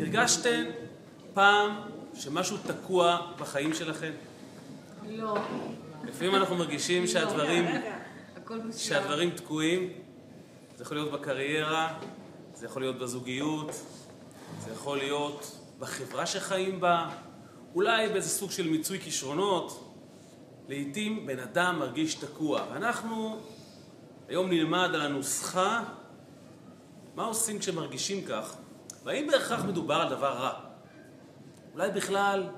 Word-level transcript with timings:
הרגשתן 0.00 0.64
פעם 1.34 1.80
שמשהו 2.14 2.56
תקוע 2.66 3.32
בחיים 3.38 3.74
שלכם? 3.74 4.12
לא. 5.08 5.38
לפעמים 6.04 6.34
אנחנו 6.34 6.56
מרגישים 6.56 7.06
שהדברים, 7.06 7.64
הכל 8.36 8.58
בסדר. 8.58 8.78
שהדברים 8.78 9.30
תקועים. 9.30 9.92
זה 10.76 10.84
יכול 10.84 10.96
להיות 10.96 11.12
בקריירה, 11.12 11.98
זה 12.54 12.66
יכול 12.66 12.82
להיות 12.82 12.98
בזוגיות, 12.98 13.70
זה 14.64 14.72
יכול 14.72 14.98
להיות 14.98 15.58
בחברה 15.78 16.26
שחיים 16.26 16.80
בה, 16.80 17.08
אולי 17.74 18.08
באיזה 18.08 18.28
סוג 18.28 18.50
של 18.50 18.70
מיצוי 18.70 19.00
כישרונות. 19.00 19.84
לעתים 20.68 21.26
בן 21.26 21.38
אדם 21.38 21.78
מרגיש 21.78 22.14
תקוע, 22.14 22.66
ואנחנו 22.72 23.38
היום 24.28 24.48
נלמד 24.48 24.90
על 24.94 25.00
הנוסחה 25.00 25.84
מה 27.14 27.24
עושים 27.24 27.58
כשמרגישים 27.58 28.24
כך, 28.24 28.56
והאם 29.04 29.26
בהכרח 29.26 29.64
מדובר 29.64 29.94
על 29.94 30.08
דבר 30.08 30.32
רע. 30.32 30.52
אולי 31.74 31.90
בכלל 31.90 32.48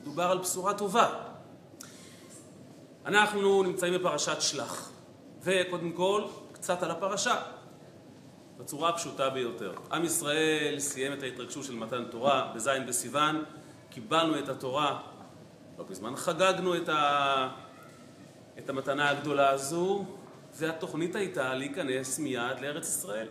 מדובר 0.00 0.24
על 0.24 0.38
בשורה 0.38 0.74
טובה. 0.74 1.08
אנחנו 3.06 3.62
נמצאים 3.62 3.94
בפרשת 3.94 4.40
שלח, 4.40 4.92
וקודם 5.42 5.92
כל, 5.92 6.24
קצת 6.52 6.82
על 6.82 6.90
הפרשה, 6.90 7.42
בצורה 8.58 8.88
הפשוטה 8.88 9.30
ביותר. 9.30 9.72
עם 9.92 10.04
ישראל 10.04 10.74
סיים 10.78 11.12
את 11.12 11.22
ההתרגשות 11.22 11.64
של 11.64 11.74
מתן 11.74 12.04
תורה 12.10 12.52
בז' 12.54 12.70
בסיוון, 12.88 13.44
קיבלנו 13.90 14.38
את 14.38 14.48
התורה, 14.48 15.00
לא 15.78 15.84
בזמן 15.84 16.16
חגגנו 16.16 16.76
את, 16.76 16.88
ה... 16.88 17.48
את 18.58 18.68
המתנה 18.68 19.10
הגדולה 19.10 19.50
הזו, 19.50 20.04
והתוכנית 20.54 21.14
הייתה 21.14 21.54
להיכנס 21.54 22.18
מיד 22.18 22.60
לארץ 22.60 22.88
ישראל. 22.88 23.28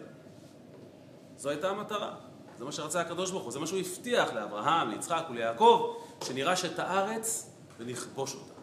זו 1.37 1.49
הייתה 1.49 1.69
המטרה. 1.69 2.28
זה 2.59 2.65
מה 2.65 2.71
שרצה 2.71 3.01
הקדוש 3.01 3.31
ברוך 3.31 3.43
הוא, 3.43 3.51
זה 3.51 3.59
מה 3.59 3.67
שהוא 3.67 3.79
הבטיח 3.79 4.33
לאברהם, 4.33 4.89
ליצחק 4.89 5.23
וליעקב, 5.29 5.95
שנירש 6.23 6.65
את 6.65 6.79
הארץ 6.79 7.51
ונכבוש 7.79 8.35
אותה. 8.35 8.59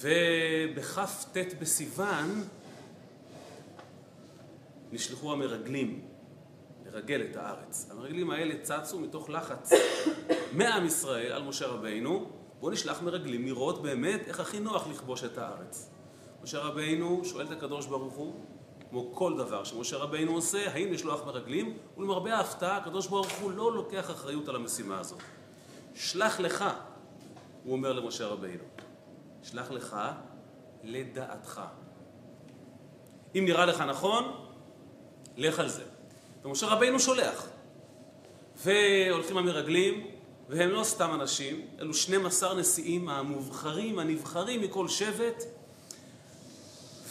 ובכ"ט 0.00 1.36
בסיוון 1.60 2.44
נשלחו 4.92 5.32
המרגלים 5.32 6.00
לרגל 6.86 7.26
את 7.30 7.36
הארץ. 7.36 7.88
המרגלים 7.90 8.30
האלה 8.30 8.54
צצו 8.62 9.00
מתוך 9.00 9.30
לחץ 9.30 9.70
מעם 10.58 10.86
ישראל 10.86 11.32
על 11.32 11.42
משה 11.42 11.66
רבינו, 11.66 12.30
בואו 12.60 12.72
נשלח 12.72 13.02
מרגלים 13.02 13.44
לראות 13.44 13.82
באמת 13.82 14.20
איך 14.28 14.40
הכי 14.40 14.60
נוח 14.60 14.86
לכבוש 14.86 15.24
את 15.24 15.38
הארץ. 15.38 15.90
משה 16.42 16.58
רבינו 16.58 17.24
שואל 17.24 17.46
את 17.46 17.50
הקדוש 17.50 17.86
ברוך 17.86 18.14
הוא, 18.14 18.34
כמו 18.94 19.14
כל 19.14 19.36
דבר 19.36 19.64
שמשה 19.64 19.96
רבינו 19.96 20.32
עושה, 20.34 20.72
האם 20.72 20.92
לשלוח 20.92 21.26
מרגלים? 21.26 21.76
ולמרבה 21.98 22.34
ההפתעה, 22.34 22.76
הקדוש 22.76 23.06
ברוך 23.06 23.32
הוא 23.40 23.52
לא 23.52 23.72
לוקח 23.72 24.10
אחריות 24.10 24.48
על 24.48 24.56
המשימה 24.56 25.00
הזאת. 25.00 25.18
שלח 25.94 26.40
לך, 26.40 26.64
הוא 27.64 27.72
אומר 27.72 27.92
למשה 27.92 28.26
רבינו. 28.26 28.64
שלח 29.42 29.70
לך 29.70 29.96
לדעתך. 30.84 31.60
אם 33.34 33.44
נראה 33.44 33.66
לך 33.66 33.80
נכון, 33.80 34.24
לך 35.36 35.58
על 35.58 35.68
זה. 35.68 35.84
ומשה 36.44 36.66
רבינו 36.66 37.00
שולח. 37.00 37.46
והולכים 38.56 39.36
המרגלים, 39.36 40.06
והם 40.48 40.70
לא 40.70 40.84
סתם 40.84 41.10
אנשים, 41.14 41.66
אלו 41.80 41.94
12 41.94 42.54
נשיאים 42.54 43.08
המובחרים, 43.08 43.98
הנבחרים 43.98 44.60
מכל 44.60 44.88
שבט, 44.88 45.44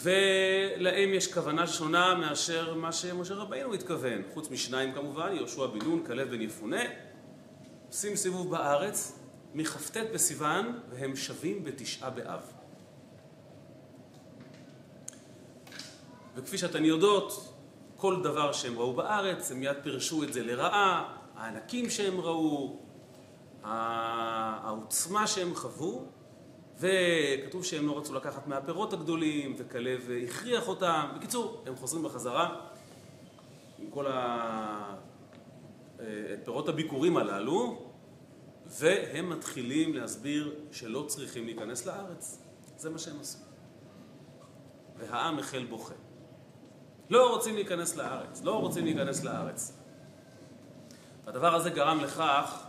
ולהם 0.04 1.14
יש 1.14 1.32
כוונה 1.32 1.66
שונה 1.66 2.14
מאשר 2.14 2.74
מה 2.74 2.92
שמשה 2.92 3.34
רבינו 3.34 3.74
התכוון. 3.74 4.22
חוץ 4.34 4.50
משניים 4.50 4.94
כמובן, 4.94 5.36
יהושע 5.36 5.66
בן 5.66 5.78
נון, 5.84 6.04
כלב 6.06 6.30
בן 6.30 6.40
יפונה, 6.40 6.82
עושים 7.88 8.16
סיבוב 8.16 8.50
בארץ, 8.50 9.18
מכ"ט 9.54 9.96
בסיוון, 10.14 10.80
והם 10.90 11.16
שבים 11.16 11.64
בתשעה 11.64 12.10
באב. 12.10 12.52
וכפי 16.34 16.58
שאתן 16.58 16.84
יודעות, 16.84 17.54
כל 17.96 18.22
דבר 18.22 18.52
שהם 18.52 18.78
ראו 18.78 18.92
בארץ, 18.92 19.50
הם 19.52 19.60
מיד 19.60 19.76
פירשו 19.82 20.22
את 20.22 20.32
זה 20.32 20.42
לרעה, 20.42 21.16
הענקים 21.36 21.90
שהם 21.90 22.20
ראו, 22.20 22.80
העוצמה 23.62 25.26
שהם 25.26 25.54
חוו, 25.54 26.06
וכתוב 26.78 27.64
שהם 27.64 27.86
לא 27.86 27.98
רצו 27.98 28.14
לקחת 28.14 28.46
מהפירות 28.46 28.92
הגדולים, 28.92 29.54
וכלב 29.58 30.10
הכריח 30.24 30.68
אותם. 30.68 31.08
בקיצור, 31.16 31.62
הם 31.66 31.76
חוזרים 31.76 32.04
בחזרה 32.04 32.60
עם 33.78 33.90
כל 33.90 34.06
הפירות 35.98 36.68
הביקורים 36.68 37.16
הללו, 37.16 37.90
והם 38.66 39.30
מתחילים 39.30 39.94
להסביר 39.94 40.54
שלא 40.72 41.04
צריכים 41.08 41.44
להיכנס 41.44 41.86
לארץ. 41.86 42.38
זה 42.76 42.90
מה 42.90 42.98
שהם 42.98 43.20
עשו. 43.20 43.38
והעם 44.96 45.38
החל 45.38 45.64
בוכה. 45.64 45.94
לא 47.10 47.30
רוצים 47.34 47.54
להיכנס 47.54 47.96
לארץ, 47.96 48.42
לא 48.42 48.60
רוצים 48.60 48.84
להיכנס 48.84 49.24
לארץ. 49.24 49.72
הדבר 51.26 51.54
הזה 51.54 51.70
גרם 51.70 52.00
לכך 52.00 52.64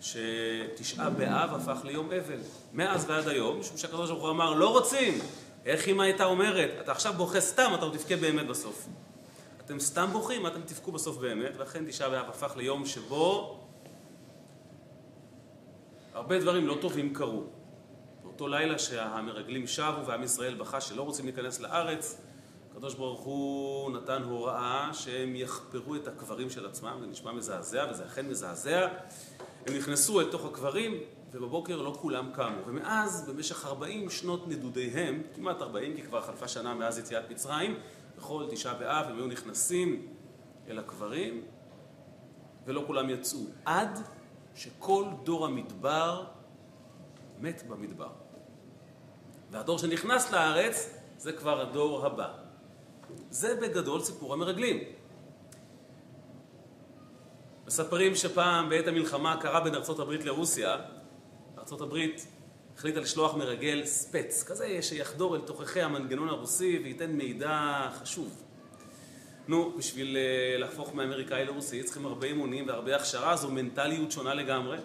שתשעה 0.00 1.10
באב 1.10 1.54
הפך 1.54 1.84
ליום 1.84 2.12
אבל. 2.12 2.38
מאז 2.74 3.04
ועד 3.08 3.28
היום, 3.28 3.60
משום 3.60 3.76
שהקדוש 3.76 4.10
ברוך 4.10 4.22
הוא 4.22 4.30
אמר, 4.30 4.54
לא 4.54 4.68
רוצים. 4.68 5.18
איך 5.64 5.88
אמא 5.88 6.02
הייתה 6.02 6.24
אומרת, 6.24 6.70
אתה 6.80 6.92
עכשיו 6.92 7.12
בוכה 7.12 7.40
סתם, 7.40 7.72
אתה 7.74 7.84
עוד 7.84 7.96
תבכה 7.96 8.16
באמת 8.16 8.46
בסוף. 8.46 8.86
אתם 9.64 9.80
סתם 9.80 10.08
בוכים, 10.12 10.46
אתם 10.46 10.60
תבכו 10.60 10.92
בסוף 10.92 11.16
באמת, 11.16 11.52
ולכן 11.56 11.84
תשעה 11.88 12.10
באב 12.10 12.28
הפך 12.28 12.56
ליום 12.56 12.86
שבו 12.86 13.58
הרבה 16.14 16.38
דברים 16.38 16.66
לא 16.66 16.78
טובים 16.80 17.14
קרו. 17.14 17.42
באותו 18.22 18.48
לילה 18.48 18.78
שהמרגלים 18.78 19.66
שבו 19.66 20.06
ועם 20.06 20.22
ישראל 20.22 20.54
בכה 20.54 20.80
שלא 20.80 21.02
רוצים 21.02 21.24
להיכנס 21.24 21.60
לארץ, 21.60 22.20
הקדוש 22.72 22.94
ברוך 22.94 23.20
הוא 23.20 23.90
נתן 23.90 24.22
הוראה 24.22 24.90
שהם 24.92 25.36
יחפרו 25.36 25.94
את 25.94 26.08
הקברים 26.08 26.50
של 26.50 26.66
עצמם, 26.66 26.96
זה 27.00 27.06
נשמע 27.06 27.32
מזעזע 27.32 27.86
וזה 27.90 28.06
אכן 28.06 28.28
מזעזע. 28.28 28.88
הם 29.66 29.76
נכנסו 29.76 30.20
אל 30.20 30.30
תוך 30.30 30.44
הקברים 30.44 30.94
ובבוקר 31.32 31.82
לא 31.82 31.96
כולם 32.00 32.30
קמו. 32.34 32.66
ומאז, 32.66 33.28
במשך 33.28 33.66
40 33.66 34.10
שנות 34.10 34.48
נדודיהם, 34.48 35.22
כמעט 35.34 35.62
40 35.62 35.96
כי 35.96 36.02
כבר 36.02 36.22
חלפה 36.22 36.48
שנה 36.48 36.74
מאז 36.74 36.98
יציאת 36.98 37.30
מצרים, 37.30 37.78
בכל 38.16 38.46
תשעה 38.50 38.74
באב 38.74 39.06
הם 39.06 39.16
היו 39.16 39.26
נכנסים 39.26 40.06
אל 40.68 40.78
הקברים 40.78 41.42
ולא 42.66 42.84
כולם 42.86 43.10
יצאו. 43.10 43.40
עד 43.64 43.98
שכל 44.54 45.04
דור 45.24 45.46
המדבר 45.46 46.24
מת 47.40 47.62
במדבר. 47.68 48.10
והדור 49.50 49.78
שנכנס 49.78 50.32
לארץ 50.32 50.90
זה 51.18 51.32
כבר 51.32 51.60
הדור 51.60 52.06
הבא. 52.06 52.34
זה 53.30 53.54
בגדול 53.62 54.00
סיפור 54.00 54.32
המרגלים. 54.32 54.78
מספרים 57.66 58.14
שפעם 58.14 58.68
בעת 58.68 58.86
המלחמה 58.86 59.36
קרה 59.40 59.60
בין 59.60 59.74
ארצות 59.74 59.98
הברית 60.00 60.24
לרוסיה, 60.24 60.76
ארצות 61.58 61.80
הברית 61.80 62.26
החליטה 62.76 63.00
לשלוח 63.00 63.34
מרגל 63.34 63.84
ספץ, 63.84 64.44
כזה 64.46 64.82
שיחדור 64.82 65.36
אל 65.36 65.40
תוככי 65.40 65.82
המנגנון 65.82 66.28
הרוסי 66.28 66.80
וייתן 66.84 67.10
מידע 67.10 67.88
חשוב. 68.02 68.42
נו, 69.48 69.72
בשביל 69.78 70.16
uh, 70.16 70.60
להפוך 70.60 70.94
מאמריקאי 70.94 71.44
לרוסי 71.44 71.82
צריכים 71.82 72.06
הרבה 72.06 72.26
אימונים 72.26 72.68
והרבה 72.68 72.96
הכשרה, 72.96 73.36
זו 73.36 73.50
מנטליות 73.50 74.12
שונה 74.12 74.34
לגמרי. 74.34 74.78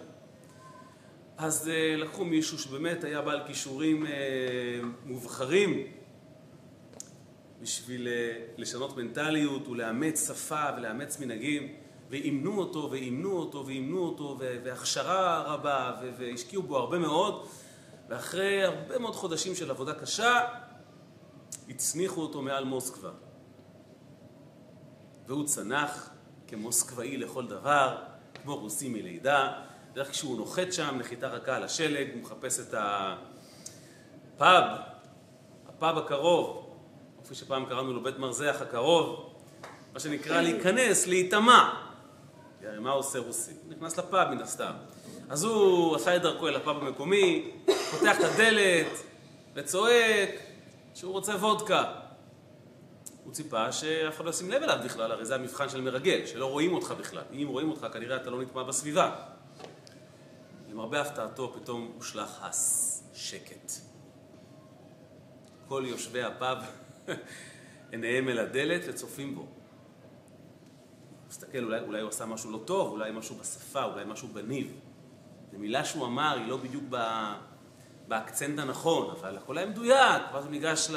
אז 1.38 1.70
uh, 1.70 2.00
לקחו 2.00 2.24
מישהו 2.24 2.58
שבאמת 2.58 3.04
היה 3.04 3.20
בעל 3.22 3.40
כישורים 3.46 4.06
uh, 4.06 4.08
מובחרים 5.04 5.86
בשביל 7.62 8.08
לשנות 8.56 8.96
מנטליות 8.96 9.68
ולאמץ 9.68 10.28
שפה 10.28 10.64
ולאמץ 10.76 11.20
מנהגים, 11.20 11.74
ואימנו 12.10 12.58
אותו 12.58 12.88
ואימנו 12.90 13.32
אותו 13.32 13.66
ואימנו 13.66 13.98
אותו, 13.98 14.38
והכשרה 14.64 15.42
רבה, 15.42 15.92
והשקיעו 16.18 16.62
בו 16.62 16.76
הרבה 16.76 16.98
מאוד, 16.98 17.46
ואחרי 18.08 18.64
הרבה 18.64 18.98
מאוד 18.98 19.14
חודשים 19.14 19.54
של 19.54 19.70
עבודה 19.70 19.94
קשה, 19.94 20.40
הצניחו 21.68 22.20
אותו 22.20 22.42
מעל 22.42 22.64
מוסקבה. 22.64 23.10
והוא 25.26 25.46
צנח 25.46 26.10
כמוסקבאי 26.48 27.16
לכל 27.16 27.46
דבר, 27.46 27.96
כמו 28.42 28.56
רוסי 28.56 28.88
מלידה. 28.88 29.52
בדרך 29.92 30.10
כשהוא 30.10 30.36
נוחת 30.36 30.72
שם, 30.72 30.96
נחיתה 30.98 31.28
רכה 31.28 31.56
על 31.56 31.62
השלג, 31.62 32.08
הוא 32.14 32.22
מחפש 32.22 32.60
את 32.60 32.74
הפאב, 34.36 34.64
הפאב 35.68 35.98
הקרוב, 35.98 36.76
כפי 37.24 37.34
שפעם 37.34 37.66
קראנו 37.66 37.92
לו 37.92 38.02
בית 38.02 38.18
מרזח 38.18 38.56
הקרוב, 38.60 39.34
מה 39.92 40.00
שנקרא 40.00 40.40
להיכנס, 40.40 41.06
להיטמע. 41.06 41.89
הרי 42.64 42.78
מה 42.78 42.90
עושה 42.90 43.18
רוסי? 43.18 43.52
הוא 43.64 43.72
נכנס 43.72 43.98
לפאב 43.98 44.28
מן 44.28 44.42
הסתם. 44.42 44.72
אז 45.28 45.44
הוא 45.44 45.96
עשה 45.96 46.16
את 46.16 46.22
דרכו 46.22 46.48
אל 46.48 46.56
הפאב 46.56 46.76
המקומי, 46.76 47.50
פותח 47.90 48.16
את 48.20 48.24
הדלת 48.24 48.86
וצועק 49.54 50.30
שהוא 50.94 51.12
רוצה 51.12 51.32
וודקה. 51.32 51.84
הוא 53.24 53.32
ציפה 53.32 53.72
שאף 53.72 54.16
אחד 54.16 54.24
לא 54.24 54.30
ישים 54.30 54.50
לב 54.50 54.62
אליו 54.62 54.78
בכלל, 54.84 55.12
הרי 55.12 55.24
זה 55.24 55.34
המבחן 55.34 55.68
של 55.68 55.80
מרגל, 55.80 56.26
שלא 56.26 56.46
רואים 56.46 56.72
אותך 56.72 56.94
בכלל. 56.98 57.22
אם 57.32 57.48
רואים 57.48 57.70
אותך, 57.70 57.86
כנראה 57.92 58.16
אתה 58.16 58.30
לא 58.30 58.42
נטמע 58.42 58.62
בסביבה. 58.62 59.16
למרבה 60.70 61.00
הפתעתו, 61.00 61.54
פתאום 61.60 61.92
הושלך 61.96 62.42
הס, 62.42 63.02
שקט. 63.14 63.72
כל 65.68 65.84
יושבי 65.86 66.22
הפאב, 66.22 66.58
עיניהם 67.92 68.28
אל 68.28 68.38
הדלת 68.38 68.82
וצופים 68.88 69.34
בו. 69.34 69.46
מסתכל, 71.30 71.64
אולי, 71.64 71.80
אולי 71.80 72.00
הוא 72.00 72.08
עשה 72.08 72.26
משהו 72.26 72.50
לא 72.50 72.60
טוב, 72.64 72.90
אולי 72.90 73.10
משהו 73.12 73.34
בשפה, 73.34 73.84
אולי 73.84 74.04
משהו 74.06 74.28
בניב. 74.28 74.72
זו 75.52 75.58
מילה 75.58 75.84
שהוא 75.84 76.06
אמר, 76.06 76.36
היא 76.38 76.46
לא 76.46 76.56
בדיוק 76.56 76.84
באקצנט 78.08 78.58
הנכון, 78.58 79.10
אבל 79.10 79.36
הכל 79.36 79.58
היה 79.58 79.66
מדויק. 79.66 80.22
ואז 80.32 80.44
הוא 80.44 80.50
ניגש 80.50 80.90
ל... 80.90 80.96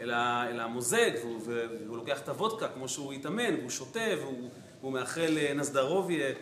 אל, 0.00 0.10
ה... 0.10 0.46
אל 0.48 0.60
המוזג, 0.60 1.10
והוא, 1.22 1.40
והוא 1.46 1.96
לוקח 1.96 2.20
את 2.20 2.28
הוודקה 2.28 2.68
כמו 2.68 2.88
שהוא 2.88 3.12
התאמן, 3.12 3.54
והוא 3.58 3.70
שותה, 3.70 4.00
והוא, 4.18 4.50
והוא 4.80 4.92
מאחל 4.92 5.36
נסדרוביה, 5.54 6.34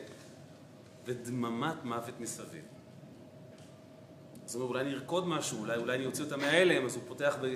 ודממת 1.07 1.85
מוות 1.85 2.21
מסביב. 2.21 2.65
אז 4.45 4.55
הוא 4.55 4.63
אומר, 4.63 4.75
אולי 4.75 4.85
אני 4.85 4.95
ארקוד 4.95 5.29
משהו, 5.29 5.61
אולי, 5.61 5.77
אולי 5.77 5.97
אני 5.97 6.07
אוציא 6.07 6.25
אותה 6.25 6.37
מההלם, 6.37 6.85
אז 6.85 6.95
הוא 6.95 7.03
פותח 7.09 7.37
ב... 7.43 7.55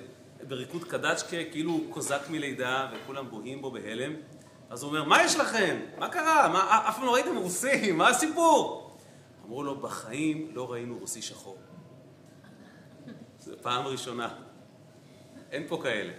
בריקוד 0.48 0.84
קדצ'קה, 0.84 1.36
כאילו 1.50 1.80
קוזק 1.90 2.20
מלידה, 2.30 2.90
וכולם 2.92 3.30
בוהים 3.30 3.62
בו 3.62 3.70
בהלם. 3.70 4.12
אז 4.70 4.82
הוא 4.82 4.88
אומר, 4.88 5.04
מה 5.04 5.22
יש 5.24 5.36
לכם? 5.36 5.76
מה 5.98 6.08
קרה? 6.08 6.48
מה, 6.48 6.88
אף 6.88 6.96
פעם 6.96 7.06
לא 7.06 7.14
ראיתם 7.14 7.36
רוסים? 7.36 7.98
מה 7.98 8.08
הסיפור? 8.08 8.90
אמרו 9.44 9.62
לו, 9.62 9.80
בחיים 9.80 10.50
לא 10.54 10.72
ראינו 10.72 10.98
רוסי 10.98 11.22
שחור. 11.22 11.58
זו 13.40 13.52
פעם 13.62 13.86
ראשונה. 13.86 14.28
אין 15.52 15.68
פה 15.68 15.80
כאלה. 15.82 16.12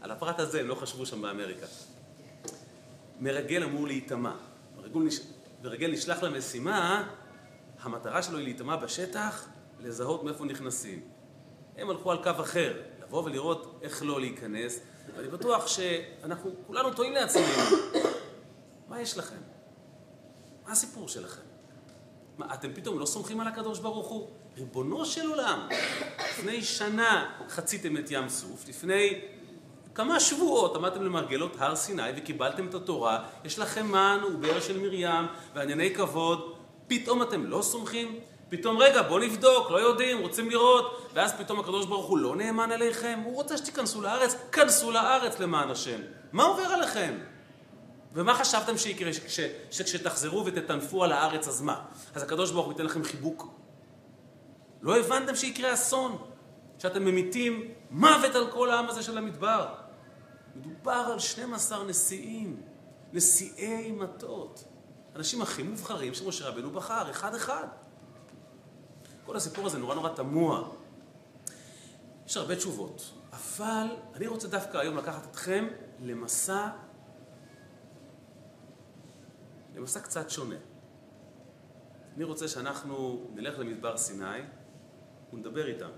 על 0.00 0.10
הפרט 0.10 0.40
הזה 0.40 0.60
הם 0.60 0.68
לא 0.68 0.74
חשבו 0.74 1.06
שם 1.06 1.22
באמריקה. 1.22 1.66
מרגל 3.20 3.62
אמור 3.62 3.86
להיטמע. 3.86 4.32
מרגל 5.62 5.90
נשלח 5.92 6.22
למשימה, 6.22 7.08
המטרה 7.80 8.22
שלו 8.22 8.38
היא 8.38 8.44
להיטמע 8.44 8.76
בשטח, 8.76 9.48
לזהות 9.80 10.24
מאיפה 10.24 10.44
נכנסים. 10.44 11.00
הם 11.76 11.90
הלכו 11.90 12.12
על 12.12 12.22
קו 12.22 12.30
אחר, 12.30 12.82
לבוא 13.02 13.24
ולראות 13.24 13.78
איך 13.82 14.02
לא 14.02 14.20
להיכנס, 14.20 14.80
ואני 15.16 15.28
בטוח 15.28 15.66
שאנחנו 15.66 16.50
כולנו 16.66 16.94
טועים 16.94 17.12
לעצמנו. 17.12 17.46
מה 18.88 19.00
יש 19.00 19.18
לכם? 19.18 19.36
מה 20.66 20.72
הסיפור 20.72 21.08
שלכם? 21.08 21.42
מה, 22.38 22.54
אתם 22.54 22.72
פתאום 22.74 22.98
לא 22.98 23.06
סומכים 23.06 23.40
על 23.40 23.46
הקדוש 23.46 23.78
ברוך 23.78 24.08
הוא? 24.08 24.28
ריבונו 24.56 25.04
של 25.04 25.26
עולם, 25.26 25.68
לפני 26.30 26.62
שנה 26.62 27.30
חציתם 27.48 27.96
את 27.96 28.10
ים 28.10 28.28
סוף, 28.28 28.68
לפני 28.68 29.20
כמה 29.94 30.20
שבועות 30.20 30.76
עמדתם 30.76 31.02
למרגלות 31.02 31.56
הר 31.58 31.76
סיני 31.76 32.02
וקיבלתם 32.16 32.68
את 32.68 32.74
התורה, 32.74 33.28
יש 33.44 33.58
לכם 33.58 33.86
מן 33.86 34.20
ובאר 34.34 34.60
של 34.60 34.78
מרים 34.78 35.24
וענייני 35.54 35.94
כבוד, 35.94 36.56
פתאום 36.86 37.22
אתם 37.22 37.46
לא 37.46 37.62
סומכים? 37.62 38.20
פתאום 38.48 38.78
רגע 38.78 39.02
בואו 39.02 39.18
נבדוק, 39.18 39.70
לא 39.70 39.76
יודעים, 39.76 40.18
רוצים 40.18 40.50
לראות, 40.50 41.10
ואז 41.14 41.34
פתאום 41.34 41.60
הקדוש 41.60 41.86
ברוך 41.86 42.06
הוא 42.06 42.18
לא 42.18 42.36
נאמן 42.36 42.72
עליכם, 42.72 43.20
הוא 43.24 43.34
רוצה 43.34 43.56
שתיכנסו 43.56 44.02
לארץ, 44.02 44.36
כנסו 44.52 44.90
לארץ 44.90 45.38
למען 45.38 45.70
השם. 45.70 46.00
מה 46.32 46.44
עובר 46.44 46.62
עליכם? 46.62 47.14
ומה 48.14 48.34
חשבתם 48.34 48.78
שיקרה 48.78 49.10
שכשתחזרו 49.70 50.46
ותטנפו 50.46 51.04
על 51.04 51.12
הארץ 51.12 51.48
אז 51.48 51.62
מה? 51.62 51.84
אז 52.14 52.22
הקדוש 52.22 52.50
ברוך 52.50 52.66
הוא 52.66 52.72
ייתן 52.72 52.84
לכם 52.84 53.04
חיבוק? 53.04 53.48
לא 54.82 54.98
הבנתם 54.98 55.34
שיקרה 55.34 55.74
אסון? 55.74 56.18
שאתם 56.78 57.04
ממיתים 57.04 57.68
מוות 57.90 58.34
על 58.34 58.50
כל 58.50 58.70
העם 58.70 58.88
הזה 58.88 59.02
של 59.02 59.18
המדבר? 59.18 59.66
מדובר 60.56 61.08
על 61.12 61.18
12 61.18 61.84
נשיאים, 61.84 62.62
נשיאי 63.12 63.92
מטות. 63.92 64.64
אנשים 65.16 65.42
הכי 65.42 65.62
מובחרים 65.62 66.14
שמשה 66.14 66.48
רבנו 66.48 66.70
בחר, 66.70 67.10
אחד-אחד. 67.10 67.66
כל 69.26 69.36
הסיפור 69.36 69.66
הזה 69.66 69.78
נורא 69.78 69.94
נורא 69.94 70.14
תמוה. 70.14 70.68
יש 72.26 72.36
הרבה 72.36 72.56
תשובות, 72.56 73.12
אבל 73.32 73.86
אני 74.14 74.26
רוצה 74.26 74.48
דווקא 74.48 74.78
היום 74.78 74.96
לקחת 74.96 75.30
אתכם 75.30 75.66
למסע, 76.00 76.68
למסע 79.74 80.00
קצת 80.00 80.30
שונה. 80.30 80.56
אני 82.16 82.24
רוצה 82.24 82.48
שאנחנו 82.48 83.26
נלך 83.34 83.58
למדבר 83.58 83.96
סיני 83.96 84.40
ונדבר 85.32 85.66
איתם. 85.66 85.90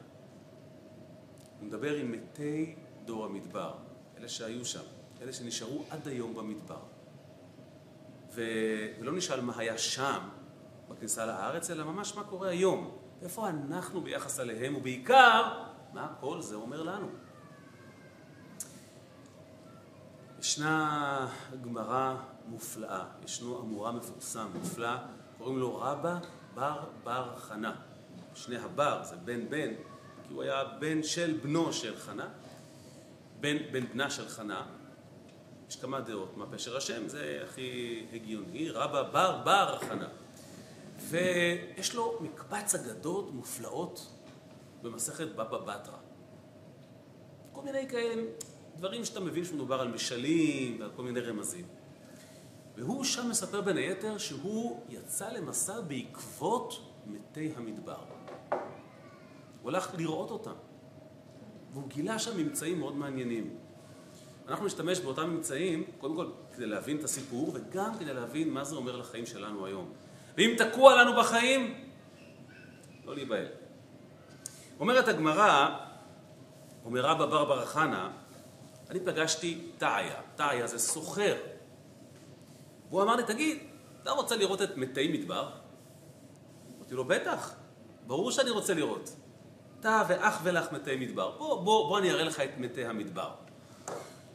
נדבר 1.60 1.94
עם 1.94 2.12
מתי 2.12 2.76
דור 3.04 3.24
המדבר, 3.24 3.74
אלה 4.18 4.28
שהיו 4.28 4.64
שם, 4.64 4.84
אלה 5.20 5.32
שנשארו 5.32 5.84
עד 5.90 6.08
היום 6.08 6.34
במדבר. 6.34 6.82
ו... 8.34 8.42
ולא 9.00 9.12
נשאל 9.12 9.40
מה 9.40 9.52
היה 9.56 9.78
שם 9.78 10.28
בכניסה 10.88 11.26
לארץ, 11.26 11.70
אלא 11.70 11.84
ממש 11.84 12.16
מה 12.16 12.24
קורה 12.24 12.48
היום. 12.48 12.98
איפה 13.22 13.48
אנחנו 13.48 14.00
ביחס 14.00 14.40
אליהם, 14.40 14.76
ובעיקר, 14.76 15.64
מה 15.92 16.14
כל 16.20 16.40
זה 16.40 16.54
אומר 16.54 16.82
לנו. 16.82 17.08
ישנה 20.40 21.28
גמרא 21.64 22.16
מופלאה, 22.46 23.04
ישנו 23.24 23.60
אמורה 23.60 23.92
מפורסם, 23.92 24.48
מופלא, 24.54 24.96
קוראים 25.38 25.58
לו 25.58 25.76
רבא 25.76 26.18
בר 26.54 26.84
בר 27.04 27.36
חנה. 27.36 27.74
שני 28.34 28.56
הבר, 28.56 29.00
זה 29.04 29.16
בן 29.16 29.48
בן, 29.48 29.74
כי 30.28 30.34
הוא 30.34 30.42
היה 30.42 30.64
בן 30.64 31.02
של 31.02 31.38
בנו 31.42 31.72
של 31.72 31.96
חנה, 31.96 32.28
בן, 33.40 33.56
בן 33.72 33.86
בנה 33.86 34.10
של 34.10 34.28
חנה. 34.28 34.66
יש 35.68 35.76
כמה 35.76 36.00
דעות 36.00 36.36
מה 36.36 36.46
פשר 36.50 36.76
השם, 36.76 37.08
זה 37.08 37.40
הכי 37.44 38.06
הגיוני, 38.12 38.70
רבא 38.70 39.02
בר 39.02 39.42
בר 39.44 39.78
חנה. 39.78 40.08
ויש 40.98 41.94
לו 41.94 42.18
מקבץ 42.20 42.74
אגדות 42.74 43.34
מופלאות 43.34 44.12
במסכת 44.82 45.28
בבא 45.28 45.58
בתרא. 45.58 45.98
כל 47.52 47.62
מיני 47.62 47.88
כאלה 47.88 48.22
דברים 48.76 49.04
שאתה 49.04 49.20
מבין 49.20 49.44
שמדובר 49.44 49.80
על 49.80 49.88
משלים 49.88 50.80
ועל 50.80 50.90
כל 50.96 51.02
מיני 51.02 51.20
רמזים. 51.20 51.64
והוא 52.76 53.04
שם 53.04 53.28
מספר 53.30 53.60
בין 53.60 53.76
היתר 53.76 54.18
שהוא 54.18 54.80
יצא 54.88 55.28
למסע 55.28 55.80
בעקבות 55.80 56.74
מתי 57.06 57.52
המדבר. 57.56 57.98
הוא 59.62 59.70
הלך 59.70 59.94
לראות 59.98 60.30
אותם, 60.30 60.54
והוא 61.72 61.88
גילה 61.88 62.18
שם 62.18 62.38
ממצאים 62.38 62.78
מאוד 62.78 62.96
מעניינים. 62.96 63.56
אנחנו 64.48 64.66
נשתמש 64.66 65.00
באותם 65.00 65.30
ממצאים, 65.30 65.84
קודם 65.98 66.16
כל 66.16 66.30
כדי 66.54 66.66
להבין 66.66 66.98
את 66.98 67.04
הסיפור, 67.04 67.50
וגם 67.54 67.94
כדי 67.98 68.14
להבין 68.14 68.50
מה 68.50 68.64
זה 68.64 68.76
אומר 68.76 68.96
לחיים 68.96 69.26
שלנו 69.26 69.66
היום. 69.66 69.92
ואם 70.38 70.54
תקוע 70.58 71.02
לנו 71.02 71.16
בחיים, 71.20 71.84
לא 73.04 73.14
להיבהל. 73.14 73.46
אומרת 74.80 75.08
הגמרא, 75.08 75.78
אומר 76.84 77.00
רבא 77.00 77.26
בר 77.26 77.44
בר 77.44 77.66
חנה, 77.66 78.10
אני 78.90 79.00
פגשתי 79.00 79.60
תעיה, 79.78 80.20
תעיה 80.36 80.66
זה 80.66 80.78
סוחר. 80.78 81.36
והוא 82.90 83.02
אמר 83.02 83.16
לי, 83.16 83.22
תגיד, 83.22 83.58
אתה 84.02 84.10
רוצה 84.10 84.36
לראות 84.36 84.62
את 84.62 84.76
מתי 84.76 85.08
מדבר? 85.08 85.50
אמרתי 86.76 86.94
לו, 86.94 87.04
בטח, 87.04 87.54
ברור 88.06 88.30
שאני 88.30 88.50
רוצה 88.50 88.74
לראות. 88.74 89.10
אתה 89.80 90.02
ואח 90.08 90.40
ולך 90.42 90.72
מתי 90.72 90.96
מדבר. 90.96 91.30
בוא, 91.30 91.62
בוא, 91.62 91.88
בוא 91.88 91.98
אני 91.98 92.10
אראה 92.10 92.24
לך 92.24 92.40
את 92.40 92.58
מתי 92.58 92.84
המדבר. 92.84 93.30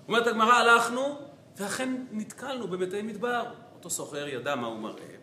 אומרת 0.08 0.28
הגמרא, 0.28 0.54
הלכנו, 0.54 1.20
ואכן 1.58 2.06
נתקלנו 2.12 2.68
במתי 2.68 3.02
מדבר. 3.02 3.44
אותו 3.76 3.90
סוחר 3.90 4.28
ידע 4.28 4.56
מה 4.56 4.68
הוא 4.68 4.80
מראה. 4.80 5.23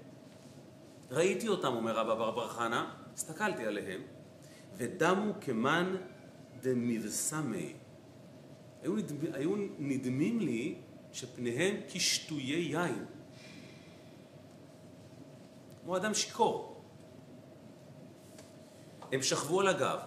ראיתי 1.10 1.48
אותם, 1.48 1.68
אומר 1.68 1.96
רבא 1.96 2.30
בר 2.30 2.48
חנה, 2.48 2.94
הסתכלתי 3.14 3.66
עליהם, 3.66 4.00
ודמו 4.76 5.32
כמן 5.40 5.96
דמבסמי. 6.62 7.74
היו, 8.82 8.96
נדמ... 8.96 9.34
היו 9.34 9.56
נדמים 9.78 10.40
לי 10.40 10.78
שפניהם 11.12 11.76
כשטויי 11.88 12.76
יין. 12.76 13.04
כמו 15.84 15.96
אדם 15.96 16.14
שיכור. 16.14 16.82
הם 19.12 19.22
שכבו 19.22 19.60
על 19.60 19.68
הגב, 19.68 19.98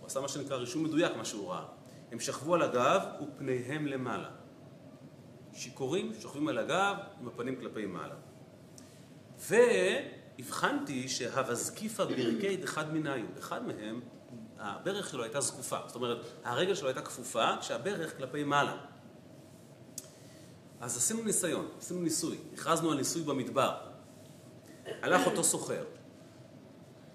הוא 0.00 0.06
עשה 0.06 0.20
מה 0.20 0.28
שנקרא 0.28 0.56
רישום 0.56 0.84
מדויק 0.84 1.16
מה 1.16 1.24
שהוא 1.24 1.50
ראה. 1.50 1.64
הם 2.12 2.20
שכבו 2.20 2.54
על 2.54 2.62
הגב 2.62 3.02
ופניהם 3.22 3.86
למעלה. 3.86 4.30
שיכורים 5.52 6.12
שוכבים 6.20 6.48
על 6.48 6.58
הגב 6.58 6.96
עם 7.20 7.28
הפנים 7.28 7.56
כלפי 7.56 7.86
מעלה. 7.86 8.14
והבחנתי 9.48 11.08
שהווזקיפא 11.08 12.04
ברכי 12.04 12.56
דחד 12.56 12.94
מניו, 12.94 13.26
אחד 13.38 13.66
מהם, 13.66 14.00
הברך 14.58 15.10
שלו 15.10 15.22
הייתה 15.22 15.40
זקופה, 15.40 15.78
זאת 15.86 15.96
אומרת, 15.96 16.18
הרגל 16.44 16.74
שלו 16.74 16.88
הייתה 16.88 17.02
כפופה, 17.02 17.56
כשהברך 17.60 18.16
כלפי 18.16 18.44
מעלה. 18.44 18.76
אז 20.80 20.96
עשינו 20.96 21.22
ניסיון, 21.22 21.68
עשינו 21.78 22.00
ניסוי, 22.00 22.38
הכרזנו 22.54 22.90
על 22.90 22.96
ניסוי 22.96 23.22
במדבר. 23.22 23.76
הלך 25.02 25.26
אותו 25.26 25.44
סוחר, 25.44 25.84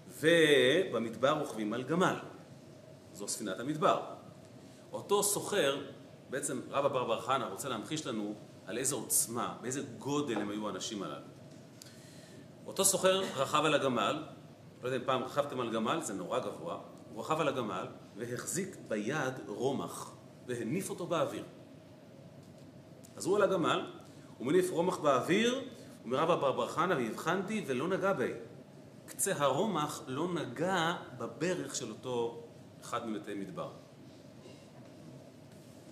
ובמדבר 0.07 1.39
רוכבים 1.39 1.73
על 1.73 1.83
גמל, 1.83 2.15
זו 3.13 3.27
ספינת 3.27 3.59
המדבר. 3.59 4.01
אותו 4.91 5.23
סוחר 5.23 5.81
בעצם 6.29 6.61
רבא 6.69 6.89
בר 6.89 7.21
חנה 7.21 7.47
רוצה 7.47 7.69
להמחיש 7.69 8.05
לנו 8.05 8.35
על 8.65 8.77
איזה 8.77 8.95
עוצמה, 8.95 9.57
באיזה 9.61 9.81
גודל 9.99 10.41
הם 10.41 10.49
היו 10.49 10.67
האנשים 10.67 11.03
הללו. 11.03 11.38
אותו 12.69 12.85
סוחר 12.85 13.21
רכב 13.35 13.65
על 13.65 13.73
הגמל, 13.73 14.23
לא 14.81 14.87
יודע 14.87 14.97
אם 14.97 15.03
פעם 15.05 15.23
רכבתם 15.23 15.59
על 15.59 15.73
גמל, 15.73 16.01
זה 16.01 16.13
נורא 16.13 16.39
גבוה, 16.39 16.79
הוא 17.13 17.21
רכב 17.21 17.39
על 17.39 17.47
הגמל 17.47 17.87
והחזיק 18.15 18.77
ביד 18.87 19.33
רומח 19.47 20.15
והניף 20.47 20.89
אותו 20.89 21.07
באוויר. 21.07 21.43
אז 23.15 23.25
הוא 23.25 23.35
על 23.35 23.41
הגמל, 23.41 23.91
הוא 24.37 24.47
מניף 24.47 24.71
רומח 24.71 24.97
באוויר, 24.97 25.61
אומר 26.05 26.17
רבא 26.17 26.35
בר 26.35 26.51
בר 26.51 26.67
חנה 26.67 26.95
והבחנתי 26.95 27.63
ולא 27.67 27.87
נגע 27.87 28.13
בי. 28.13 28.31
קצה 29.05 29.31
הרומח 29.37 30.01
לא 30.07 30.33
נגע 30.33 30.93
בברך 31.17 31.75
של 31.75 31.89
אותו 31.89 32.43
אחד 32.81 33.07
ממתי 33.07 33.33
מדבר. 33.33 33.71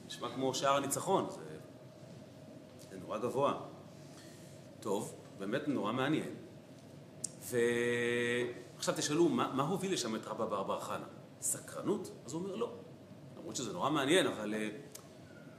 נשמע 0.05 0.29
כמו 0.35 0.53
שער 0.53 0.75
הניצחון, 0.75 1.29
זה, 1.29 1.57
זה 2.89 2.97
נורא 2.99 3.17
גבוה. 3.17 3.59
טוב, 4.79 5.15
באמת 5.37 5.67
נורא 5.67 5.91
מעניין. 5.91 6.46
ועכשיו 7.49 8.95
תשאלו, 8.97 9.29
מה, 9.29 9.51
מה 9.53 9.63
הוביל 9.63 9.93
לשם 9.93 10.15
את 10.15 10.25
רבא 10.25 10.45
בר 10.45 10.63
בר 10.63 10.79
חנה? 10.79 11.05
סקרנות? 11.41 12.11
אז 12.25 12.33
הוא 12.33 12.41
אומר 12.41 12.55
לא. 12.55 12.73
למרות 13.37 13.55
שזה 13.55 13.73
נורא 13.73 13.89
מעניין, 13.89 14.27
אבל 14.27 14.53
אה, 14.53 14.69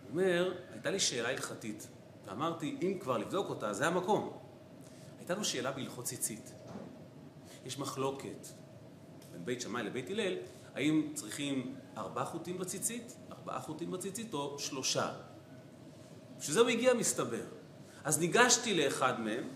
הוא 0.02 0.10
אומר, 0.10 0.54
הייתה 0.70 0.90
לי 0.90 1.00
שאלה 1.00 1.28
הלכתית, 1.28 1.88
ואמרתי, 2.26 2.76
אם 2.82 2.98
כבר 3.00 3.18
לבדוק 3.18 3.48
אותה, 3.48 3.72
זה 3.72 3.86
המקום. 3.86 4.38
הייתה 5.18 5.34
לו 5.34 5.44
שאלה 5.44 5.72
בהלכות 5.72 6.04
ציצית. 6.04 6.52
יש 7.64 7.78
מחלוקת 7.78 8.46
בין 9.32 9.44
בית 9.44 9.60
שמאי 9.60 9.82
לבית 9.82 10.10
הלל, 10.10 10.36
האם 10.74 11.10
צריכים 11.14 11.76
ארבעה 11.96 12.24
חוטים 12.24 12.58
בציצית, 12.58 13.16
ארבעה 13.32 13.60
חוטים 13.60 13.90
בציצית 13.90 14.34
או 14.34 14.58
שלושה. 14.58 15.12
בשביל 16.38 16.54
זה 16.54 16.60
הוא 16.60 16.68
הגיע 16.68 16.94
מסתבר. 16.94 17.44
אז 18.04 18.18
ניגשתי 18.20 18.74
לאחד 18.84 19.20
מהם, 19.20 19.48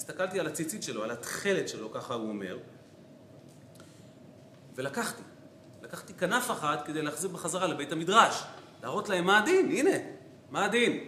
והסתכלתי 0.00 0.40
על 0.40 0.46
הציצית 0.46 0.82
שלו, 0.82 1.04
על 1.04 1.10
התכלת 1.10 1.68
שלו, 1.68 1.92
ככה 1.92 2.14
הוא 2.14 2.28
אומר, 2.28 2.58
ולקחתי. 4.74 5.22
לקחתי 5.82 6.14
כנף 6.14 6.50
אחת 6.50 6.86
כדי 6.86 7.02
להחזיר 7.02 7.30
בחזרה 7.30 7.66
לבית 7.66 7.92
המדרש, 7.92 8.42
להראות 8.82 9.08
להם 9.08 9.24
מה 9.24 9.38
הדין, 9.38 9.70
הנה, 9.70 9.96
מה 10.50 10.64
הדין. 10.64 11.04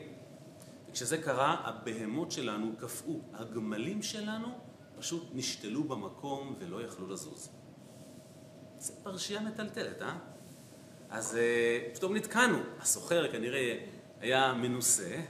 וכשזה 0.90 1.18
קרה, 1.18 1.56
הבהמות 1.64 2.32
שלנו 2.32 2.72
קפאו, 2.78 3.20
הגמלים 3.34 4.02
שלנו 4.02 4.48
פשוט 4.98 5.30
נשתלו 5.32 5.84
במקום 5.84 6.56
ולא 6.58 6.82
יכלו 6.82 7.08
לזוז. 7.08 7.48
זה 8.78 8.92
פרשייה 9.02 9.40
מטלטלת, 9.40 10.02
אה? 10.02 10.18
אז 11.10 11.38
uh, 11.38 11.96
פתאום 11.96 12.16
נתקענו. 12.16 12.58
הסוחר 12.80 13.32
כנראה 13.32 13.78
היה 14.20 14.52
מנוסה, 14.52 15.20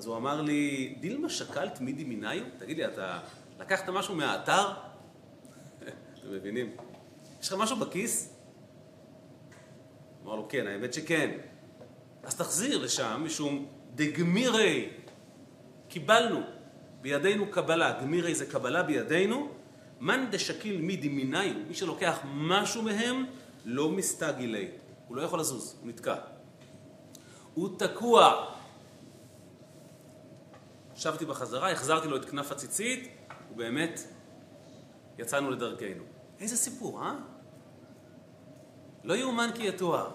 אז 0.00 0.06
הוא 0.06 0.16
אמר 0.16 0.42
לי, 0.42 0.94
דילמה 1.00 1.28
שקלת 1.28 1.80
מידי 1.80 2.04
מיניו? 2.04 2.42
תגיד 2.58 2.76
לי, 2.76 2.86
אתה 2.86 3.20
לקחת 3.58 3.88
משהו 3.88 4.14
מהאתר? 4.14 4.68
אתם 6.18 6.32
מבינים? 6.32 6.76
יש 7.40 7.48
לך 7.48 7.58
משהו 7.58 7.76
בכיס? 7.76 8.36
אמר 10.24 10.36
לו, 10.36 10.46
כן, 10.48 10.66
האמת 10.66 10.94
שכן. 10.94 11.30
אז 12.22 12.34
תחזיר 12.34 12.78
לשם, 12.78 13.22
משום 13.24 13.66
דגמירי, 13.94 14.90
קיבלנו. 15.88 16.40
בידינו 17.00 17.50
קבלה, 17.50 18.00
גמירי 18.00 18.34
זה 18.34 18.46
קבלה 18.46 18.82
בידינו, 18.82 19.48
מאן 20.00 20.26
דשקיל 20.30 20.80
מידי 20.80 21.08
מיני, 21.08 21.52
מי 21.68 21.74
שלוקח 21.74 22.18
משהו 22.24 22.82
מהם, 22.82 23.24
לא 23.64 23.90
מסתגילי, 23.90 24.68
הוא 25.08 25.16
לא 25.16 25.22
יכול 25.22 25.40
לזוז, 25.40 25.76
הוא 25.80 25.88
נתקע. 25.88 26.14
הוא 27.54 27.78
תקוע. 27.78 28.54
שבתי 31.00 31.26
בחזרה, 31.26 31.72
החזרתי 31.72 32.08
לו 32.08 32.16
את 32.16 32.24
כנף 32.24 32.52
הציצית, 32.52 33.08
ובאמת 33.52 34.00
יצאנו 35.18 35.50
לדרכנו. 35.50 36.04
איזה 36.40 36.56
סיפור, 36.56 37.02
אה? 37.02 37.14
לא 39.04 39.14
יאומן 39.14 39.50
כי 39.54 39.68
יתואר. 39.68 40.10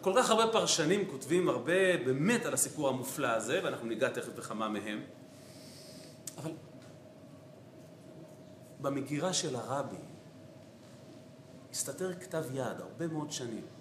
כל 0.00 0.12
כך 0.16 0.30
הרבה 0.30 0.52
פרשנים 0.52 1.10
כותבים 1.10 1.48
הרבה 1.48 1.96
באמת 2.04 2.46
על 2.46 2.54
הסיפור 2.54 2.88
המופלא 2.88 3.26
הזה, 3.26 3.60
ואנחנו 3.64 3.86
ניגע 3.86 4.08
תכף 4.08 4.32
בכמה 4.32 4.68
מהם. 4.68 5.02
אבל 6.38 6.52
במגירה 8.80 9.32
של 9.32 9.56
הרבי 9.56 9.96
הסתתר 11.70 12.14
כתב 12.14 12.44
יד 12.52 12.80
הרבה 12.80 13.06
מאוד 13.06 13.32
שנים. 13.32 13.77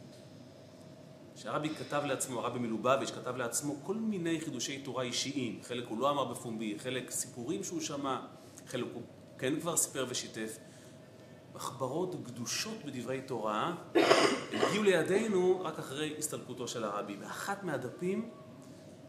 שהרבי 1.37 1.69
כתב 1.69 2.01
לעצמו, 2.05 2.39
הרבי 2.39 2.59
מלובביץ' 2.59 3.11
כתב 3.11 3.35
לעצמו 3.35 3.75
כל 3.83 3.95
מיני 3.95 4.39
חידושי 4.41 4.81
תורה 4.81 5.03
אישיים. 5.03 5.59
חלק 5.63 5.87
הוא 5.87 5.99
לא 5.99 6.09
אמר 6.09 6.25
בפומבי, 6.25 6.79
חלק 6.79 7.11
סיפורים 7.11 7.63
שהוא 7.63 7.81
שמע, 7.81 8.19
חלק 8.67 8.85
הוא 8.93 9.01
כן 9.37 9.59
כבר 9.59 9.77
סיפר 9.77 10.05
ושיתף. 10.09 10.57
מחברות 11.53 12.23
גדושות 12.23 12.85
בדברי 12.85 13.21
תורה 13.21 13.75
הגיעו 14.51 14.83
לידינו 14.83 15.61
רק 15.63 15.79
אחרי 15.79 16.15
הסתלקותו 16.17 16.67
של 16.67 16.83
הרבי. 16.83 17.17
באחת 17.17 17.63
מהדפים 17.63 18.29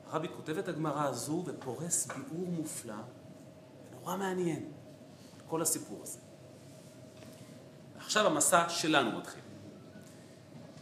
הרבי 0.06 0.28
כותב 0.36 0.58
את 0.58 0.68
הגמרא 0.68 1.08
הזו 1.08 1.44
ופורס 1.46 2.06
ביאור 2.06 2.48
מופלא, 2.48 2.94
נורא 3.92 4.16
מעניין, 4.16 4.72
כל 5.46 5.62
הסיפור 5.62 6.02
הזה. 6.02 6.18
עכשיו 7.96 8.26
המסע 8.26 8.68
שלנו 8.68 9.18
מתחיל. 9.18 9.47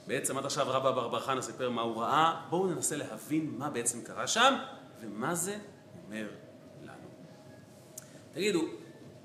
בעצם 0.06 0.38
עד 0.38 0.44
עכשיו 0.44 0.66
רבא 0.68 0.90
בר 0.90 1.08
בר 1.08 1.20
חנה 1.20 1.42
סיפר 1.42 1.70
מה 1.70 1.82
הוא 1.82 2.02
ראה, 2.02 2.42
בואו 2.50 2.66
ננסה 2.66 2.96
להבין 2.96 3.54
מה 3.58 3.70
בעצם 3.70 4.02
קרה 4.02 4.26
שם 4.26 4.54
ומה 5.00 5.34
זה 5.34 5.58
אומר 6.04 6.28
לנו. 6.82 7.08
תגידו, 8.32 8.62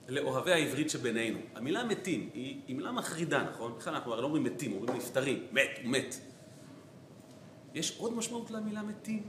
לאוהבי 0.07 0.51
העברית 0.51 0.89
שבינינו. 0.89 1.39
המילה 1.55 1.83
מתים 1.83 2.29
היא, 2.33 2.61
היא 2.67 2.75
מילה 2.75 2.91
מחרידה, 2.91 3.43
נכון? 3.43 3.75
בכלל 3.77 3.93
אנחנו 3.95 4.13
הרי 4.13 4.21
לא 4.21 4.25
אומרים 4.25 4.43
מתים, 4.43 4.73
אומרים 4.73 4.97
נפטרים, 4.97 5.47
מת, 5.51 5.69
הוא 5.83 5.91
מת. 5.91 6.15
יש 7.73 7.97
עוד 7.99 8.13
משמעות 8.13 8.51
למילה 8.51 8.81
מתים? 8.81 9.23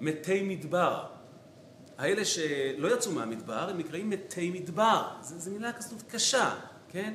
מתי 0.00 0.42
מדבר. 0.42 1.06
האלה 1.98 2.24
שלא 2.24 2.94
יצאו 2.94 3.12
מהמדבר, 3.12 3.68
הם 3.68 3.78
נקראים 3.78 4.10
מתי 4.10 4.50
מדבר. 4.50 5.08
זו 5.20 5.50
מילה 5.50 5.72
כזאת 5.72 6.02
קשה, 6.02 6.54
כן? 6.88 7.14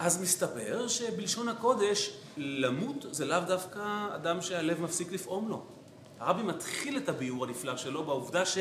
אז 0.00 0.22
מסתבר 0.22 0.88
שבלשון 0.88 1.48
הקודש, 1.48 2.16
למות 2.36 3.06
זה 3.10 3.24
לאו 3.24 3.40
דווקא 3.46 4.08
אדם 4.14 4.42
שהלב 4.42 4.80
מפסיק 4.80 5.12
לפעום 5.12 5.48
לו. 5.48 5.62
הרבי 6.18 6.42
מתחיל 6.42 6.96
את 6.96 7.08
הביאור 7.08 7.44
הנפלא 7.44 7.76
שלו 7.76 8.04
בעובדה 8.04 8.46
ש... 8.46 8.58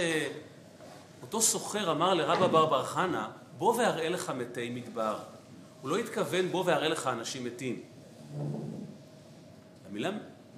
אותו 1.21 1.41
סוחר 1.41 1.91
אמר 1.91 2.13
לרבא 2.13 2.47
בר 2.47 2.65
בר 2.65 2.85
חנה, 2.85 3.31
בוא 3.57 3.75
ואראה 3.75 4.09
לך 4.09 4.29
מתי 4.29 4.69
מדבר. 4.69 5.19
הוא 5.81 5.89
לא 5.89 5.97
התכוון 5.97 6.51
בוא 6.51 6.63
ואראה 6.65 6.87
לך 6.87 7.07
אנשים 7.07 7.43
מתים. 7.43 7.81
למילה 9.89 10.09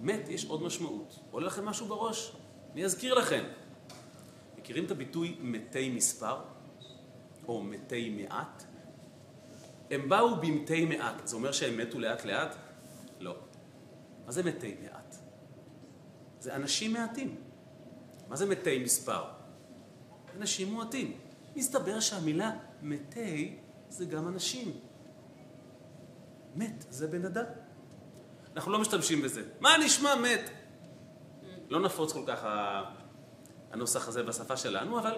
מת 0.02 0.30
יש 0.30 0.46
עוד 0.46 0.64
משמעות. 0.64 1.20
עולה 1.32 1.48
לכם 1.48 1.66
משהו 1.66 1.86
בראש? 1.86 2.32
אני 2.74 2.86
אזכיר 2.86 3.14
לכם. 3.14 3.44
מכירים 4.58 4.86
את 4.86 4.92
הביטוי 4.92 5.38
מתי 5.40 5.90
מספר? 5.90 6.38
או 7.48 7.64
מתי 7.64 8.10
מעט? 8.10 8.64
הם 9.92 10.10
באו 10.10 10.36
במתי 10.36 10.86
מעט. 10.86 11.28
זה 11.28 11.36
אומר 11.36 11.52
שהם 11.52 11.78
מתו 11.78 12.00
לאט 12.00 12.26
לאט? 12.26 12.56
לא. 13.20 13.36
מה 14.26 14.32
זה 14.32 14.44
מתי 14.44 14.76
מעט? 14.84 15.16
זה 16.40 16.56
אנשים 16.56 16.94
מעטים. 16.94 17.36
מה 18.28 18.36
זה 18.36 18.46
מתי 18.46 18.84
מספר? 18.84 19.24
אנשים 20.38 20.74
מועטים. 20.74 21.18
מסתבר 21.56 22.00
שהמילה 22.00 22.52
מתי 22.82 23.58
זה 23.90 24.06
גם 24.06 24.28
אנשים. 24.28 24.72
מת 26.56 26.86
זה 26.90 27.08
בן 27.08 27.26
אדם. 27.26 27.46
אנחנו 28.56 28.72
לא 28.72 28.80
משתמשים 28.80 29.22
בזה. 29.22 29.44
מה 29.60 29.78
נשמע 29.86 30.16
מת? 30.16 30.50
לא 31.70 31.80
נפוץ 31.80 32.14
כל 32.14 32.24
כך 32.28 32.46
הנוסח 33.72 34.08
הזה 34.08 34.24
בשפה 34.24 34.58
שלנו, 34.58 35.00
אבל 35.00 35.18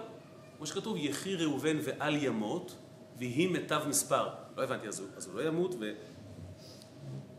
כמו 0.57 0.65
שכתוב, 0.65 0.97
יחי 0.97 1.35
ראובן 1.35 1.77
ואל 1.83 2.15
ימות, 2.15 2.75
ויהי 3.17 3.47
מיטב 3.47 3.81
מספר. 3.87 4.42
לא 4.57 4.63
הבנתי, 4.63 4.87
אז 4.87 4.99
הוא, 4.99 5.07
אז 5.17 5.27
הוא 5.27 5.35
לא 5.35 5.47
ימות 5.47 5.75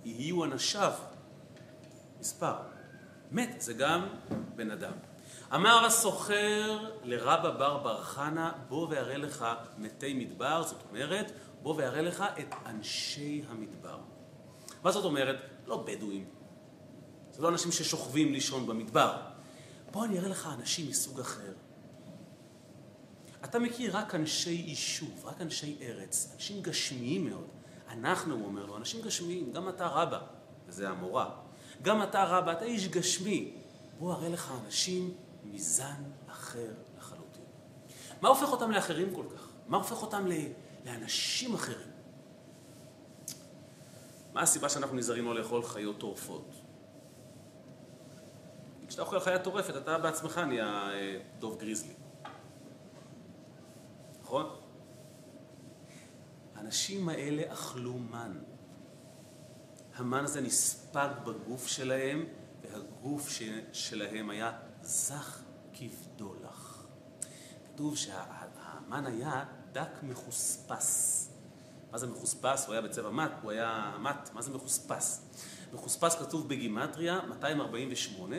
ויהיו 0.05 0.45
אנשיו 0.45 0.93
מספר. 2.21 2.55
מת 3.31 3.61
זה 3.61 3.73
גם 3.73 4.09
בן 4.57 4.71
אדם. 4.71 4.93
אמר 5.55 5.85
הסוחר 5.85 6.91
לרבא 7.03 7.51
בר 7.51 7.79
בר 7.79 8.03
חנה, 8.03 8.53
בוא 8.69 8.89
ואראה 8.91 9.17
לך 9.17 9.45
מתי 9.79 10.15
מדבר, 10.15 10.63
זאת 10.63 10.83
אומרת, 10.91 11.33
בוא 11.63 11.75
ואראה 11.77 12.03
לך 12.03 12.25
את 12.39 12.55
אנשי 12.67 13.43
המדבר. 13.49 13.99
מה 14.83 14.91
זאת 14.91 15.05
אומרת? 15.05 15.37
לא 15.67 15.85
בדואים. 15.87 16.25
זה 17.31 17.43
לא 17.43 17.49
אנשים 17.49 17.73
ששוכבים 17.73 18.33
לישון 18.33 18.67
במדבר. 18.67 19.17
בוא 19.91 20.05
אני 20.05 20.19
אראה 20.19 20.29
לך 20.29 20.49
אנשים 20.59 20.89
מסוג 20.89 21.21
אחר. 21.21 21.53
אתה 23.45 23.59
מכיר 23.59 23.97
רק 23.97 24.15
אנשי 24.15 24.51
יישוב, 24.51 25.27
רק 25.27 25.41
אנשי 25.41 25.77
ארץ, 25.81 26.31
אנשים 26.35 26.63
גשמיים 26.63 27.25
מאוד. 27.25 27.49
אנחנו, 27.89 28.35
הוא 28.35 28.45
אומר 28.45 28.67
לו, 28.67 28.77
אנשים 28.77 29.03
גשמיים, 29.03 29.53
גם 29.53 29.69
אתה 29.69 29.87
רבא, 29.87 30.21
וזה 30.67 30.89
המורה, 30.89 31.31
גם 31.83 32.03
אתה 32.03 32.25
רבא, 32.25 32.53
אתה 32.53 32.65
איש 32.65 32.89
גשמי, 32.89 33.55
בוא 33.99 34.15
אראה 34.15 34.29
לך 34.29 34.53
אנשים 34.65 35.15
מזן 35.45 36.03
אחר 36.29 36.73
לחלוטין. 36.99 37.45
מה 38.21 38.29
הופך 38.29 38.53
אותם 38.53 38.71
לאחרים 38.71 39.15
כל 39.15 39.25
כך? 39.35 39.49
מה 39.69 39.77
הופך 39.77 40.03
אותם 40.03 40.27
לאנשים 40.85 41.55
אחרים? 41.55 41.91
מה 44.33 44.41
הסיבה 44.41 44.69
שאנחנו 44.69 44.97
נזהרים 44.97 45.25
לא 45.25 45.35
לאכול 45.35 45.63
חיות 45.63 45.99
טורפות? 45.99 46.55
כשאתה 48.89 49.03
אוכל 49.03 49.21
חיה 49.21 49.39
טורפת, 49.39 49.77
אתה 49.77 49.99
בעצמך 49.99 50.39
נהיה 50.39 50.91
אה, 50.93 51.19
דוב 51.39 51.59
גריזלי. 51.59 52.04
נכון? 54.25 54.57
האנשים 56.55 57.09
האלה 57.09 57.53
אכלו 57.53 57.99
מן. 57.99 58.39
המן 59.95 60.25
הזה 60.25 60.41
נספג 60.41 61.09
בגוף 61.25 61.67
שלהם, 61.67 62.25
והגוף 62.63 63.29
שלהם 63.73 64.31
היה 64.31 64.53
זך 64.83 65.43
כבדולח. 65.73 66.87
כתוב 67.75 67.97
שהמן 67.97 69.07
היה 69.07 69.45
דק 69.73 70.03
מחוספס. 70.03 71.29
מה 71.93 71.99
זה 71.99 72.07
מחוספס? 72.07 72.67
הוא 72.67 72.73
היה 72.73 72.83
בצבע 72.83 73.11
מת, 73.11 73.31
הוא 73.43 73.51
היה 73.51 73.97
מת, 74.01 74.35
מה 74.35 74.43
זה 74.43 74.51
מחוספס? 74.51 75.31
מחוספס 75.73 76.15
כתוב 76.15 76.49
בגימטריה 76.49 77.21
248, 77.29 78.37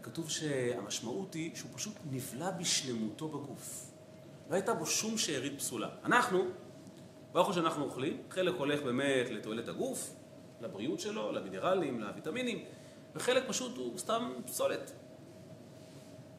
וכתוב 0.00 0.30
שהמשמעות 0.30 1.34
היא 1.34 1.56
שהוא 1.56 1.70
פשוט 1.74 1.94
נבלע 2.10 2.50
בשלמותו 2.50 3.28
בגוף. 3.28 3.90
לא 4.50 4.54
הייתה 4.54 4.74
בו 4.74 4.86
שום 4.86 5.18
שארית 5.18 5.58
פסולה. 5.58 5.88
אנחנו, 6.04 6.44
באוכל 7.32 7.52
שאנחנו 7.52 7.84
אוכלים, 7.84 8.22
חלק 8.30 8.54
הולך 8.54 8.82
באמת 8.82 9.30
לתועלת 9.30 9.68
הגוף, 9.68 10.14
לבריאות 10.60 11.00
שלו, 11.00 11.32
למינרלים, 11.32 12.00
לוויטמינים, 12.00 12.64
וחלק 13.14 13.48
פשוט 13.48 13.76
הוא 13.76 13.98
סתם 13.98 14.32
פסולת. 14.46 14.92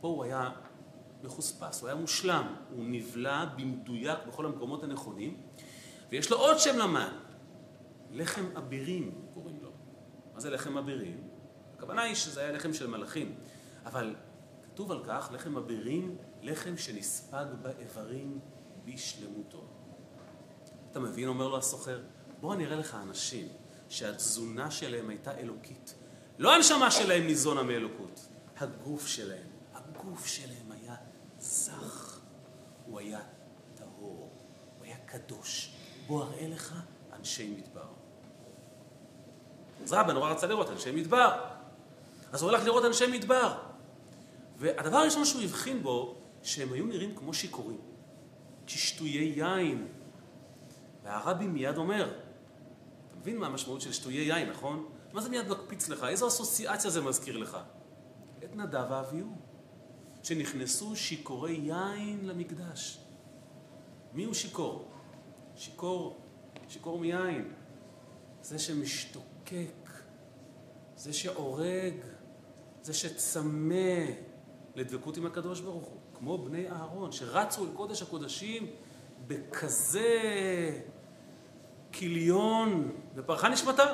פה 0.02 0.08
הוא 0.08 0.24
היה 0.24 0.50
מחוספס, 1.24 1.82
הוא 1.82 1.90
היה 1.90 1.96
מושלם, 1.96 2.56
הוא 2.70 2.84
נבלע 2.88 3.46
במדויק 3.46 4.20
בכל 4.28 4.46
המקומות 4.46 4.84
הנכונים, 4.84 5.38
ויש 6.10 6.32
לו 6.32 6.38
עוד 6.38 6.60
שם 6.60 6.78
למן, 6.78 7.18
לחם 8.12 8.46
אבירים 8.58 9.22
קוראים 9.34 9.60
לו. 9.62 9.72
מה 10.34 10.40
זה 10.40 10.50
לחם 10.50 10.78
אבירים? 10.78 11.41
הכוונה 11.82 12.02
היא 12.02 12.16
שזה 12.16 12.42
היה 12.42 12.52
לחם 12.52 12.74
של 12.74 12.88
מלאכים, 12.88 13.36
אבל 13.86 14.16
כתוב 14.64 14.92
על 14.92 15.04
כך 15.08 15.30
לחם 15.34 15.58
אבירים, 15.58 16.18
לחם 16.42 16.78
שנספג 16.78 17.46
באיברים 17.62 18.40
בשלמותו. 18.86 19.68
אתה 20.92 21.00
מבין, 21.00 21.28
אומר 21.28 21.48
לו 21.48 21.58
הסוחר, 21.58 22.02
בוא 22.40 22.54
אני 22.54 22.66
אראה 22.66 22.76
לך 22.76 22.98
אנשים 23.02 23.48
שהתזונה 23.90 24.72
שלהם 24.72 25.10
הייתה 25.10 25.38
אלוקית. 25.38 25.96
לא 26.40 26.56
הנשמה 26.56 26.92
שלהם 26.92 27.28
ניזונה 27.28 27.64
מאלוקות, 27.64 28.28
הגוף 28.58 29.08
שלהם. 29.08 29.48
הגוף 29.74 30.26
שלהם 30.26 30.72
היה 30.72 30.96
זך, 31.40 32.20
הוא 32.86 33.00
היה 33.00 33.20
טהור, 33.76 34.32
הוא 34.78 34.86
היה 34.86 34.98
קדוש. 35.06 35.76
בוא 36.08 36.24
אראה 36.24 36.48
לך 36.48 36.76
אנשי 37.14 37.56
מדבר. 37.58 37.88
אז 39.84 39.94
רבא 39.94 40.14
נורא 40.14 40.32
רצה 40.32 40.48
לראות 40.48 40.70
אנשי 40.70 40.92
מדבר. 40.92 41.61
אז 42.32 42.42
הוא 42.42 42.52
הלך 42.52 42.66
לראות 42.66 42.86
אנשי 42.86 43.08
מדבר. 43.08 43.58
והדבר 44.58 44.98
הראשון 44.98 45.26
שהוא 45.26 45.42
הבחין 45.42 45.84
בו, 45.84 46.22
שהם 46.44 46.74
היו 46.74 46.86
נראים 46.86 47.16
כמו 47.16 47.34
שיכורים, 47.34 47.82
כשטויי 48.68 49.34
יין. 49.36 49.88
והרבי 51.04 51.48
מיד 51.48 51.78
אומר, 51.78 52.04
אתה 53.08 53.16
מבין 53.20 53.38
מה 53.38 53.48
המשמעות 53.48 53.82
של 53.82 53.94
שטויי 53.94 54.18
יין, 54.18 54.50
נכון? 54.50 54.90
מה 55.14 55.22
זה 55.22 55.30
מיד 55.30 55.48
מקפיץ 55.50 55.90
לך? 55.90 56.04
איזו 56.04 56.28
אסוציאציה 56.28 56.92
זה 56.92 57.02
מזכיר 57.02 57.38
לך? 57.38 57.58
את 58.44 58.56
נדב 58.56 58.86
ואביהו, 58.90 59.36
שנכנסו 60.24 60.96
שיכורי 60.96 61.52
יין 61.54 62.20
למקדש. 62.24 63.00
מי 64.14 64.24
הוא 64.24 64.34
שיכור? 64.34 64.92
שיכור, 65.56 66.22
שיכור 66.70 67.00
מיין. 67.00 67.54
זה 68.42 68.60
שמשתוקק, 68.60 69.90
זה 70.96 71.14
שהורג, 71.14 71.94
זה 72.82 72.94
שצמא 72.94 74.06
לדבקות 74.76 75.18
עם 75.18 75.26
הקדוש 75.26 75.62
ברוך 75.62 75.88
הוא. 75.88 75.98
כמו 76.14 76.38
בני 76.38 76.70
אהרון, 76.70 77.12
שרצו 77.12 77.66
אל 77.66 77.70
קודש 77.74 78.02
הקודשים 78.02 78.68
בכזה 79.28 80.10
כיליון, 81.92 82.92
ופרחה 83.16 83.50
נשמתם. 83.50 83.94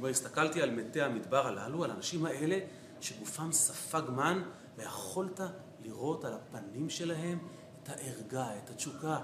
והסתכלתי 0.00 0.62
על 0.62 0.70
מתי 0.70 1.02
המדבר 1.02 1.46
הללו, 1.46 1.84
על 1.84 1.90
האנשים 1.90 2.26
האלה 2.26 2.58
שגופם 3.00 3.52
ספג 3.52 4.02
מן, 4.10 4.42
ויכולת 4.76 5.40
לראות 5.82 6.24
על 6.24 6.32
הפנים 6.34 6.90
שלהם 6.90 7.38
את 7.82 7.88
הערגה, 7.88 8.58
את 8.58 8.70
התשוקה. 8.70 9.18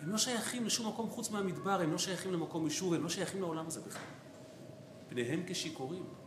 הם 0.00 0.10
לא 0.10 0.18
שייכים 0.18 0.64
לשום 0.64 0.88
מקום 0.88 1.10
חוץ 1.10 1.30
מהמדבר, 1.30 1.80
הם 1.80 1.92
לא 1.92 1.98
שייכים 1.98 2.32
למקום 2.32 2.64
יישוב, 2.64 2.94
הם 2.94 3.02
לא 3.02 3.08
שייכים 3.08 3.40
לעולם 3.40 3.66
הזה 3.66 3.80
בכלל. 3.80 4.02
פניהם 5.08 5.42
כשיכורים. 5.46 6.19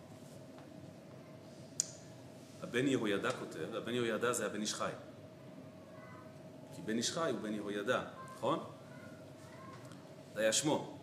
הבן 2.63 2.87
יהוידע 2.87 3.31
כותב, 3.31 3.67
והבן 3.71 3.93
יהוידע 3.93 4.33
זה 4.33 4.45
הבן 4.45 4.61
איש 4.61 4.73
חי. 4.73 4.91
כי 6.75 6.81
בן 6.81 6.97
איש 6.97 7.11
חי 7.11 7.31
הוא 7.31 7.39
בן 7.39 7.53
יהוידע, 7.53 8.01
נכון? 8.35 8.59
זה 10.33 10.41
היה 10.41 10.53
שמו. 10.53 10.97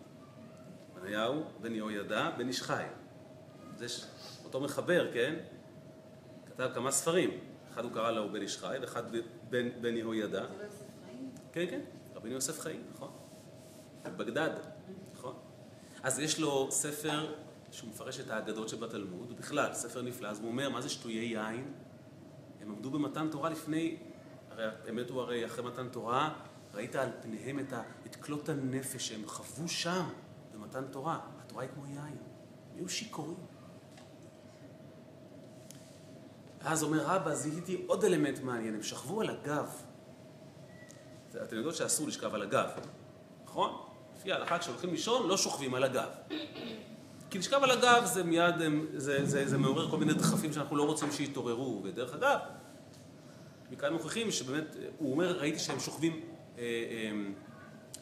בניהו, 0.95 1.43
בן 1.61 1.75
יהוידע, 1.75 2.29
בן 2.37 2.47
איש 2.47 2.61
חי. 2.61 2.83
זה 3.75 3.85
אותו 4.43 4.61
מחבר, 4.61 5.13
כן? 5.13 5.35
כתב 6.45 6.69
כמה 6.73 6.91
ספרים. 6.91 7.39
אחד 7.73 7.83
הוא 7.83 7.91
קרא 7.91 8.11
לו 8.11 8.29
בן 8.29 8.41
איש 8.41 8.57
חי, 8.57 8.77
ואחד 8.81 9.03
בן, 9.49 9.81
בן 9.81 9.97
יהוידע. 9.97 10.45
כן, 11.51 11.65
כן, 11.69 11.81
רבינו 12.15 12.35
יוסף 12.35 12.59
חיים, 12.59 12.83
נכון. 12.93 13.11
בגדד, 14.03 14.49
נכון. 15.13 15.35
אז 16.03 16.19
יש 16.19 16.39
לו 16.39 16.67
ספר 16.71 17.33
שהוא 17.71 17.89
מפרש 17.89 18.19
את 18.19 18.29
האגדות 18.29 18.69
שבתלמוד, 18.69 19.31
ובכלל, 19.31 19.73
ספר 19.73 20.01
נפלא, 20.01 20.27
אז 20.27 20.39
הוא 20.39 20.47
אומר, 20.47 20.69
מה 20.69 20.81
זה 20.81 20.89
שטויי 20.89 21.25
יין? 21.25 21.73
הם 22.61 22.71
עמדו 22.71 22.91
במתן 22.91 23.27
תורה 23.31 23.49
לפני, 23.49 23.97
הרי 24.49 24.65
הם 24.87 24.95
מתו 24.95 25.21
הרי 25.21 25.45
אחרי 25.45 25.63
מתן 25.63 25.89
תורה, 25.89 26.33
ראית 26.73 26.95
על 26.95 27.09
פניהם 27.21 27.59
את, 27.59 27.73
ה, 27.73 27.81
את 28.05 28.15
כלות 28.15 28.49
הנפש 28.49 29.07
שהם 29.07 29.27
חוו 29.27 29.67
שם 29.67 30.03
במתן 30.53 30.83
תורה. 30.91 31.19
התורה 31.45 31.63
היא 31.63 31.69
כמו 31.73 31.85
יין, 31.85 31.97
הם 31.97 32.75
היו 32.75 32.89
שיכורים. 32.89 33.37
ואז 36.63 36.83
אומר 36.83 36.99
רבא, 37.05 37.35
זיהיתי 37.35 37.83
עוד 37.87 38.03
אלמנט 38.03 38.39
מעניין, 38.39 38.75
הם 38.75 38.83
שכבו 38.83 39.21
על 39.21 39.29
הגב. 39.29 39.75
אתם 41.43 41.55
יודעות 41.55 41.75
שאסור 41.75 42.07
לשכב 42.07 42.35
על 42.35 42.41
הגב, 42.41 42.69
נכון? 43.45 43.85
לפי 44.17 44.31
ההלכה 44.31 44.59
כשהולכים 44.59 44.89
לישון 44.89 45.27
לא 45.27 45.37
שוכבים 45.37 45.73
על 45.73 45.83
הגב. 45.83 46.09
כי 47.31 47.39
לשכב 47.39 47.59
על 47.63 47.71
הגב 47.71 48.01
זה 48.05 48.23
מיד, 48.23 48.55
זה, 48.95 49.25
זה, 49.25 49.47
זה 49.47 49.57
מעורר 49.57 49.91
כל 49.91 49.97
מיני 49.97 50.13
דחפים 50.13 50.53
שאנחנו 50.53 50.75
לא 50.75 50.83
רוצים 50.83 51.11
שיתעוררו, 51.11 51.81
ודרך 51.83 52.13
אגב, 52.13 52.39
מכאן 53.71 53.93
מוכיחים 53.93 54.31
שבאמת, 54.31 54.75
הוא 54.97 55.11
אומר, 55.11 55.39
ראיתי 55.39 55.59
שהם 55.59 55.79
שוכבים 55.79 56.21
אה, 56.57 56.63
אה, 56.63 57.11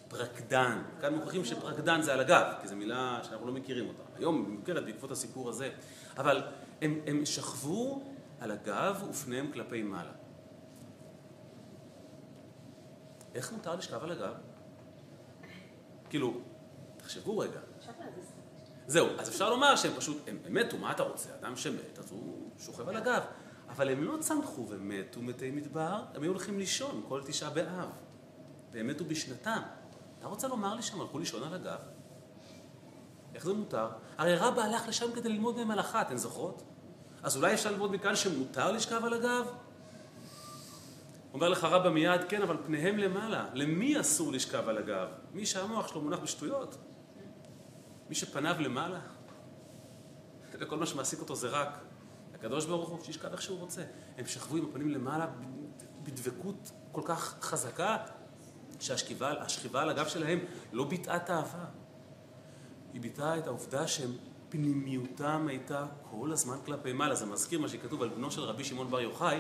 פרקדן, 0.07 0.81
כאן 1.01 1.15
מוכיחים 1.15 1.45
שפרקדן 1.45 2.01
זה 2.01 2.13
על 2.13 2.19
הגב, 2.19 2.53
כי 2.61 2.67
זו 2.67 2.75
מילה 2.75 3.19
שאנחנו 3.23 3.47
לא 3.47 3.53
מכירים 3.53 3.87
אותה. 3.87 4.03
היום 4.15 4.45
היא 4.45 4.57
מוכרת 4.57 4.85
בעקבות 4.85 5.11
הסיפור 5.11 5.49
הזה, 5.49 5.69
אבל 6.17 6.43
הם, 6.81 6.99
הם 7.07 7.25
שכבו 7.25 8.03
על 8.39 8.51
הגב 8.51 9.03
ופניהם 9.09 9.51
כלפי 9.53 9.83
מעלה. 9.83 10.11
איך 13.35 13.51
מותר 13.51 13.75
לשכב 13.75 14.03
על 14.03 14.11
הגב? 14.11 14.33
כאילו, 16.09 16.41
תחשבו 16.97 17.37
רגע. 17.37 17.59
זהו, 18.89 19.08
אז 19.17 19.30
אפשר 19.30 19.49
לומר 19.49 19.75
שהם 19.75 19.91
פשוט, 19.97 20.17
הם, 20.28 20.38
מתו, 20.49 20.78
מה 20.78 20.91
אתה 20.91 21.04
רוצה? 21.04 21.30
אדם 21.41 21.56
שמת, 21.56 21.99
אז 21.99 22.12
הוא 22.12 22.52
שוכב 22.60 22.89
על 22.89 22.95
הגב. 22.95 23.21
אבל 23.69 23.89
הם 23.89 24.04
לא 24.04 24.17
צמחו 24.19 24.65
ומתו 24.69 25.21
מתי 25.21 25.52
מדבר, 25.52 26.04
הם 26.13 26.23
היו 26.23 26.32
הולכים 26.32 26.60
לישון 26.60 27.04
כל 27.08 27.21
תשעה 27.25 27.49
באב. 27.49 27.89
והם 28.71 28.88
מתו 28.88 29.06
בשנתם. 29.06 29.62
אתה 30.19 30.28
רוצה 30.28 30.47
לומר 30.47 30.75
לי 30.75 30.82
שהם 30.82 31.02
הלכו 31.02 31.19
לישון 31.19 31.43
על 31.43 31.54
הגב? 31.54 31.78
איך 33.36 33.45
זה 33.45 33.54
מותר? 33.54 33.88
הרי 34.17 34.36
רבא 34.36 34.62
הלך 34.62 34.88
לשם 34.88 35.12
כדי 35.15 35.30
ללמוד 35.30 35.56
מהם 35.56 35.71
הלכה, 35.71 36.02
אתן 36.02 36.17
זוכרות? 36.17 36.63
אז 37.23 37.38
אולי 37.38 37.54
אפשר 37.54 37.71
ללמוד 37.71 37.91
מכאן 37.91 38.15
שמותר 38.15 38.71
לשכב 38.71 39.06
על 39.06 39.13
הגב? 39.13 39.45
אומר 41.34 41.49
לך 41.49 41.63
רבא 41.63 41.89
מיד, 41.89 42.21
כן, 42.30 42.41
אבל 42.41 42.58
פניהם 42.65 42.97
למעלה. 42.97 43.45
למי 43.54 43.99
אסור 43.99 44.32
לשכב 44.32 44.69
על 44.69 44.78
הגב? 44.78 45.08
מי 45.34 45.45
שהמוח 45.45 45.88
שלו 45.88 46.02
מונח 46.02 46.19
בשטויות. 46.19 46.78
מי 48.09 48.15
שפניו 48.15 48.55
למעלה, 48.59 48.99
וכל 50.53 50.77
מה 50.77 50.85
שמעסיק 50.85 51.19
אותו 51.19 51.35
זה 51.35 51.47
רק 51.47 51.79
הקדוש 52.33 52.65
ברוך 52.65 52.89
הוא, 52.89 52.99
שישכב 53.03 53.31
איך 53.31 53.41
שהוא 53.41 53.59
רוצה. 53.59 53.83
הם 54.17 54.27
שכבו 54.27 54.57
עם 54.57 54.65
הפנים 54.69 54.89
למעלה 54.89 55.27
בדבקות 56.03 56.71
כל 56.91 57.01
כך 57.05 57.35
חזקה, 57.41 57.97
שהשכיבה 58.79 59.31
על 59.73 59.89
הגב 59.89 60.07
שלהם 60.07 60.39
לא 60.71 60.83
ביטאה 60.83 61.19
תאווה. 61.19 61.65
היא 62.93 63.01
ביטאה 63.01 63.37
את 63.37 63.47
העובדה 63.47 63.87
שהם 63.87 64.11
פנימיותם 64.49 65.47
הייתה 65.47 65.85
כל 66.11 66.31
הזמן 66.31 66.57
כלפי 66.65 66.93
מעלה. 66.93 67.15
זה 67.15 67.25
מזכיר 67.25 67.59
מה 67.59 67.69
שכתוב 67.69 68.01
על 68.01 68.09
בנו 68.09 68.31
של 68.31 68.41
רבי 68.41 68.63
שמעון 68.63 68.91
בר 68.91 69.01
יוחאי, 69.01 69.39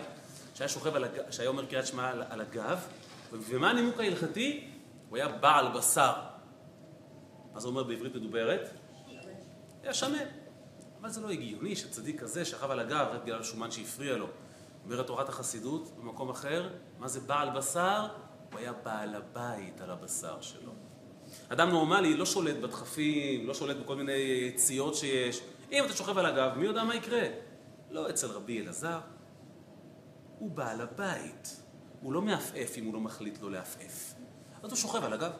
שהיה 0.55 0.69
שוכב 0.69 0.95
על 0.95 1.03
הגב, 1.03 1.31
שהיה 1.31 1.49
אומר 1.49 1.65
קריאת 1.65 1.87
שמע 1.87 2.09
על 2.09 2.41
הגב, 2.41 2.79
ומה 3.31 3.69
הנימוק 3.69 3.99
ההלכתי? 3.99 4.69
הוא 5.09 5.17
היה 5.17 5.27
בעל 5.27 5.77
בשר. 5.77 6.13
מה 7.59 7.63
זה 7.63 7.67
אומר 7.67 7.83
בעברית 7.83 8.15
מדוברת? 8.15 8.69
היה 9.83 9.93
שמן. 9.93 10.17
אבל 11.01 11.09
זה 11.09 11.21
לא 11.21 11.29
הגיוני 11.29 11.75
שצדיק 11.75 12.21
כזה 12.21 12.45
שכב 12.45 12.71
על 12.71 12.79
הגב 12.79 13.07
רק 13.11 13.23
בגלל 13.23 13.43
שומן 13.43 13.71
שהפריע 13.71 14.17
לו. 14.17 14.27
אומרת 14.85 15.07
תורת 15.07 15.29
החסידות 15.29 15.91
במקום 15.97 16.29
אחר, 16.29 16.69
מה 16.99 17.07
זה 17.07 17.19
בעל 17.19 17.49
בשר? 17.49 18.07
הוא 18.51 18.59
היה 18.59 18.73
בעל 18.73 19.15
הבית 19.15 19.81
על 19.81 19.91
הבשר 19.91 20.41
שלו. 20.41 20.71
אדם 21.49 21.69
נורמלי 21.69 22.17
לא 22.17 22.25
שולט 22.25 22.55
בדחפים, 22.55 23.47
לא 23.47 23.53
שולט 23.53 23.77
בכל 23.77 23.95
מיני 23.95 24.51
יציאות 24.55 24.95
שיש. 24.95 25.41
אם 25.71 25.83
אתה 25.85 25.93
שוכב 25.93 26.17
על 26.17 26.25
הגב, 26.25 26.57
מי 26.57 26.65
יודע 26.65 26.83
מה 26.83 26.95
יקרה? 26.95 27.23
לא 27.89 28.09
אצל 28.09 28.27
רבי 28.27 28.61
אלעזר. 28.61 28.99
הוא 30.37 30.51
בעל 30.51 30.81
הבית. 30.81 31.61
הוא 32.01 32.13
לא 32.13 32.21
מעפעף 32.21 32.77
אם 32.77 32.85
הוא 32.85 32.93
לא 32.93 32.99
מחליט 32.99 33.41
לא 33.41 33.51
לעפעף. 33.51 34.13
אז 34.63 34.71
הוא 34.71 34.77
שוכב 34.77 35.03
על 35.03 35.13
הגב. 35.13 35.31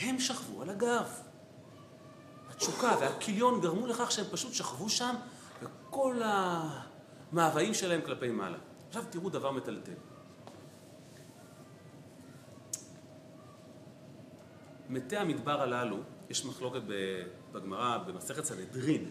הם 0.00 0.18
שכבו 0.18 0.62
על 0.62 0.70
הגב. 0.70 1.08
התשוקה 2.50 2.96
והכיליון 3.00 3.60
גרמו 3.60 3.86
לכך 3.86 4.12
שהם 4.12 4.24
פשוט 4.30 4.52
שכבו 4.52 4.88
שם, 4.88 5.14
וכל 5.62 6.20
המאוויים 6.24 7.74
שלהם 7.74 8.00
כלפי 8.02 8.30
מעלה. 8.30 8.58
עכשיו 8.88 9.04
תראו 9.10 9.30
דבר 9.30 9.52
מטלטל. 9.52 9.92
מתי 14.88 15.16
המדבר 15.16 15.60
הללו, 15.62 15.96
יש 16.30 16.44
מחלוקת 16.44 16.80
בגמרא, 17.52 17.98
במסכת 17.98 18.44
סנהדרין, 18.44 19.10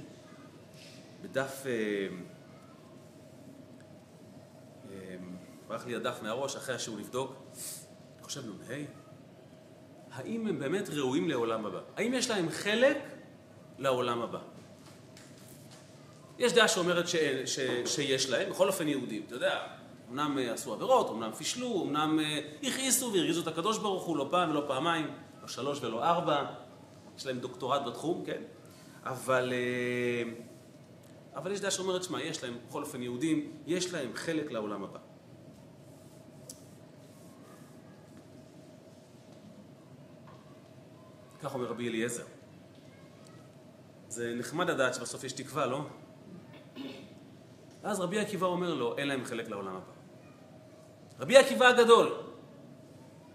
בדף... 1.21 1.63
אה, 1.65 2.07
אה, 4.89 5.15
ברח 5.67 5.85
לי 5.85 5.95
הדף 5.95 6.19
מהראש 6.21 6.55
אחרי 6.55 6.75
השיעור 6.75 6.99
לבדוק, 6.99 7.33
אני 8.15 8.23
חושב 8.23 8.45
נ"ה, 8.45 9.06
האם 10.17 10.47
הם 10.47 10.59
באמת 10.59 10.89
ראויים 10.89 11.29
לעולם 11.29 11.65
הבא? 11.65 11.79
האם 11.97 12.13
יש 12.13 12.29
להם 12.29 12.49
חלק 12.49 12.97
לעולם 13.77 14.21
הבא? 14.21 14.39
יש 16.39 16.53
דעה 16.53 16.67
שאומרת 16.67 17.07
ש, 17.07 17.15
ש, 17.45 17.59
שיש 17.85 18.29
להם, 18.29 18.49
בכל 18.49 18.67
אופן 18.67 18.87
יהודים, 18.87 19.23
אתה 19.27 19.35
יודע, 19.35 19.67
אמנם 20.11 20.37
אה, 20.37 20.53
עשו 20.53 20.73
עבירות, 20.73 21.09
אמנם 21.09 21.31
פישלו, 21.31 21.83
אמנם 21.83 22.19
הכעיסו 22.63 23.13
והרגיזו 23.13 23.41
את 23.41 23.47
הקדוש 23.47 23.77
ברוך 23.77 24.03
הוא 24.03 24.17
לא 24.17 24.27
פעם 24.31 24.49
ולא 24.49 24.63
פעמיים. 24.67 25.07
לא 25.41 25.47
שלוש 25.47 25.83
ולא 25.83 26.03
ארבע, 26.03 26.45
יש 27.17 27.25
להם 27.25 27.39
דוקטורט 27.39 27.81
בתחום, 27.85 28.23
כן? 28.25 28.41
אבל, 29.03 29.53
אה, 29.53 30.31
אבל 31.35 31.51
יש 31.51 31.59
דעה 31.59 31.71
שאומרת, 31.71 32.03
שמע, 32.03 32.21
יש 32.21 32.43
להם, 32.43 32.57
בכל 32.67 32.83
אופן 32.83 33.03
יהודים, 33.03 33.51
יש 33.67 33.93
להם 33.93 34.09
חלק 34.15 34.51
לעולם 34.51 34.83
הבא. 34.83 34.99
כך 41.47 41.53
אומר 41.53 41.65
רבי 41.65 41.87
אליעזר. 41.89 42.23
זה 44.07 44.35
נחמד 44.35 44.69
לדעת 44.69 44.93
שבסוף 44.93 45.23
יש 45.23 45.33
תקווה, 45.33 45.65
לא? 45.65 45.87
ואז 47.83 47.99
רבי 47.99 48.19
עקיבא 48.19 48.45
אומר 48.45 48.73
לו, 48.73 48.97
אין 48.97 49.07
להם 49.07 49.25
חלק 49.25 49.49
לעולם 49.49 49.75
הבא. 49.75 49.91
רבי 51.19 51.37
עקיבא 51.37 51.67
הגדול, 51.67 52.11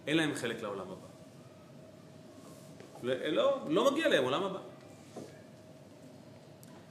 אין 0.06 0.16
להם 0.16 0.34
חלק 0.34 0.62
לעולם 0.62 0.86
הבא. 0.90 1.06
לא, 3.02 3.60
לא 3.68 3.90
מגיע 3.92 4.08
להם 4.08 4.24
עולם 4.24 4.42
הבא. 4.42 4.58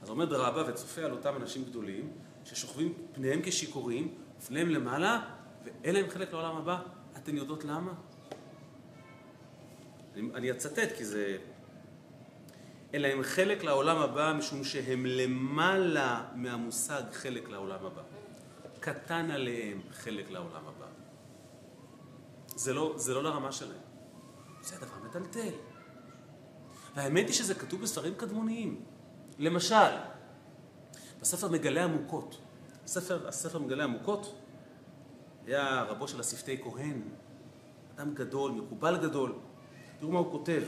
אז 0.02 0.08
עומד 0.08 0.32
רבא 0.32 0.70
וצופה 0.70 1.00
על 1.00 1.12
אותם 1.12 1.36
אנשים 1.36 1.64
גדולים, 1.64 2.12
ששוכבים 2.44 2.94
פניהם 3.12 3.40
כשיכורים, 3.42 4.14
פניהם 4.46 4.68
למעלה, 4.68 5.24
ואין 5.64 5.94
להם 5.94 6.10
חלק 6.10 6.32
לעולם 6.32 6.56
הבא. 6.56 6.82
אתן 7.16 7.36
יודעות 7.36 7.64
למה? 7.64 7.92
אני, 10.14 10.28
אני 10.34 10.50
אצטט 10.50 10.92
כי 10.96 11.04
זה... 11.04 11.36
אין 12.92 13.02
להם 13.02 13.22
חלק 13.22 13.64
לעולם 13.64 13.96
הבא 13.96 14.32
משום 14.38 14.64
שהם 14.64 15.06
למעלה 15.06 16.24
מהמושג 16.34 17.02
חלק 17.12 17.48
לעולם 17.48 17.86
הבא. 17.86 18.02
קטן 18.80 19.30
עליהם 19.30 19.80
חלק 19.92 20.30
לעולם 20.30 20.62
הבא. 20.66 20.86
זה 22.46 22.74
לא, 22.74 22.94
זה 22.96 23.14
לא 23.14 23.22
לרמה 23.22 23.52
שלהם. 23.52 23.80
זה 24.62 24.76
הדבר 24.76 25.08
מטלטל. 25.08 25.54
והאמת 26.96 27.26
היא 27.26 27.34
שזה 27.34 27.54
כתוב 27.54 27.82
בספרים 27.82 28.14
קדמוניים. 28.14 28.84
למשל, 29.38 29.96
בספר 31.20 31.48
מגלי 31.48 31.80
עמוקות. 31.80 32.38
הספר, 32.84 33.28
הספר 33.28 33.58
מגלי 33.58 33.82
עמוקות 33.82 34.34
היה 35.46 35.82
רבו 35.82 36.08
של 36.08 36.20
השפתי 36.20 36.62
כהן, 36.62 37.02
אדם 37.96 38.14
גדול, 38.14 38.52
מקובל 38.52 38.96
גדול. 38.96 39.34
תראו 40.02 40.12
מה 40.12 40.18
הוא 40.18 40.30
כותב. 40.32 40.62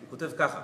הוא 0.00 0.10
כותב 0.10 0.30
ככה: 0.38 0.62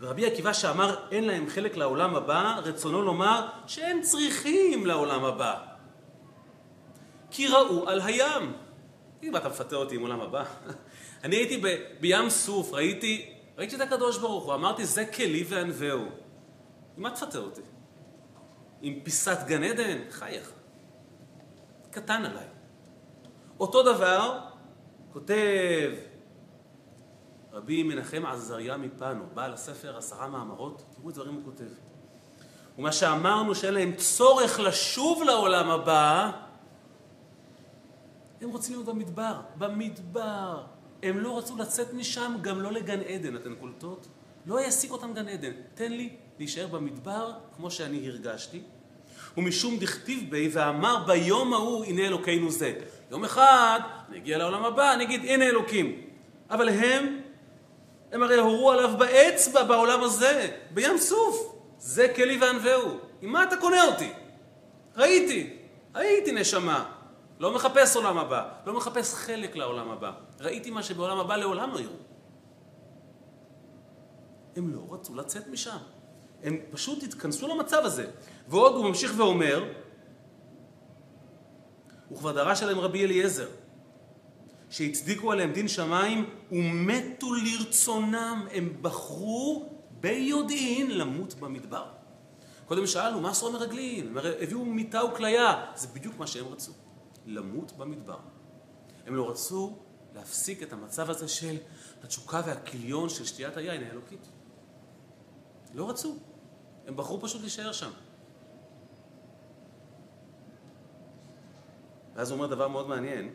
ורבי 0.00 0.26
עקיבא 0.26 0.52
שאמר 0.52 1.08
אין 1.10 1.24
להם 1.24 1.48
חלק 1.48 1.76
לעולם 1.76 2.16
הבא, 2.16 2.60
רצונו 2.64 3.02
לומר 3.02 3.48
שאין 3.66 4.02
צריכים 4.02 4.86
לעולם 4.86 5.24
הבא. 5.24 5.66
כי 7.30 7.48
ראו 7.48 7.88
על 7.88 8.00
הים. 8.00 8.52
אם 9.22 9.36
אתה 9.36 9.48
מפתה 9.48 9.76
אותי 9.76 9.94
עם 9.94 10.00
עולם 10.00 10.20
הבא, 10.20 10.44
אני 11.24 11.36
הייתי 11.36 11.60
ב, 11.62 11.66
בים 12.00 12.30
סוף, 12.30 12.72
ראיתי, 12.72 13.34
ראיתי 13.58 13.76
את 13.76 13.80
הקדוש 13.80 14.18
ברוך 14.18 14.44
הוא, 14.44 14.54
אמרתי 14.54 14.86
זה 14.86 15.06
כלי 15.06 15.44
וענווהו. 15.48 16.04
עם 16.96 17.02
מה 17.02 17.10
תפתה 17.10 17.38
אותי? 17.38 17.62
עם 18.82 19.00
פיסת 19.02 19.38
גן 19.46 19.62
עדן? 19.62 19.98
חייך. 20.10 20.52
קטן 21.90 22.24
עליי. 22.24 22.57
אותו 23.60 23.82
דבר 23.82 24.38
כותב 25.12 25.90
רבי 27.52 27.82
מנחם 27.82 28.26
עזריה 28.26 28.76
מפנו, 28.76 29.24
בעל 29.34 29.52
הספר 29.52 29.96
עשרה 29.96 30.28
מאמרות, 30.28 30.84
תראו 30.96 31.10
את 31.10 31.14
דברים 31.14 31.34
הוא 31.34 31.44
כותב. 31.44 31.64
ומה 32.78 32.92
שאמרנו 32.92 33.54
שאין 33.54 33.74
להם 33.74 33.92
צורך 33.96 34.60
לשוב 34.60 35.22
לעולם 35.22 35.70
הבא, 35.70 36.30
הם 38.40 38.50
רוצים 38.50 38.74
להיות 38.74 38.86
במדבר, 38.86 39.40
במדבר. 39.58 40.62
הם 41.02 41.18
לא 41.18 41.38
רצו 41.38 41.56
לצאת 41.56 41.94
משם, 41.94 42.36
גם 42.40 42.60
לא 42.60 42.72
לגן 42.72 43.00
עדן, 43.00 43.36
אתן 43.36 43.54
קולטות? 43.54 44.06
לא 44.46 44.60
יעסיק 44.60 44.90
אותם 44.90 45.14
גן 45.14 45.28
עדן. 45.28 45.52
תן 45.74 45.92
לי 45.92 46.16
להישאר 46.38 46.66
במדבר 46.66 47.32
כמו 47.56 47.70
שאני 47.70 48.08
הרגשתי. 48.08 48.62
ומשום 49.36 49.78
דכתיב 49.78 50.30
בי 50.30 50.48
ואמר 50.52 51.04
ביום 51.06 51.54
ההוא 51.54 51.84
הנה 51.84 52.06
אלוקינו 52.06 52.50
זה. 52.50 52.72
יום 53.10 53.24
אחד 53.24 53.80
נגיע 54.08 54.38
לעולם 54.38 54.64
הבא, 54.64 54.96
נגיד 54.96 55.20
הנה 55.24 55.44
אלוקים. 55.44 56.02
אבל 56.50 56.68
הם, 56.68 57.20
הם 58.12 58.22
הרי 58.22 58.36
הורו 58.36 58.70
עליו 58.70 58.90
באצבע 58.98 59.62
בעולם 59.64 60.02
הזה, 60.02 60.56
בים 60.70 60.98
סוף. 60.98 61.58
זה 61.78 62.12
כלי 62.16 62.38
וענווהו. 62.40 62.98
עם 63.20 63.32
מה 63.32 63.44
אתה 63.44 63.56
קונה 63.56 63.84
אותי? 63.84 64.12
ראיתי, 64.96 65.56
הייתי 65.94 66.32
נשמה. 66.32 66.92
לא 67.40 67.54
מחפש 67.54 67.96
עולם 67.96 68.18
הבא, 68.18 68.48
לא 68.66 68.72
מחפש 68.72 69.14
חלק 69.14 69.56
לעולם 69.56 69.90
הבא. 69.90 70.12
ראיתי 70.40 70.70
מה 70.70 70.82
שבעולם 70.82 71.18
הבא 71.18 71.36
לעולם 71.36 71.72
לא 71.74 71.78
יראו. 71.78 71.94
הם 74.56 74.74
לא 74.74 74.80
רצו 74.90 75.14
לצאת 75.14 75.48
משם. 75.48 75.76
הם 76.42 76.58
פשוט 76.70 77.02
התכנסו 77.02 77.48
למצב 77.48 77.84
הזה. 77.84 78.06
ועוד 78.48 78.74
הוא 78.74 78.84
ממשיך 78.84 79.12
ואומר, 79.16 79.64
הוא 82.08 82.18
כבר 82.18 82.32
דרש 82.32 82.62
עליהם 82.62 82.78
רבי 82.78 83.04
אליעזר, 83.04 83.48
שהצדיקו 84.70 85.32
עליהם 85.32 85.52
דין 85.52 85.68
שמיים 85.68 86.30
ומתו 86.52 87.34
לרצונם, 87.34 88.46
הם 88.52 88.76
בחרו 88.82 89.68
ביודעין 90.00 90.98
למות 90.98 91.34
במדבר. 91.34 91.84
קודם 92.66 92.86
שאלנו, 92.86 93.20
מה 93.20 93.30
עשו 93.30 93.48
המרגלים? 93.48 94.18
הם 94.18 94.24
הביאו 94.40 94.64
מיטה 94.64 95.04
וכליה, 95.04 95.66
זה 95.74 95.88
בדיוק 95.88 96.18
מה 96.18 96.26
שהם 96.26 96.46
רצו. 96.46 96.72
למות 97.26 97.72
במדבר. 97.72 98.18
הם 99.06 99.14
לא 99.14 99.30
רצו 99.30 99.76
להפסיק 100.14 100.62
את 100.62 100.72
המצב 100.72 101.10
הזה 101.10 101.28
של 101.28 101.56
התשוקה 102.02 102.42
והכיליון 102.46 103.08
של 103.08 103.24
שתיית 103.24 103.56
היין 103.56 103.82
האלוקית. 103.82 104.28
לא 105.74 105.90
רצו. 105.90 106.16
הם 106.86 106.96
בחרו 106.96 107.20
פשוט 107.20 107.40
להישאר 107.40 107.72
שם. 107.72 107.90
ואז 112.18 112.30
הוא 112.30 112.36
אומר 112.36 112.46
דבר 112.46 112.68
מאוד 112.68 112.88
מעניין, 112.88 113.30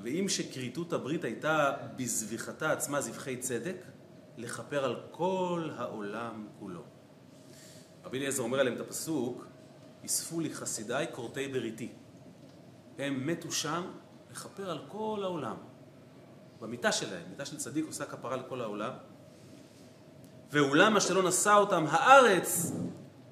ואם 0.00 0.28
שכריתות 0.28 0.92
הברית 0.92 1.24
הייתה 1.24 1.72
בזביחתה 1.96 2.72
עצמה 2.72 3.00
זבחי 3.00 3.36
צדק, 3.36 3.76
לכפר 4.36 4.84
על 4.84 5.00
כל 5.10 5.70
העולם 5.76 6.46
כולו. 6.58 6.82
רבי 8.04 8.18
אליעזר 8.18 8.42
אומר 8.42 8.60
עליהם 8.60 8.76
את 8.76 8.80
הפסוק, 8.80 9.46
אספו 10.06 10.40
לי 10.40 10.54
חסידיי 10.54 11.06
כורתי 11.12 11.48
בריתי. 11.48 11.92
הם 12.98 13.26
מתו 13.26 13.52
שם 13.52 13.82
לכפר 14.30 14.70
על 14.70 14.78
כל 14.88 15.20
העולם. 15.22 15.56
במיטה 16.60 16.92
שלהם, 16.92 17.22
מיטה 17.30 17.44
של 17.44 17.56
צדיק 17.56 17.86
עושה 17.86 18.04
כפרה 18.04 18.36
לכל 18.36 18.60
העולם. 18.60 18.92
ואולם 20.50 20.94
מה 20.94 21.00
שלא 21.00 21.28
נשא 21.28 21.54
אותם 21.54 21.84
הארץ, 21.88 22.72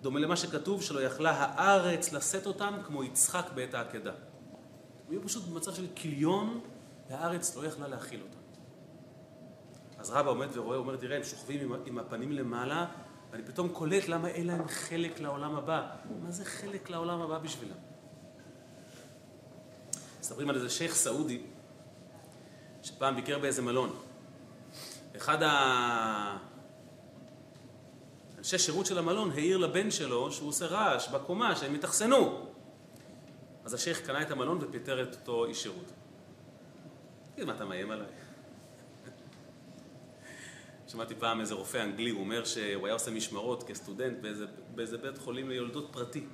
דומה 0.02 0.20
למה 0.20 0.36
שכתוב 0.36 0.82
שלא 0.82 1.00
יכלה 1.00 1.30
הארץ 1.30 2.12
לשאת 2.12 2.46
אותם 2.46 2.74
כמו 2.86 3.04
יצחק 3.04 3.50
בעת 3.54 3.74
העקדה. 3.74 4.10
הם 4.10 5.10
היו 5.10 5.22
פשוט 5.22 5.44
במצב 5.44 5.74
של 5.74 5.86
כליון, 6.02 6.60
והארץ 7.10 7.56
לא 7.56 7.66
יכלה 7.66 7.88
להכיל 7.88 8.22
אותם. 8.22 8.38
אז 9.98 10.10
רבא 10.10 10.30
עומד 10.30 10.48
ורואה, 10.52 10.76
אומר, 10.76 10.96
תראה, 10.96 11.16
הם 11.16 11.24
שוכבים 11.24 11.72
עם, 11.86 11.98
הפנים 11.98 12.32
למעלה, 12.32 12.86
ואני 13.30 13.42
פתאום 13.42 13.68
קולט 13.68 14.08
למה 14.08 14.28
אין 14.28 14.46
להם 14.46 14.68
חלק 14.68 15.20
לעולם 15.20 15.56
הבא. 15.56 15.90
מה 16.22 16.30
זה 16.30 16.44
חלק 16.44 16.90
לעולם 16.90 17.20
הבא 17.20 17.38
בשבילם? 17.38 17.76
מספרים 20.20 20.50
על 20.50 20.56
איזה 20.56 20.70
שייח' 20.70 20.94
סעודי, 20.94 21.42
שפעם 22.82 23.16
ביקר 23.16 23.38
באיזה 23.38 23.62
מלון. 23.62 23.96
אחד 25.16 25.42
ה... 25.42 26.49
אנשי 28.40 28.58
שירות 28.58 28.86
של 28.86 28.98
המלון 28.98 29.30
העיר 29.30 29.56
לבן 29.56 29.90
שלו 29.90 30.32
שהוא 30.32 30.48
עושה 30.48 30.66
רעש 30.66 31.08
בקומה, 31.08 31.56
שהם 31.56 31.74
יתאכסנו. 31.74 32.46
אז 33.64 33.74
השייח' 33.74 34.00
קנה 34.00 34.22
את 34.22 34.30
המלון 34.30 34.58
ופיטר 34.60 35.02
את 35.02 35.14
אותו 35.14 35.44
איש 35.44 35.62
שירות. 35.62 35.92
תגיד, 37.34 37.44
מה 37.44 37.54
אתה 37.54 37.64
מאיים 37.64 37.90
עליי? 37.90 38.06
שמעתי 40.88 41.14
פעם 41.14 41.40
איזה 41.40 41.54
רופא 41.54 41.82
אנגלי, 41.82 42.10
הוא 42.10 42.20
אומר 42.20 42.44
שהוא 42.44 42.86
היה 42.86 42.94
עושה 42.94 43.10
משמרות 43.10 43.62
כסטודנט 43.62 44.18
באיזה, 44.18 44.46
באיזה 44.74 44.98
בית 44.98 45.18
חולים 45.18 45.48
ליולדות 45.48 45.88
פרטי. 45.92 46.26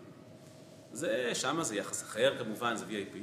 זה, 0.93 1.31
שמה 1.35 1.65
זה 1.65 1.77
יחס 1.77 2.03
אחר 2.03 2.39
כמובן, 2.39 2.77
זה 2.77 2.85
VIP. 2.85 3.15
הוא 3.15 3.23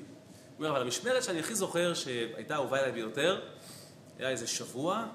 אומר, 0.57 0.69
אבל 0.69 0.81
המשמרת 0.81 1.23
שאני 1.23 1.39
הכי 1.39 1.55
זוכר 1.55 1.93
שהייתה 1.93 2.55
אהובה 2.55 2.79
אליי 2.79 2.91
ביותר, 2.91 3.41
היה 4.17 4.29
איזה 4.29 4.47
שבוע 4.47 5.07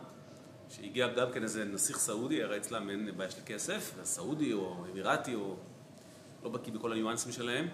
שהגיע 0.70 1.08
גם 1.08 1.32
כן 1.32 1.42
איזה 1.42 1.64
נסיך 1.64 1.98
סעודי, 1.98 2.42
הרי 2.42 2.56
אצלם 2.56 2.90
אין 2.90 3.16
בעיה 3.16 3.30
של 3.30 3.40
כסף, 3.46 3.94
סעודי 4.02 4.52
או 4.52 4.84
אמירתי 4.90 5.34
או 5.34 5.56
לא 6.42 6.50
בקיא 6.50 6.72
בכל 6.72 6.92
הניואנסים 6.92 7.32
שלהם, 7.32 7.68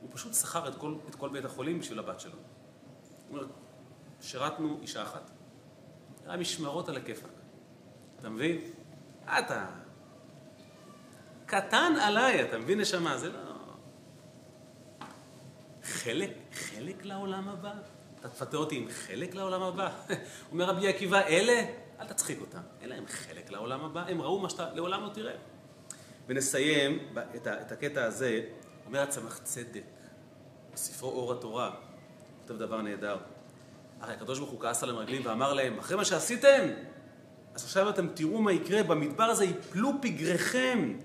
הוא 0.00 0.10
פשוט 0.12 0.34
שכר 0.34 0.68
את 0.68 0.74
כל, 0.74 0.94
את 1.08 1.14
כל 1.14 1.28
בית 1.28 1.44
החולים 1.44 1.78
בשביל 1.78 1.98
הבת 1.98 2.20
שלו. 2.20 2.32
הוא 2.32 3.38
אומר, 3.38 3.46
שירתנו 4.20 4.78
אישה 4.82 5.02
אחת. 5.02 5.30
היה 6.26 6.36
משמרות 6.36 6.88
על 6.88 6.96
הכיפאק. 6.96 7.30
אתה 8.20 8.28
מבין? 8.28 8.60
אתה 9.24 9.66
קטן 11.46 11.92
עליי, 12.00 12.42
אתה 12.42 12.58
מבין 12.58 12.80
נשמה? 12.80 13.18
זה 13.18 13.32
לא... 13.32 13.38
חלק, 15.82 16.30
חלק 16.52 17.04
לעולם 17.04 17.48
הבא? 17.48 17.72
אתה 18.20 18.28
תפטר 18.28 18.58
אותי 18.58 18.76
עם 18.76 18.88
חלק 18.90 19.34
לעולם 19.34 19.62
הבא? 19.62 19.90
אומר 20.52 20.64
רבי 20.64 20.88
עקיבא, 20.88 21.20
אלה, 21.20 21.62
אל 22.02 22.06
תצחיק 22.06 22.40
אותם, 22.40 22.60
אין 22.80 22.88
להם 22.88 23.04
חלק 23.06 23.50
לעולם 23.50 23.84
הבא, 23.84 24.04
הם 24.08 24.22
ראו 24.22 24.38
מה 24.38 24.50
שאתה 24.50 24.74
לעולם 24.74 25.04
לא 25.04 25.08
תראה. 25.08 25.34
ונסיים 26.28 26.98
את, 27.36 27.46
את 27.46 27.72
הקטע 27.72 28.04
הזה, 28.04 28.40
אומר 28.86 29.02
הצמח 29.02 29.38
צדק, 29.38 29.82
בספרו 30.72 31.10
אור 31.10 31.32
התורה, 31.32 31.74
כותב 32.42 32.58
דבר 32.58 32.82
נהדר. 32.82 33.16
הרי 34.00 34.14
הקדוש 34.14 34.38
ברוך 34.38 34.50
הוא 34.50 34.60
כעס 34.60 34.82
על 34.82 34.90
המרגלים 34.90 35.22
ואמר 35.24 35.52
להם, 35.52 35.78
אחרי 35.78 35.96
מה 35.96 36.04
שעשיתם, 36.04 36.68
אז 37.54 37.64
עכשיו 37.64 37.90
אתם 37.90 38.08
תראו 38.08 38.42
מה 38.42 38.52
יקרה, 38.52 38.82
במדבר 38.82 39.24
הזה 39.24 39.44
יפלו 39.44 39.90
פגריכם, 40.02 40.98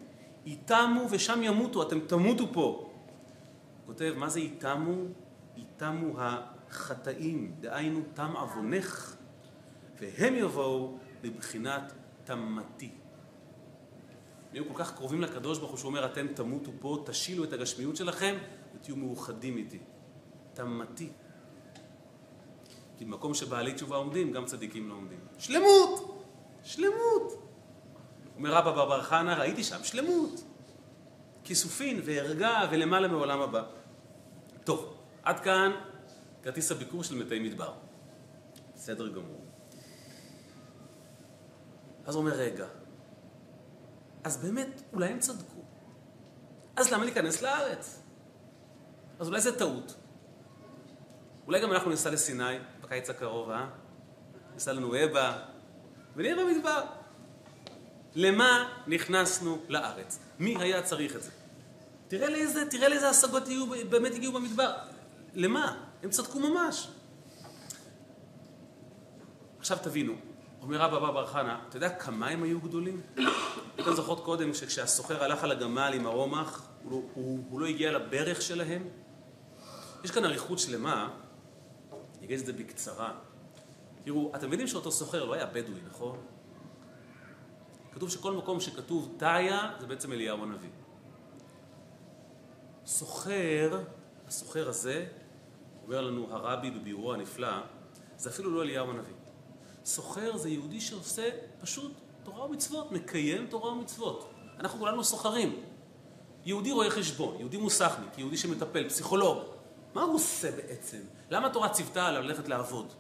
ייתמו 0.46 1.08
ושם 1.12 1.44
ימותו, 1.44 1.88
אתם 1.88 2.00
תמותו 2.00 2.54
פה. 2.54 2.92
כותב, 3.86 4.14
מה 4.18 4.30
זה 4.30 4.40
ייתמו? 4.40 4.94
ייתמו 5.58 6.14
החטאים, 6.18 7.56
דהיינו 7.60 8.02
תם 8.14 8.32
עוונך, 8.36 9.17
והם 10.00 10.36
יבואו 10.36 10.98
לבחינת 11.24 11.94
תמתי. 12.24 12.92
נהיו 14.52 14.68
כל 14.68 14.84
כך 14.84 14.96
קרובים 14.96 15.22
לקדוש 15.22 15.60
ברוך 15.60 15.72
הוא 15.72 15.80
שהוא 15.80 15.90
אומר, 15.90 16.06
אתם 16.06 16.28
תמותו 16.28 16.72
פה, 16.80 17.04
תשילו 17.06 17.44
את 17.44 17.54
הגשמיות 17.54 17.96
שלכם 17.96 18.36
ותהיו 18.76 18.96
מאוחדים 18.96 19.58
איתי. 19.58 19.80
תמתי. 20.54 21.10
כי 22.98 23.06
במקום 23.06 23.34
שבעלי 23.34 23.74
תשובה 23.74 23.96
עומדים, 23.96 24.32
גם 24.32 24.46
צדיקים 24.46 24.90
לא 24.90 24.94
עומדים. 24.94 25.20
שלמות! 25.38 26.24
שלמות. 26.64 27.48
אומר 28.36 28.54
רבא 28.54 28.72
בר 28.72 29.02
חנה, 29.02 29.36
ראיתי 29.36 29.64
שם 29.64 29.84
שלמות. 29.84 30.44
כיסופין 31.44 32.02
וערגה 32.04 32.68
ולמעלה 32.72 33.08
מעולם 33.08 33.42
הבא. 33.42 33.64
טוב, 34.64 34.98
עד 35.24 35.40
כאן 35.40 35.72
כרטיס 36.44 36.72
הביקור 36.72 37.04
של 37.04 37.16
מתי 37.16 37.40
מדבר. 37.40 37.74
בסדר 38.76 39.08
גמור. 39.08 39.47
אז 42.08 42.16
הוא 42.16 42.22
אומר, 42.22 42.34
רגע, 42.34 42.66
אז 44.24 44.38
באמת, 44.38 44.82
אולי 44.94 45.10
הם 45.10 45.20
צדקו. 45.20 45.62
אז 46.76 46.92
למה 46.92 47.06
להיכנס 47.06 47.42
לארץ? 47.42 48.02
אז 49.20 49.28
אולי 49.28 49.42
זה 49.42 49.60
טעות. 49.60 49.96
אולי 51.48 51.62
גם 51.62 51.72
אנחנו 51.72 51.90
ניסע 51.90 52.10
לסיני 52.10 52.58
בקיץ 52.82 53.10
הקרוב, 53.10 53.50
אה? 53.50 53.70
ניסע 54.54 54.74
לנו 54.74 55.04
אבא, 55.04 55.46
ונהיה 56.16 56.36
במדבר. 56.36 56.84
למה 58.16 58.70
נכנסנו 58.88 59.60
לארץ? 59.68 60.20
מי 60.40 60.56
היה 60.60 60.84
צריך 60.84 61.16
את 61.16 61.24
זה? 61.24 61.32
תראה 62.08 62.30
לאיזה, 62.30 62.70
תראה 62.70 62.90
לאיזה 62.90 63.10
השגות 63.10 63.48
יהיו, 63.48 63.66
באמת 63.90 64.14
הגיעו 64.14 64.34
במדבר. 64.34 64.74
למה? 65.34 65.84
הם 66.04 66.10
צדקו 66.10 66.40
ממש. 66.40 66.88
עכשיו 69.60 69.78
תבינו, 69.84 70.14
אומר 70.68 70.82
רבא 70.82 71.00
בר 71.00 71.12
בר 71.12 71.26
חנה, 71.26 71.60
אתה 71.70 71.78
יודע 71.78 71.90
כמה 71.90 72.28
הם 72.28 72.44
היו 72.44 72.62
גדולים? 72.62 73.02
אתם 73.80 73.94
זוכרות 73.94 74.24
קודם 74.26 74.54
שכשהסוחר 74.54 75.24
הלך 75.24 75.44
על 75.44 75.52
הגמל 75.52 75.92
עם 75.96 76.06
הרומח, 76.06 76.68
הוא, 76.84 76.92
לא- 76.92 77.02
הוא, 77.14 77.44
הוא 77.50 77.60
לא 77.60 77.66
הגיע 77.66 77.92
לברך 77.92 78.42
שלהם? 78.42 78.88
יש 80.04 80.12
כאן 80.12 80.26
אריכות 80.26 80.60
שלמה, 80.60 81.10
אני 82.18 82.26
אגיד 82.26 82.40
את 82.40 82.46
זה 82.46 82.54
בקצרה. 82.54 83.14
תראו, 84.04 84.32
אתם 84.36 84.48
מבינים 84.48 84.68
שאותו 84.68 84.92
סוחר 84.92 85.26
לא 85.26 85.34
היה 85.34 85.46
בדואי, 85.46 85.80
נכון? 85.90 86.18
כתוב 87.92 88.10
שכל 88.10 88.34
מקום 88.34 88.60
שכתוב 88.60 89.16
תאיה 89.18 89.72
זה 89.80 89.88
בעצם 89.88 90.12
אליהו 90.12 90.44
הנביא. 90.44 90.70
סוחר, 92.86 93.84
הסוחר 94.28 94.70
הזה, 94.70 95.06
אומר 95.84 96.02
לנו 96.02 96.28
הרבי 96.32 96.72
בביאורו 96.72 97.14
הנפלא, 97.14 97.60
זה 98.18 98.30
אפילו 98.30 98.52
לא 98.52 98.64
אליהו 98.64 98.90
הנביא. 98.90 99.17
סוחר 99.88 100.38
זה 100.38 100.50
יהודי 100.50 100.82
שעושה 100.82 101.30
פשוט 101.62 101.92
תורה 102.24 102.46
ומצוות, 102.46 102.92
מקיים 102.92 103.48
תורה 103.48 103.72
ומצוות. 103.72 104.30
אנחנו 104.60 104.80
כולנו 104.80 105.04
סוחרים. 105.04 105.60
יהודי 106.46 106.72
רואה 106.72 106.90
חשבון, 106.90 107.36
יהודי 107.40 107.58
מוסכניק, 107.58 108.18
יהודי 108.18 108.38
שמטפל, 108.38 108.90
פסיכולוג. 108.90 109.38
מה 109.94 110.02
הוא 110.02 110.16
עושה 110.16 110.52
בעצם? 110.52 110.98
למה 111.30 111.48
התורה 111.48 111.70
ציוותה 111.70 112.08
עליו 112.08 112.22
ללכת 112.22 112.48
לעבוד? 112.48 112.94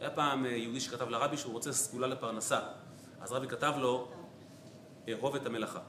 היה 0.00 0.10
פעם 0.10 0.46
אה, 0.46 0.50
יהודי 0.50 0.80
שכתב 0.80 1.08
לרבי 1.08 1.36
שהוא 1.36 1.52
רוצה 1.52 1.72
סגולה 1.72 2.06
לפרנסה. 2.06 2.60
אז 3.20 3.32
רבי 3.32 3.48
כתב 3.48 3.74
לו, 3.78 4.08
אהוב 5.08 5.34
את 5.34 5.46
המלאכה. 5.46 5.80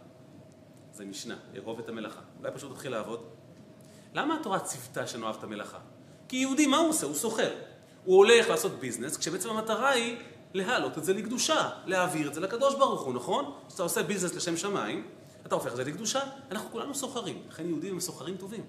זה 0.94 1.06
משנה, 1.06 1.36
אהוב 1.58 1.80
את 1.80 1.90
המלאכה. 1.90 2.22
אולי 2.40 2.52
פשוט 2.52 2.72
תתחיל 2.72 2.92
לעבוד. 2.92 3.24
למה 4.14 4.36
התורה 4.40 4.60
ציוותה 4.60 5.08
שנאהב 5.08 5.36
את 5.36 5.44
המלאכה? 5.44 5.80
כי 6.28 6.38
יהודי, 6.38 6.68
מה 6.68 6.78
הוא 6.78 6.90
עושה? 6.90 7.06
הוא 7.06 7.16
סוחר. 7.16 7.54
הוא 8.06 8.18
הולך 8.18 8.50
לעשות 8.50 8.72
ביזנס, 8.80 9.18
כשבעצם 9.18 9.50
המטרה 9.50 9.90
היא 9.90 10.18
להעלות 10.54 10.98
את 10.98 11.04
זה 11.04 11.14
לקדושה, 11.14 11.70
להעביר 11.86 12.28
את 12.28 12.34
זה 12.34 12.40
לקדוש 12.40 12.76
ברוך 12.76 13.02
הוא, 13.02 13.14
נכון? 13.14 13.54
כשאתה 13.68 13.84
עושה 13.84 14.04
ביזנס 14.04 14.36
לשם 14.36 14.58
שמיים, 14.58 15.08
אתה 15.46 15.56
הופך 15.56 15.72
את 15.72 15.76
זה 15.76 15.84
לקדושה. 15.84 16.20
אנחנו 16.52 16.72
כולנו 16.72 16.96
סוחרים, 16.96 17.42
לכן 17.50 17.68
יהודים 17.68 17.94
הם 17.94 18.00
סוחרים 18.00 18.38
טובים. 18.38 18.64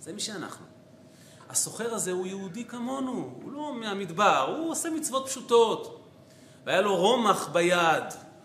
זה 0.00 0.12
מי 0.12 0.20
שאנחנו. 0.20 0.66
הסוחר 1.48 1.94
הזה 1.94 2.12
הוא 2.12 2.26
יהודי 2.26 2.64
כמונו, 2.64 3.30
הוא 3.42 3.52
לא 3.52 3.74
מהמדבר, 3.74 4.56
הוא 4.58 4.70
עושה 4.70 4.90
מצוות 4.90 5.26
פשוטות. 5.26 6.00
והיה 6.66 6.80
לו 6.80 6.96
רומח 6.96 7.48
ביד. 7.48 8.04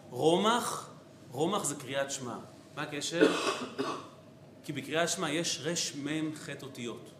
רומח, 0.09 0.89
רומח 1.31 1.63
זה 1.63 1.75
קריאת 1.75 2.11
שמע. 2.11 2.35
מה 2.75 2.81
הקשר? 2.81 3.31
כי 4.63 4.73
בקריאת 4.73 5.09
שמע 5.09 5.29
יש 5.29 5.61
רש 5.63 5.95
מ' 5.95 6.35
ח' 6.35 6.63
אותיות. 6.63 7.18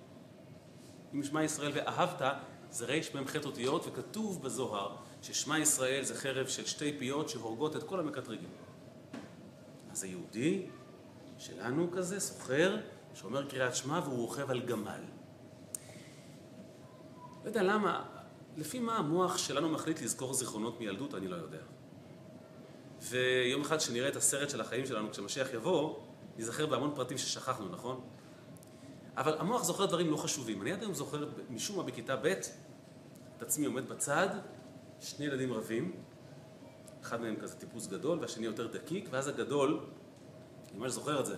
אם 1.14 1.24
שמע 1.24 1.44
ישראל 1.44 1.72
ואהבת, 1.76 2.22
זה 2.72 2.86
רש 2.86 3.16
מ' 3.16 3.28
ח' 3.28 3.46
אותיות, 3.46 3.86
וכתוב 3.88 4.44
בזוהר 4.44 4.96
ששמע 5.22 5.60
ישראל 5.60 6.04
זה 6.04 6.16
חרב 6.16 6.48
של 6.48 6.66
שתי 6.66 6.98
פיות 7.00 7.30
שהורגות 7.30 7.76
את 7.76 7.84
כל 7.84 8.00
המקטרגים. 8.00 8.50
אז 9.92 10.04
היהודי 10.04 10.66
שלנו 11.38 11.92
כזה, 11.92 12.20
סוחר, 12.20 12.78
שאומר 13.14 13.50
קריאת 13.50 13.76
שמע 13.76 14.00
והוא 14.04 14.18
רוכב 14.18 14.52
על 14.52 14.60
גמל. 14.60 15.02
לא 17.44 17.50
יודע 17.50 17.64
למה, 17.64 18.06
לפי 18.58 18.80
מה 18.80 18.98
המוח 18.98 19.38
שלנו 19.38 19.70
מחליט 19.70 20.02
לזכור 20.02 20.34
זיכרונות 20.34 20.80
מילדות, 20.80 21.16
אני 21.16 21.28
לא 21.28 21.36
יודע. 21.36 21.62
ויום 23.02 23.62
אחד 23.62 23.78
כשנראה 23.78 24.08
את 24.08 24.16
הסרט 24.16 24.50
של 24.50 24.62
החיים 24.62 24.86
שלנו, 24.86 25.12
כשמשיח 25.12 25.54
יבוא, 25.54 26.00
ניזכר 26.38 26.66
בהמון 26.66 26.92
פרטים 26.96 27.18
ששכחנו, 27.18 27.70
נכון? 27.70 28.02
אבל 29.18 29.36
המוח 29.40 29.64
זוכר 29.64 29.86
דברים 29.86 30.12
לא 30.12 30.18
חשובים. 30.18 30.62
אני 30.62 30.72
עד 30.72 30.82
היום 30.82 30.94
זוכר, 30.94 31.30
משום 31.50 31.78
מה 31.78 31.84
בכיתה 31.84 32.16
ב', 32.16 32.26
את 33.38 33.42
עצמי 33.42 33.66
עומד 33.66 33.90
בצד, 33.90 34.28
שני 35.00 35.26
ילדים 35.26 35.54
רבים, 35.54 35.92
אחד 37.02 37.22
מהם 37.22 37.36
כזה 37.36 37.56
טיפוס 37.56 37.88
גדול 37.88 38.20
והשני 38.20 38.46
יותר 38.46 38.68
דקיק, 38.68 39.08
ואז 39.12 39.28
הגדול, 39.28 39.86
אני 40.72 40.80
ממש 40.80 40.92
זוכר 40.92 41.20
את 41.20 41.26
זה, 41.26 41.36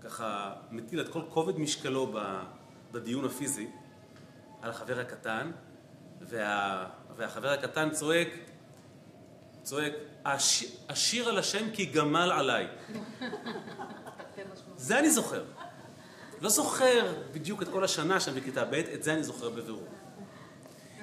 ככה 0.00 0.54
מטיל 0.70 1.00
את 1.00 1.08
כל 1.08 1.22
כובד 1.28 1.58
משקלו 1.58 2.12
בדיון 2.92 3.24
הפיזי 3.24 3.70
על 4.62 4.70
החבר 4.70 5.00
הקטן, 5.00 5.50
וה, 6.20 6.86
והחבר 7.16 7.48
הקטן 7.48 7.90
צועק, 7.90 8.28
צועק, 9.62 9.92
אשיר 10.86 11.28
על 11.28 11.38
השם 11.38 11.70
כי 11.70 11.86
גמל 11.86 12.32
עליי. 12.32 12.66
זה 14.76 14.98
אני 14.98 15.10
זוכר. 15.10 15.44
לא 16.40 16.48
זוכר 16.48 17.14
בדיוק 17.32 17.62
את 17.62 17.68
כל 17.68 17.84
השנה 17.84 18.20
שם 18.20 18.34
בכיתה 18.34 18.64
ב', 18.64 18.74
את 18.74 19.02
זה 19.02 19.14
אני 19.14 19.22
זוכר 19.22 19.50
בבירור. 19.50 19.88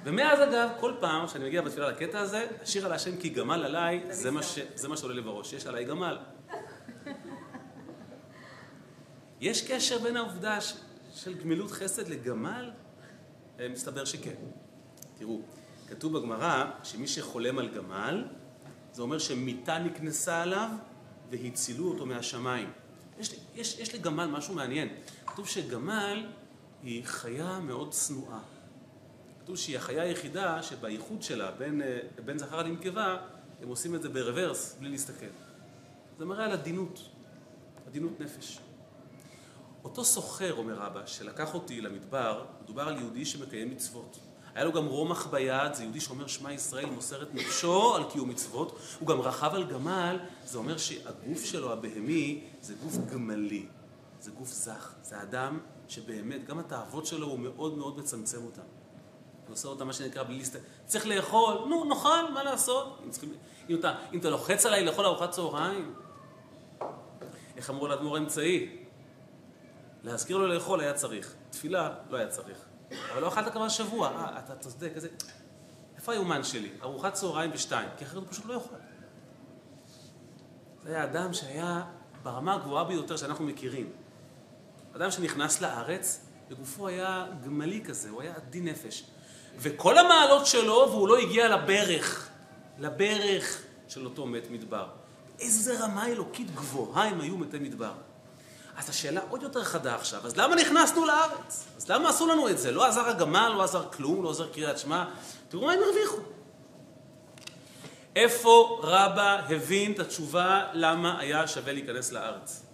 ומאז 0.03 0.39
אגב, 0.39 0.69
כל 0.79 0.93
פעם 0.99 1.27
שאני 1.27 1.45
מגיע 1.45 1.61
בתפילה 1.61 1.89
לקטע 1.89 2.19
הזה, 2.19 2.47
השיר 2.61 2.85
על 2.85 2.93
השם 2.93 3.17
כי 3.17 3.29
גמל 3.29 3.65
עליי, 3.65 4.03
זה 4.09 4.31
מה, 4.31 4.43
ש... 4.43 4.59
זה 4.75 4.87
מה 4.87 4.97
שעולה 4.97 5.15
לי 5.15 5.21
בראש, 5.21 5.53
יש 5.53 5.65
עליי 5.65 5.85
גמל. 5.85 6.17
יש 9.41 9.71
קשר 9.71 9.99
בין 9.99 10.17
העובדה 10.17 10.61
ש... 10.61 10.73
של 11.15 11.33
גמילות 11.33 11.71
חסד 11.71 12.07
לגמל? 12.07 12.71
אה, 13.59 13.69
מסתבר 13.69 14.05
שכן. 14.05 14.35
תראו, 15.17 15.41
כתוב 15.89 16.17
בגמרא 16.17 16.65
שמי 16.83 17.07
שחולם 17.07 17.59
על 17.59 17.67
גמל, 17.67 18.25
זה 18.93 19.01
אומר 19.01 19.19
שמיטה 19.19 19.79
נקנסה 19.79 20.41
עליו 20.41 20.69
והצילו 21.29 21.87
אותו 21.87 22.05
מהשמיים. 22.05 22.71
יש 23.19 23.35
יש, 23.55 23.79
יש 23.79 23.93
לי 23.93 23.99
גמל 23.99 24.25
משהו 24.25 24.53
מעניין. 24.53 24.87
כתוב 25.37 25.47
שגמל 25.47 26.25
היא 26.83 27.03
חיה 27.05 27.59
מאוד 27.59 27.91
צנועה. 27.91 28.39
כתוב 29.43 29.55
שהיא 29.55 29.77
החיה 29.77 30.03
היחידה 30.03 30.63
שבייחוד 30.63 31.23
שלה 31.23 31.51
בין, 31.51 31.81
אה, 31.81 31.99
בין 32.25 32.37
זכר 32.37 32.63
לנקבה, 32.63 33.17
הם 33.61 33.67
עושים 33.67 33.95
את 33.95 34.01
זה 34.01 34.09
ברוורס, 34.09 34.75
בלי 34.79 34.89
להסתכל. 34.89 35.25
זה 36.17 36.25
מראה 36.25 36.45
על 36.45 36.51
עדינות, 36.51 36.99
עדינות 37.87 38.19
נפש. 38.19 38.59
אותו 39.83 40.03
סוחר, 40.05 40.53
אומר 40.53 40.73
רבא, 40.73 41.05
שלקח 41.05 41.53
אותי 41.53 41.81
למדבר, 41.81 42.45
מדובר 42.63 42.87
על 42.87 42.97
יהודי 42.97 43.25
שמקיים 43.25 43.71
מצוות. 43.71 44.19
היה 44.55 44.65
לו 44.65 44.73
גם 44.73 44.85
רומח 44.85 45.27
ביד, 45.27 45.73
זה 45.73 45.83
יהודי 45.83 46.01
שאומר 46.01 46.27
שמע 46.27 46.53
ישראל, 46.53 46.85
מוסר 46.85 47.23
את 47.23 47.33
נפשו 47.33 47.95
על 47.95 48.03
קיום 48.11 48.29
מצוות. 48.29 48.79
הוא 48.99 49.07
גם 49.07 49.21
רכב 49.21 49.51
על 49.53 49.63
גמל, 49.63 50.19
זה 50.45 50.57
אומר 50.57 50.77
שהגוף 50.77 51.45
שלו, 51.45 51.73
הבהמי, 51.73 52.43
זה 52.61 52.73
גוף 52.83 52.97
גמלי. 53.13 53.65
זה 54.19 54.31
גוף 54.31 54.49
זך. 54.49 54.93
זה 55.01 55.21
אדם 55.21 55.59
שבאמת, 55.87 56.45
גם 56.45 56.59
התאוות 56.59 57.05
שלו, 57.05 57.27
הוא 57.27 57.39
מאוד 57.39 57.77
מאוד 57.77 57.99
מצמצם 57.99 58.45
אותן. 58.45 58.61
הוא 59.47 59.53
עושה 59.53 59.67
אותה 59.67 59.85
מה 59.85 59.93
שנקרא 59.93 60.23
בלי 60.23 60.37
להסתכל. 60.37 60.63
צריך 60.85 61.07
לאכול, 61.07 61.53
נו, 61.69 61.85
נאכל, 61.85 62.31
מה 62.33 62.43
לעשות? 62.43 62.99
אם, 63.05 63.09
צריכים, 63.09 63.33
אם, 63.69 63.79
אתה, 63.79 63.95
אם 64.13 64.19
אתה 64.19 64.29
לוחץ 64.29 64.65
עליי 64.65 64.85
לאכול 64.85 65.05
ארוחת 65.05 65.31
צהריים, 65.31 65.93
איך 67.57 67.69
אמרו 67.69 67.87
לאדמו"ר 67.87 68.17
האמצעי? 68.17 68.83
להזכיר 70.03 70.37
לו 70.37 70.47
לאכול 70.47 70.81
היה 70.81 70.93
צריך, 70.93 71.35
תפילה 71.49 71.93
לא 72.09 72.17
היה 72.17 72.27
צריך. 72.27 72.57
אבל 73.13 73.21
לא 73.21 73.27
אכלת 73.27 73.51
כבר 73.51 73.69
שבוע, 73.69 74.07
אה, 74.07 74.39
אתה 74.39 74.55
צודק, 74.55 74.91
איזה... 74.95 75.09
איפה 75.95 76.11
היומן 76.11 76.43
שלי? 76.43 76.71
ארוחת 76.81 77.13
צהריים 77.13 77.51
בשתיים, 77.51 77.89
כי 77.97 78.05
אחרת 78.05 78.15
הוא 78.15 78.27
פשוט 78.29 78.45
לא 78.45 78.53
יאכל. 78.53 78.75
זה 80.83 80.89
היה 80.89 81.03
אדם 81.03 81.33
שהיה 81.33 81.83
ברמה 82.23 82.53
הגבוהה 82.53 82.83
ביותר 82.83 83.17
שאנחנו 83.17 83.45
מכירים. 83.45 83.91
אדם 84.97 85.11
שנכנס 85.11 85.61
לארץ, 85.61 86.19
וגופו 86.49 86.87
היה 86.87 87.25
גמלי 87.45 87.81
כזה, 87.85 88.09
הוא 88.09 88.21
היה 88.21 88.33
עדין 88.35 88.67
נפש. 88.67 89.03
וכל 89.59 89.97
המעלות 89.97 90.45
שלו, 90.45 90.87
והוא 90.89 91.07
לא 91.07 91.17
הגיע 91.17 91.47
לברך, 91.57 92.29
לברך 92.79 93.61
של 93.87 94.05
אותו 94.05 94.25
מת 94.25 94.51
מדבר. 94.51 94.87
איזה 95.39 95.83
רמה 95.83 96.07
אלוקית 96.07 96.55
גבוהה 96.55 97.03
הם 97.03 97.21
היו 97.21 97.37
מתי 97.37 97.59
מדבר. 97.59 97.91
אז 98.77 98.89
השאלה 98.89 99.21
עוד 99.29 99.43
יותר 99.43 99.63
חדה 99.63 99.95
עכשיו, 99.95 100.25
אז 100.25 100.37
למה 100.37 100.55
נכנסנו 100.55 101.05
לארץ? 101.05 101.65
אז 101.77 101.89
למה 101.89 102.09
עשו 102.09 102.27
לנו 102.27 102.49
את 102.49 102.57
זה? 102.57 102.71
לא 102.71 102.85
עזר 102.85 103.09
הגמל, 103.09 103.53
לא 103.57 103.63
עזר 103.63 103.89
כלום, 103.89 104.23
לא 104.23 104.29
עזר 104.29 104.49
קריאת 104.49 104.79
שמע. 104.79 105.05
תראו 105.49 105.65
מה 105.65 105.71
הם 105.71 105.79
הרוויחו. 105.83 106.17
איפה 108.15 108.79
רבא 108.83 109.41
הבין 109.49 109.91
את 109.91 109.99
התשובה 109.99 110.67
למה 110.73 111.19
היה 111.19 111.47
שווה 111.47 111.73
להיכנס 111.73 112.11
לארץ? 112.11 112.66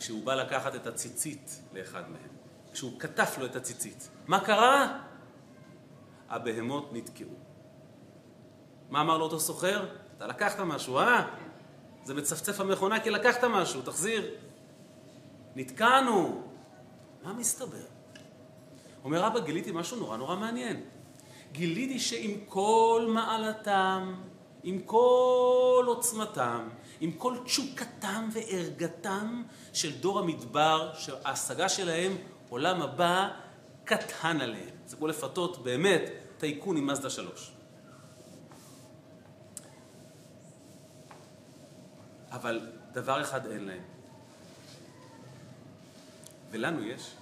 כשהוא 0.00 0.24
בא 0.24 0.34
לקחת 0.34 0.74
את 0.74 0.86
הציצית 0.86 1.60
לאחד 1.72 2.10
מהם, 2.10 2.28
כשהוא 2.72 3.00
כתף 3.00 3.38
לו 3.38 3.46
את 3.46 3.56
הציצית. 3.56 4.08
מה 4.26 4.40
קרה? 4.40 4.98
הבהמות 6.28 6.90
נתקעו. 6.92 7.34
מה 8.90 9.00
אמר 9.00 9.18
לו 9.18 9.24
אותו 9.24 9.40
סוחר? 9.40 9.86
אתה 10.16 10.26
לקחת 10.26 10.60
משהו, 10.60 10.98
אה? 10.98 11.28
זה 12.04 12.14
מצפצף 12.14 12.60
המכונה 12.60 13.00
כי 13.00 13.10
לקחת 13.10 13.44
משהו, 13.44 13.82
תחזיר. 13.82 14.34
נתקענו. 15.56 16.42
מה 17.22 17.32
מסתבר? 17.32 17.84
אומר 19.04 19.26
אבא, 19.26 19.40
גיליתי 19.40 19.70
משהו 19.72 19.96
נורא 19.96 20.16
נורא 20.16 20.36
מעניין. 20.36 20.82
גיליתי 21.52 21.98
שעם 21.98 22.30
כל 22.46 23.06
מעלתם, 23.08 24.14
עם 24.62 24.80
כל 24.80 25.84
עוצמתם, 25.86 26.68
עם 27.00 27.12
כל 27.12 27.36
תשוקתם 27.44 28.28
וערגתם 28.32 29.42
של 29.72 30.00
דור 30.00 30.18
המדבר, 30.18 30.94
שההשגה 30.94 31.68
שלהם, 31.68 32.16
עולם 32.48 32.82
הבא, 32.82 33.28
קטן 33.84 34.40
עליהם. 34.40 34.74
זה 34.86 34.96
כמו 34.96 35.06
לפתות 35.06 35.64
באמת 35.64 36.02
טייקון 36.38 36.76
עם 36.76 36.86
מזדה 36.86 37.10
שלוש. 37.10 37.52
אבל 42.30 42.60
דבר 42.92 43.22
אחד 43.22 43.46
אין 43.46 43.64
להם. 43.64 43.82
ולנו 46.50 46.82
יש. 46.82 47.14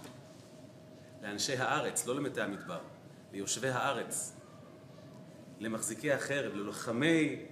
לאנשי 1.22 1.56
הארץ, 1.56 2.06
לא 2.06 2.16
למתי 2.16 2.40
המדבר, 2.40 2.80
ליושבי 3.32 3.68
הארץ, 3.68 4.32
למחזיקי 5.60 6.12
החרב, 6.12 6.54
ללוחמי 6.54 7.46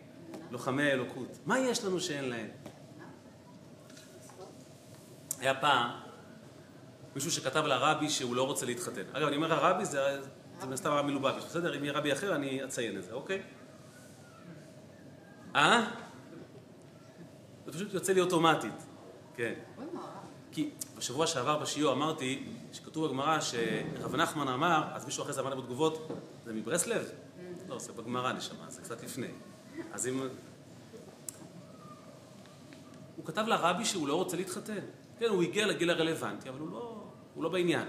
לוחמי 0.50 0.82
האלוקות. 0.82 1.38
מה 1.46 1.58
יש 1.58 1.84
לנו 1.84 2.00
שאין 2.00 2.28
להם? 2.28 2.48
היה 5.38 5.54
פעם 5.54 5.90
מישהו 7.14 7.30
שכתב 7.30 7.64
לרבי 7.64 8.10
שהוא 8.10 8.36
לא 8.36 8.46
רוצה 8.46 8.66
להתחתן. 8.66 9.02
אגב, 9.12 9.26
אני 9.26 9.36
אומר 9.36 9.52
הרבי 9.52 9.84
זה, 9.84 10.20
זה 10.60 10.66
מסתם 10.66 10.90
הרבי 10.90 11.08
מלובביץ', 11.10 11.44
בסדר? 11.44 11.76
אם 11.76 11.84
יהיה 11.84 11.92
רבי 11.92 12.12
אחר 12.12 12.34
אני 12.34 12.64
אציין 12.64 12.98
את 12.98 13.04
זה, 13.04 13.12
אוקיי? 13.12 13.42
אה? 15.56 15.90
זה 17.66 17.72
פשוט 17.72 17.94
יוצא 17.94 18.12
לי 18.12 18.20
אוטומטית, 18.20 18.86
כן. 19.36 19.52
כי 20.52 20.70
בשבוע 20.98 21.26
שעבר 21.26 21.58
בשיעור 21.58 21.92
אמרתי 21.92 22.46
שכתוב 22.72 23.06
בגמרא 23.06 23.40
שרב 23.40 24.16
נחמן 24.16 24.48
אמר, 24.48 24.84
אז 24.92 25.04
מישהו 25.04 25.22
אחרי 25.22 25.32
זה 25.32 25.40
אמר 25.40 25.54
לי 25.54 25.62
בתגובות, 25.62 26.08
זה 26.44 26.52
מברסלב? 26.52 27.10
לא, 27.68 27.78
זה 27.78 27.92
בגמרא 27.92 28.32
נשמע, 28.32 28.70
זה 28.70 28.82
קצת 28.82 29.02
לפני. 29.02 29.28
אז 29.92 30.06
אם... 30.06 30.28
הוא 33.16 33.24
כתב 33.24 33.44
לרבי 33.46 33.84
שהוא 33.84 34.08
לא 34.08 34.14
רוצה 34.14 34.36
להתחתן. 34.36 34.80
כן, 35.18 35.26
הוא 35.28 35.42
הגיע 35.42 35.66
לגיל 35.66 35.90
הרלוונטי, 35.90 36.48
אבל 36.48 36.58
הוא 36.58 36.70
לא, 36.70 37.04
הוא 37.34 37.44
לא 37.44 37.48
בעניין. 37.48 37.88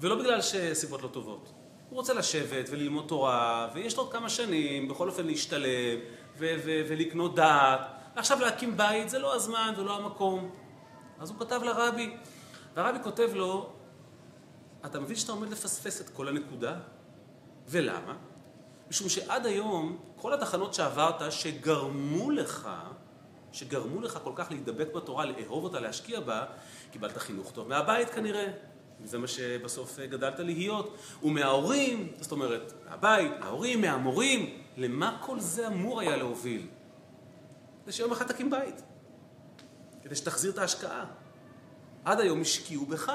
ולא 0.00 0.18
בגלל 0.18 0.42
שסיבות 0.42 1.02
לא 1.02 1.08
טובות. 1.08 1.52
הוא 1.90 1.96
רוצה 1.96 2.14
לשבת 2.14 2.68
וללמוד 2.70 3.04
תורה, 3.08 3.68
ויש 3.74 3.96
לו 3.96 4.02
עוד 4.02 4.12
כמה 4.12 4.28
שנים, 4.28 4.88
בכל 4.88 5.08
אופן 5.08 5.26
להשתלב, 5.26 5.98
ו- 6.38 6.56
ו- 6.64 6.82
ולקנות 6.88 7.34
דעת. 7.34 7.80
ועכשיו 8.16 8.40
להקים 8.40 8.76
בית 8.76 9.10
זה 9.10 9.18
לא 9.18 9.34
הזמן 9.34 9.74
ולא 9.76 9.96
המקום. 9.96 10.50
אז 11.20 11.30
הוא 11.30 11.38
כתב 11.38 11.60
לרבי, 11.64 12.16
והרבי 12.74 12.98
כותב 13.02 13.30
לו, 13.34 13.72
אתה 14.86 15.00
מבין 15.00 15.16
שאתה 15.16 15.32
עומד 15.32 15.48
לפספס 15.48 16.00
את 16.00 16.08
כל 16.08 16.28
הנקודה? 16.28 16.76
ולמה? 17.68 18.16
משום 18.90 19.08
שעד 19.08 19.46
היום, 19.46 19.98
כל 20.16 20.34
התחנות 20.34 20.74
שעברת 20.74 21.32
שגרמו 21.32 22.30
לך, 22.30 22.68
שגרמו 23.52 24.00
לך 24.00 24.18
כל 24.24 24.32
כך 24.34 24.50
להידבק 24.50 24.88
בתורה, 24.94 25.24
לאהוב 25.24 25.64
אותה, 25.64 25.80
להשקיע 25.80 26.20
בה, 26.20 26.44
קיבלת 26.90 27.16
חינוך 27.16 27.52
טוב 27.52 27.68
מהבית 27.68 28.10
כנראה, 28.10 28.46
וזה 29.00 29.18
מה 29.18 29.26
שבסוף 29.26 29.98
גדלת 29.98 30.38
להיות, 30.38 30.96
ומההורים, 31.22 32.12
זאת 32.20 32.32
אומרת, 32.32 32.72
מהבית, 32.88 33.32
מההורים, 33.40 33.80
מהמורים, 33.80 34.62
למה 34.76 35.18
כל 35.20 35.40
זה 35.40 35.66
אמור 35.66 36.00
היה 36.00 36.16
להוביל? 36.16 36.66
זה 37.86 37.92
שיום 37.92 38.12
אחד 38.12 38.26
תקים 38.26 38.50
בית, 38.50 38.82
כדי 40.02 40.14
שתחזיר 40.14 40.52
את 40.52 40.58
ההשקעה. 40.58 41.04
עד 42.04 42.20
היום 42.20 42.40
השקיעו 42.40 42.86
בך, 42.86 43.12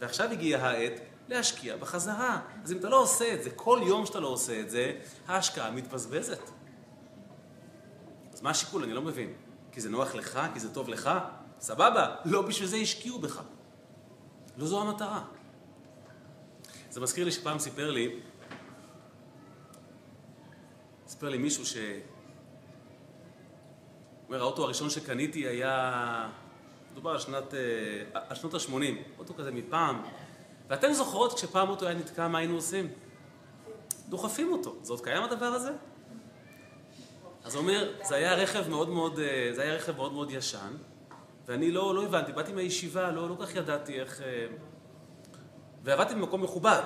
ועכשיו 0.00 0.30
הגיעה 0.30 0.70
העת 0.70 1.00
להשקיע 1.28 1.76
בחזרה. 1.76 2.40
אז 2.64 2.72
אם 2.72 2.76
אתה 2.76 2.88
לא 2.88 3.02
עושה 3.02 3.34
את 3.34 3.42
זה, 3.42 3.50
כל 3.50 3.80
יום 3.86 4.06
שאתה 4.06 4.20
לא 4.20 4.28
עושה 4.28 4.60
את 4.60 4.70
זה, 4.70 4.92
ההשקעה 5.26 5.70
מתבזבזת. 5.70 6.50
אז 8.32 8.42
מה 8.42 8.50
השיקול? 8.50 8.82
אני 8.82 8.92
לא 8.92 9.02
מבין. 9.02 9.32
כי 9.72 9.80
זה 9.80 9.90
נוח 9.90 10.14
לך? 10.14 10.40
כי 10.54 10.60
זה 10.60 10.74
טוב 10.74 10.88
לך? 10.88 11.10
סבבה, 11.60 12.16
לא 12.24 12.42
בשביל 12.42 12.68
זה 12.68 12.76
השקיעו 12.76 13.18
בך. 13.18 13.42
לא 14.56 14.66
זו 14.66 14.82
המטרה. 14.82 15.24
זה 16.90 17.00
מזכיר 17.00 17.24
לי 17.24 17.32
שפעם 17.32 17.58
סיפר 17.58 17.90
לי, 17.90 18.20
סיפר 21.06 21.28
לי 21.28 21.38
מישהו 21.38 21.66
ש... 21.66 21.76
אומר, 24.28 24.40
האוטו 24.40 24.64
הראשון 24.64 24.90
שקניתי 24.90 25.46
היה, 25.46 26.28
מדובר 26.92 27.10
על, 27.10 27.18
שנת, 27.18 27.54
אה, 27.54 28.20
על 28.28 28.36
שנות 28.36 28.54
ה-80, 28.54 29.18
אוטו 29.18 29.34
כזה 29.34 29.50
מפעם, 29.50 30.02
ואתן 30.68 30.92
זוכרות 30.92 31.32
כשפעם 31.34 31.68
אוטו 31.68 31.86
היה 31.86 31.94
נתקע, 31.94 32.28
מה 32.28 32.38
היינו 32.38 32.54
עושים? 32.54 32.88
דוחפים 34.08 34.52
אותו. 34.52 34.76
זה 34.82 34.92
עוד 34.92 35.00
קיים 35.00 35.22
הדבר 35.22 35.46
הזה? 35.46 35.70
אז 37.44 37.54
הוא 37.54 37.62
אומר, 37.62 37.92
זה 38.02 38.14
היה 38.14 38.34
רכב 38.34 38.68
מאוד 38.68 38.88
מאוד, 38.88 39.18
אה, 39.18 39.50
זה 39.52 39.62
היה 39.62 39.74
רכב 39.74 39.96
מאוד 39.96 40.12
מאוד 40.12 40.30
ישן, 40.30 40.72
ואני 41.46 41.70
לא, 41.70 41.94
לא 41.94 42.04
הבנתי, 42.04 42.32
באתי 42.32 42.52
מהישיבה, 42.52 43.10
לא, 43.10 43.28
לא 43.28 43.36
כך 43.40 43.54
ידעתי 43.54 44.00
איך... 44.00 44.22
אה, 44.22 44.46
ועבדתי 45.82 46.14
במקום 46.14 46.42
מכובד. 46.42 46.82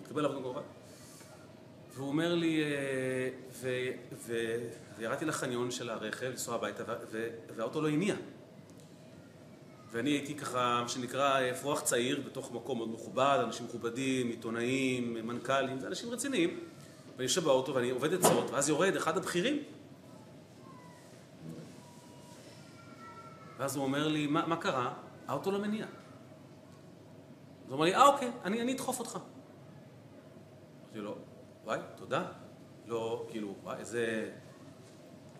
מתקבל 0.00 0.22
לעבוד 0.22 0.36
במקום 0.36 0.50
מכובד. 0.52 0.66
והוא 1.94 2.08
אומר 2.08 2.34
לי, 2.34 2.62
ו, 3.52 3.68
ו, 4.12 4.34
וירדתי 4.98 5.24
לחניון 5.24 5.70
של 5.70 5.90
הרכב, 5.90 6.26
לנסוע 6.26 6.54
הביתה, 6.54 6.82
והאוטו 7.56 7.80
לא 7.80 7.88
הניע. 7.88 8.14
ואני 9.92 10.10
הייתי 10.10 10.34
ככה, 10.34 10.80
מה 10.82 10.88
שנקרא, 10.88 11.50
אפרוח 11.50 11.80
צעיר 11.80 12.22
בתוך 12.26 12.52
מקום 12.52 12.78
מאוד 12.78 12.90
מכובד, 12.90 13.38
אנשים 13.44 13.66
מכובדים, 13.66 14.28
עיתונאים, 14.28 15.14
מנכ"לים, 15.14 15.80
זה 15.80 15.86
אנשים 15.86 16.10
רציניים. 16.10 16.60
ואני 17.12 17.22
יושב 17.22 17.44
באוטו 17.44 17.74
ואני 17.74 17.90
עובד 17.90 18.14
עצות, 18.14 18.50
ואז 18.50 18.68
יורד 18.68 18.96
אחד 18.96 19.16
הבכירים. 19.16 19.62
ואז 23.58 23.76
הוא 23.76 23.84
אומר 23.84 24.08
לי, 24.08 24.26
מה, 24.26 24.46
מה 24.46 24.56
קרה? 24.56 24.94
האוטו 25.28 25.50
לא 25.50 25.58
מניע. 25.58 25.84
אז 25.84 25.90
הוא 27.66 27.72
אומר 27.72 27.84
לי, 27.84 27.94
אה 27.94 28.06
אוקיי, 28.06 28.30
אני, 28.44 28.60
אני 28.60 28.72
אדחוף 28.72 28.98
אותך. 28.98 29.18
אמרתי 30.84 30.98
לו, 30.98 31.16
וואי, 31.64 31.78
תודה. 31.96 32.24
לא, 32.86 33.26
כאילו, 33.30 33.54
וואי, 33.62 33.76
איזה... 33.78 34.30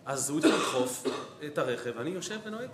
אז 0.05 0.29
הוא 0.29 0.39
התחיל 0.39 0.55
לדחוף 0.55 1.03
את 1.45 1.57
הרכב, 1.57 1.91
ואני 1.95 2.09
יושב 2.09 2.39
ונוהג. 2.43 2.69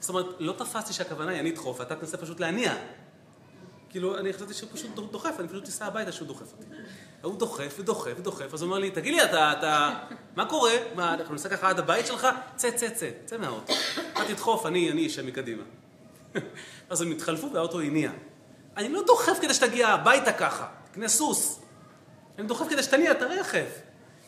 זאת 0.00 0.08
אומרת, 0.08 0.26
לא 0.38 0.52
תפסתי 0.52 0.92
שהכוונה 0.92 1.30
היא 1.30 1.40
אני 1.40 1.50
אדחוף, 1.50 1.80
ואתה 1.80 1.94
תנסה 1.94 2.16
פשוט 2.16 2.40
להניע. 2.40 2.74
כאילו, 3.90 4.18
אני 4.18 4.32
חשבתי 4.32 4.54
שהוא 4.54 4.70
פשוט 4.72 4.90
דוחף, 5.10 5.34
אני 5.40 5.48
פשוט 5.48 5.68
אסע 5.68 5.86
הביתה 5.86 6.12
שהוא 6.12 6.28
דוחף 6.28 6.52
אותי. 6.52 6.64
הוא 7.22 7.38
דוחף 7.38 7.76
ודוחף 7.78 8.12
ודוחף, 8.16 8.54
אז 8.54 8.62
הוא 8.62 8.68
אומר 8.68 8.78
לי, 8.78 8.90
תגיד 8.90 9.14
לי, 9.14 9.24
אתה, 9.24 9.52
אתה, 9.52 9.90
מה 10.36 10.44
קורה? 10.46 10.72
מה, 10.94 11.14
אנחנו 11.14 11.34
ניסע 11.34 11.48
ככה 11.48 11.68
עד 11.68 11.78
הבית 11.78 12.06
שלך? 12.06 12.28
צא, 12.56 12.70
צא, 12.70 12.88
צא, 12.90 13.10
צא 13.24 13.38
מהאוטו. 13.38 13.72
אתה 14.12 14.24
תדחוף, 14.28 14.66
אני, 14.66 14.90
אני 14.90 15.06
אשב 15.06 15.26
מקדימה. 15.26 15.62
אז 16.90 17.02
הם 17.02 17.10
התחלפו 17.10 17.52
והאוטו 17.52 17.80
הניע. 17.80 18.10
אני 18.76 18.88
לא 18.88 19.02
דוחף 19.06 19.38
כדי 19.40 19.54
שתגיע 19.54 19.88
הביתה 19.88 20.32
ככה, 20.32 20.66
תקנה 20.90 21.08
סוס. 21.08 21.60
אני 22.38 22.46
דוחף 22.46 22.68
כדי 22.68 22.82
שתניע 22.82 23.12
את 23.12 23.22
הרכב. 23.22 23.66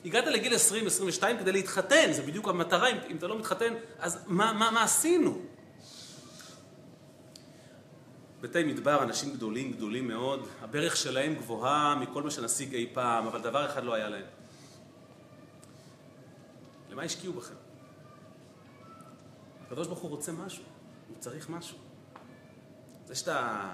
הגעת 0.04 0.26
לגיל 0.26 0.52
20-22 0.54 1.22
כדי 1.40 1.52
להתחתן, 1.52 2.12
זה 2.12 2.22
בדיוק 2.22 2.48
המטרה, 2.48 2.88
אם, 2.88 2.96
אם 3.10 3.16
אתה 3.16 3.26
לא 3.26 3.38
מתחתן, 3.38 3.74
אז 3.98 4.18
מה, 4.26 4.52
מה, 4.52 4.70
מה 4.70 4.82
עשינו? 4.82 5.38
בתי 8.42 8.64
מדבר, 8.64 9.02
אנשים 9.02 9.32
גדולים, 9.32 9.72
גדולים 9.72 10.08
מאוד, 10.08 10.48
הברך 10.60 10.96
שלהם 10.96 11.34
גבוהה 11.34 11.94
מכל 11.94 12.22
מה 12.22 12.30
שנשיג 12.30 12.74
אי 12.74 12.90
פעם, 12.92 13.26
אבל 13.26 13.42
דבר 13.42 13.66
אחד 13.66 13.84
לא 13.84 13.94
היה 13.94 14.08
להם. 14.08 14.24
למה 16.90 17.02
השקיעו 17.02 17.32
בכם? 17.32 17.54
הקדוש 19.66 19.86
ברוך 19.86 19.98
הוא 19.98 20.10
רוצה 20.10 20.32
משהו, 20.32 20.64
הוא 21.08 21.16
צריך 21.18 21.50
משהו. 21.50 21.78
זה 23.06 23.14
שאתה 23.14 23.68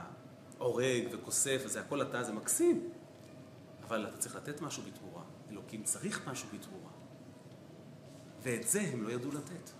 הורג 0.58 1.08
וכוסף 1.12 1.62
וזה 1.64 1.80
הכל 1.80 2.02
אתה, 2.02 2.22
זה 2.22 2.32
מקסים, 2.32 2.88
אבל 3.86 4.06
אתה 4.08 4.16
צריך 4.16 4.36
לתת 4.36 4.60
משהו 4.60 4.82
בתמורה. 4.82 5.22
אלוקים 5.50 5.82
צריך 5.82 6.28
משהו 6.28 6.48
בתמורה. 6.54 6.90
ואת 8.42 8.68
זה 8.68 8.80
הם 8.80 9.02
לא 9.02 9.12
ידעו 9.12 9.32
לתת. 9.32 9.70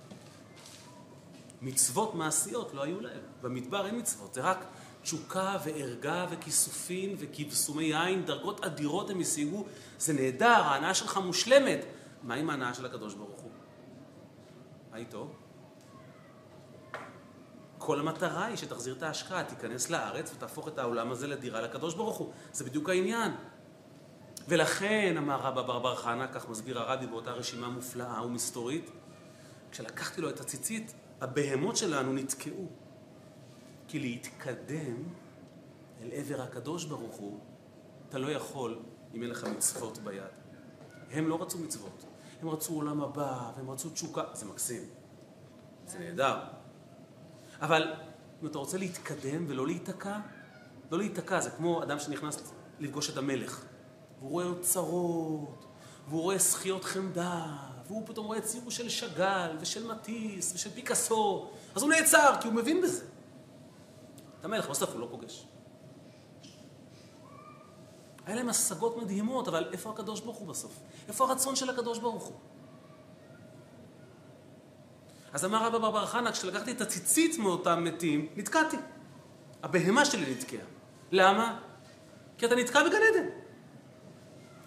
מצוות 1.62 2.14
מעשיות 2.14 2.74
לא 2.74 2.82
היו 2.82 3.00
להם. 3.00 3.20
במדבר 3.42 3.86
אין 3.86 3.98
מצוות, 3.98 4.34
זה 4.34 4.40
רק 4.40 4.58
תשוקה 5.08 5.56
וערגה 5.64 6.26
וכיסופים 6.30 7.16
וכבשומי 7.18 7.84
יין, 7.84 8.24
דרגות 8.24 8.64
אדירות 8.64 9.10
הם 9.10 9.20
השיגו, 9.20 9.64
זה 9.98 10.12
נהדר, 10.12 10.46
ההנאה 10.46 10.94
שלך 10.94 11.16
מושלמת. 11.16 11.84
מה 12.22 12.34
עם 12.34 12.50
ההנאה 12.50 12.74
של 12.74 12.86
הקדוש 12.86 13.14
ברוך 13.14 13.40
הוא? 13.40 13.50
מה 14.90 14.96
איתו? 14.96 15.30
כל 17.78 18.00
המטרה 18.00 18.44
היא 18.44 18.56
שתחזיר 18.56 18.94
את 18.94 19.02
ההשקעה, 19.02 19.44
תיכנס 19.44 19.90
לארץ 19.90 20.30
ותהפוך 20.34 20.68
את 20.68 20.78
העולם 20.78 21.10
הזה 21.10 21.26
לדירה 21.26 21.60
לקדוש 21.60 21.94
ברוך 21.94 22.16
הוא. 22.16 22.32
זה 22.52 22.64
בדיוק 22.64 22.88
העניין. 22.88 23.32
ולכן, 24.48 25.14
אמר 25.18 25.40
רבא 25.40 25.62
בר 25.62 25.78
בר 25.78 25.96
חנה, 25.96 26.26
כך 26.26 26.48
מסביר 26.48 26.78
הרבי 26.78 27.06
באותה 27.06 27.30
רשימה 27.30 27.68
מופלאה 27.68 28.26
ומסתורית, 28.26 28.90
כשלקחתי 29.70 30.20
לו 30.20 30.28
את 30.28 30.40
הציצית, 30.40 30.94
הבהמות 31.20 31.76
שלנו 31.76 32.12
נתקעו. 32.12 32.68
כי 33.88 33.98
להתקדם 33.98 35.02
אל 36.02 36.08
עבר 36.12 36.42
הקדוש 36.42 36.84
ברוך 36.84 37.16
הוא, 37.16 37.38
אתה 38.08 38.18
לא 38.18 38.28
יכול 38.28 38.78
אם 39.14 39.22
אין 39.22 39.30
לך 39.30 39.44
מצוות 39.44 39.98
ביד. 39.98 40.22
הם 41.10 41.28
לא 41.28 41.42
רצו 41.42 41.58
מצוות, 41.58 42.04
הם 42.40 42.48
רצו 42.48 42.74
עולם 42.74 43.02
הבא, 43.02 43.52
והם 43.56 43.70
רצו 43.70 43.90
תשוקה, 43.90 44.22
זה 44.32 44.46
מקסים, 44.46 44.82
זה 45.86 45.98
נהדר. 45.98 46.38
אבל 47.60 47.94
אם 48.42 48.46
אתה 48.46 48.58
רוצה 48.58 48.78
להתקדם 48.78 49.44
ולא 49.48 49.66
להיתקע, 49.66 50.18
לא 50.90 50.98
להיתקע, 50.98 51.40
זה 51.40 51.50
כמו 51.50 51.82
אדם 51.82 51.98
שנכנס 51.98 52.52
לפגוש 52.80 53.10
את 53.10 53.16
המלך, 53.16 53.64
והוא 54.18 54.30
רואה 54.30 54.46
אוצרות, 54.46 55.66
והוא 56.08 56.20
רואה 56.22 56.38
זכיות 56.38 56.84
חמדה, 56.84 57.56
והוא 57.86 58.06
פתאום 58.06 58.26
רואה 58.26 58.40
ציור 58.40 58.70
של 58.70 58.88
שאגאל, 58.88 59.56
ושל 59.60 59.92
מטיס, 59.92 60.54
ושל 60.54 60.70
פיקאסו, 60.70 61.50
אז 61.74 61.82
הוא 61.82 61.90
נעצר, 61.90 62.34
כי 62.40 62.48
הוא 62.48 62.54
מבין 62.54 62.82
בזה. 62.82 63.04
את 64.40 64.44
המלך 64.44 64.70
בסוף 64.70 64.90
הוא 64.90 65.00
לא 65.00 65.08
פוגש. 65.10 65.46
היה 68.26 68.36
להם 68.36 68.48
השגות 68.48 68.96
מדהימות, 68.96 69.48
אבל 69.48 69.68
איפה 69.72 69.90
הקדוש 69.90 70.20
ברוך 70.20 70.36
הוא 70.36 70.48
בסוף? 70.48 70.72
איפה 71.08 71.24
הרצון 71.24 71.56
של 71.56 71.70
הקדוש 71.70 71.98
ברוך 71.98 72.24
הוא? 72.24 72.36
אז 75.32 75.44
אמר 75.44 75.66
רבא 75.66 75.78
בר 75.78 75.90
בר 75.90 76.06
חנה, 76.06 76.32
כשלקחתי 76.32 76.72
את 76.72 76.80
הציצית 76.80 77.38
מאותם 77.38 77.84
מתים, 77.84 78.28
נתקעתי. 78.36 78.76
הבהמה 79.62 80.04
שלי 80.04 80.34
נתקעה. 80.34 80.64
למה? 81.12 81.58
כי 82.38 82.46
אתה 82.46 82.54
נתקע 82.54 82.82
בגן 82.82 82.98
עדן. 83.12 83.28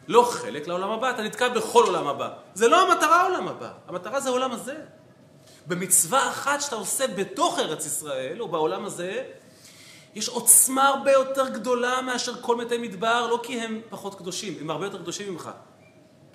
לא 0.07 0.23
חלק 0.31 0.67
לעולם 0.67 0.91
הבא, 0.91 1.09
אתה 1.09 1.23
נתקע 1.23 1.49
בכל 1.49 1.83
עולם 1.83 2.07
הבא. 2.07 2.33
זה 2.53 2.67
לא 2.67 2.91
המטרה 2.91 3.21
העולם 3.21 3.47
הבא, 3.47 3.73
המטרה 3.87 4.19
זה 4.21 4.29
העולם 4.29 4.51
הזה. 4.51 4.75
במצווה 5.67 6.29
אחת 6.29 6.61
שאתה 6.61 6.75
עושה 6.75 7.07
בתוך 7.07 7.59
ארץ 7.59 7.85
ישראל, 7.85 8.41
או 8.41 8.47
בעולם 8.47 8.85
הזה, 8.85 9.23
יש 10.15 10.29
עוצמה 10.29 10.87
הרבה 10.87 11.11
יותר 11.11 11.49
גדולה 11.49 12.01
מאשר 12.01 12.41
כל 12.41 12.55
מתי 12.55 12.77
מדבר, 12.77 13.27
לא 13.27 13.39
כי 13.43 13.61
הם 13.61 13.81
פחות 13.89 14.15
קדושים, 14.15 14.57
הם 14.59 14.69
הרבה 14.69 14.85
יותר 14.85 15.01
קדושים 15.01 15.33
ממך. 15.33 15.51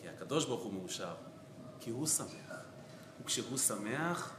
כי 0.03 0.09
הקדוש 0.09 0.45
ברוך 0.45 0.63
הוא 0.63 0.73
מאושר, 0.73 1.15
כי 1.81 1.91
הוא 1.91 2.07
שמח. 2.07 2.47
וכשהוא 3.25 3.59
שמח, 3.59 4.31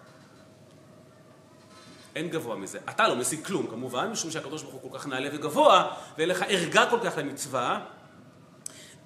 אין 2.15 2.29
גבוה 2.29 2.55
מזה. 2.55 2.79
אתה 2.89 3.07
לא 3.07 3.15
משיג 3.15 3.45
כלום, 3.45 3.67
כמובן, 3.67 4.09
משום 4.11 4.31
שהקדוש 4.31 4.63
ברוך 4.63 4.73
הוא 4.73 4.91
כל 4.91 4.97
כך 4.97 5.07
נעלה 5.07 5.29
וגבוה, 5.33 5.97
ואין 6.17 6.29
לך 6.29 6.41
ערגה 6.47 6.89
כל 6.89 6.99
כך 7.03 7.17
למצווה. 7.17 7.85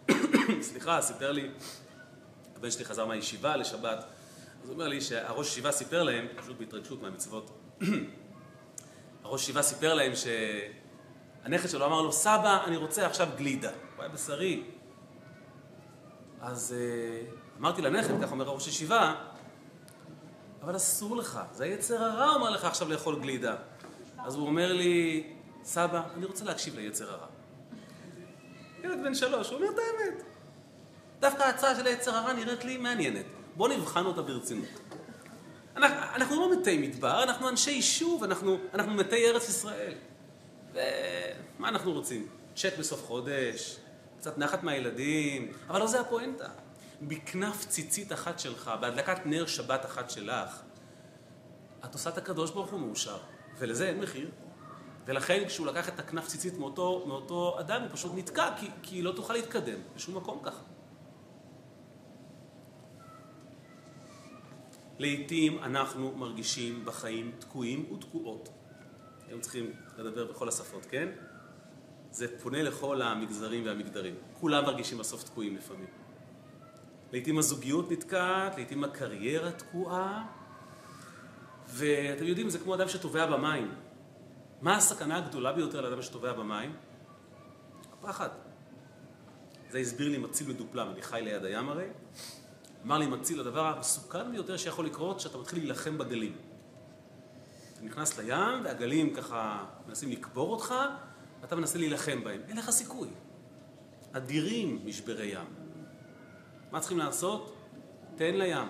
סליחה, 0.62 1.02
סיפר 1.02 1.32
לי, 1.32 1.50
הבן 2.56 2.72
שלי 2.72 2.86
חזר 2.86 3.06
מהישיבה 3.06 3.56
לשבת, 3.56 3.98
אז 4.64 4.70
הוא 4.70 4.74
אומר 4.74 4.88
לי 4.88 5.02
שהראש 5.02 5.48
ישיבה 5.48 5.72
סיפר 5.72 6.04
להם, 6.04 6.28
פשוט 6.36 6.58
בהתרגשות 6.60 7.02
מהמצוות, 7.02 7.52
הראש 9.32 9.42
ישיבה 9.42 9.62
סיפר 9.62 9.94
להם 9.94 10.12
שהנכד 10.16 11.70
שלו 11.70 11.86
אמר 11.86 12.02
לו, 12.02 12.12
סבא, 12.12 12.64
אני 12.66 12.78
רוצה 12.78 13.06
עכשיו 13.06 13.28
גלידה. 13.38 13.70
הוא 13.70 14.04
היה 14.04 14.10
בשרי. 14.10 14.64
אז 16.42 16.76
אה, 16.78 17.22
אמרתי 17.60 17.82
לנכד, 17.82 18.24
כך 18.24 18.32
אומר 18.32 18.48
הראש 18.48 18.68
ישיבה, 18.68 19.16
אבל 20.62 20.76
אסור 20.76 21.18
לך, 21.18 21.40
זה 21.52 21.64
היצר 21.64 22.04
הרע 22.04 22.34
אומר 22.34 22.50
לך 22.50 22.66
עכשיו 22.66 22.90
לאכול 22.90 23.20
גלידה. 23.20 23.56
אז 24.26 24.36
הוא 24.36 24.48
אומר 24.48 24.74
לי, 24.74 25.24
סבא, 25.64 26.02
אני 26.16 26.26
רוצה 26.26 26.46
להקשיב 26.46 26.76
ליצר 26.76 27.12
הרע. 27.12 27.28
ילד 28.84 29.04
בן 29.04 29.16
שלוש, 29.16 29.50
הוא 29.50 29.56
אומר 29.56 29.68
את 29.70 29.78
האמת. 29.78 30.24
דווקא 31.20 31.44
ההצעה 31.44 31.76
של 31.76 31.88
היצר 31.88 32.16
הרע 32.16 32.34
נראית 32.34 32.64
לי 32.64 32.78
מעניינת. 32.78 33.26
בוא 33.56 33.70
נבחן 33.70 34.06
אותה 34.06 34.22
ברצינות. 34.22 34.70
אנחנו, 35.76 36.36
לא 36.36 36.60
מתי 36.60 36.78
מדבר, 36.78 37.24
אנחנו 37.24 37.50
אנשי 37.50 37.72
יישוב, 37.72 38.24
אנחנו, 38.24 38.58
אנחנו 38.74 38.94
מתי 38.94 39.30
ארץ 39.30 39.50
ישראל. 39.50 39.94
ומה 40.74 41.70
אנחנו 41.70 41.92
רוצים? 41.92 42.28
צ'ק 42.56 42.74
בסוף 42.80 43.06
חודש, 43.06 43.78
קצת 44.20 44.38
נחת 44.38 44.64
מהילדים, 44.64 45.52
אבל 45.68 45.80
לא 45.80 45.88
זה 45.88 46.00
הפואנטה. 46.00 46.50
בכנף 47.02 47.66
ציצית 47.66 48.14
אחת 48.14 48.40
שלך, 48.40 48.72
בהדלקת 48.82 49.26
נר 49.26 49.46
שבת 49.46 49.86
אחת 49.86 50.10
שלך, 50.10 50.62
את 51.86 51.94
עושה 51.94 52.10
את 52.10 52.18
הקדוש 52.18 52.52
ברוך 52.52 52.72
הוא 52.72 52.80
מאושר, 52.80 53.18
ולזה 53.58 53.90
אין 53.90 54.00
מחיר. 54.00 54.30
ולכן 55.06 55.44
כשהוא 55.48 55.68
לקח 55.68 55.90
את 55.90 56.00
הכנף 56.00 56.28
ציצית 56.28 56.58
מאותו, 56.58 57.04
מאותו 57.08 57.60
אדם, 57.60 57.82
הוא 57.82 57.90
פשוט 57.94 58.12
נתקע, 58.16 58.50
כי, 58.58 58.70
כי 58.84 58.96
היא 58.96 59.04
לא 59.04 59.12
תוכל 59.12 59.34
להתקדם 59.34 59.80
בשום 59.96 60.18
מקום 60.18 60.40
ככה. 60.44 60.62
לעתים 65.02 65.60
אנחנו 65.64 66.12
מרגישים 66.16 66.86
בחיים 66.86 67.32
תקועים 67.40 67.92
ותקועות. 67.94 68.50
היום 69.28 69.42
צריכים 69.42 69.72
לדבר 69.98 70.32
בכל 70.32 70.48
השפות, 70.50 70.86
כן? 70.86 71.10
זה 72.12 72.40
פונה 72.40 72.64
לכל 72.64 73.02
המגזרים 73.02 73.66
והמגדרים. 73.66 74.16
כולם 74.34 74.66
מרגישים 74.66 74.98
בסוף 74.98 75.24
תקועים 75.24 75.56
לפעמים. 75.56 75.88
לעתים 77.12 77.38
הזוגיות 77.38 77.92
נתקעת, 77.92 78.58
לעתים 78.58 78.84
הקריירה 78.84 79.52
תקועה, 79.52 80.26
ואתם 81.68 82.26
יודעים, 82.26 82.50
זה 82.50 82.60
כמו 82.60 82.76
אדם 82.76 82.88
שטובע 82.88 83.26
במים. 83.26 83.72
מה 84.62 84.78
הסכנה 84.78 85.18
הגדולה 85.18 85.54
ביותר 85.54 85.82
לאדם 85.82 86.02
שטובע 86.02 86.34
במים? 86.34 86.76
הפחד. 87.94 88.30
זה 89.70 89.78
הסביר 89.78 90.10
לי 90.10 90.18
מציל 90.18 90.50
מדופלם, 90.50 90.88
אני 90.92 91.02
חי 91.02 91.22
ליד 91.24 91.46
הים 91.46 91.70
הרי. 91.70 91.88
אמר 92.86 92.98
לי 92.98 93.08
מציל, 93.08 93.40
הדבר 93.40 93.66
המסוכן 93.66 94.32
ביותר 94.32 94.58
שיכול 94.58 94.86
לקרות, 94.86 95.20
שאתה 95.20 95.38
מתחיל 95.38 95.60
להילחם 95.60 95.98
בגלים. 95.98 96.38
אתה 97.74 97.82
נכנס 97.84 98.18
לים, 98.18 98.64
והגלים 98.64 99.14
ככה 99.16 99.66
מנסים 99.88 100.12
לקבור 100.12 100.52
אותך, 100.52 100.74
ואתה 101.42 101.56
מנסה 101.56 101.78
להילחם 101.78 102.24
בהם. 102.24 102.42
אין 102.48 102.58
לך 102.58 102.70
סיכוי. 102.70 103.10
אדירים 104.12 104.82
משברי 104.86 105.26
ים. 105.26 105.46
מה 106.72 106.80
צריכים 106.80 106.98
לעשות? 106.98 107.56
תן 108.16 108.34
לים. 108.34 108.68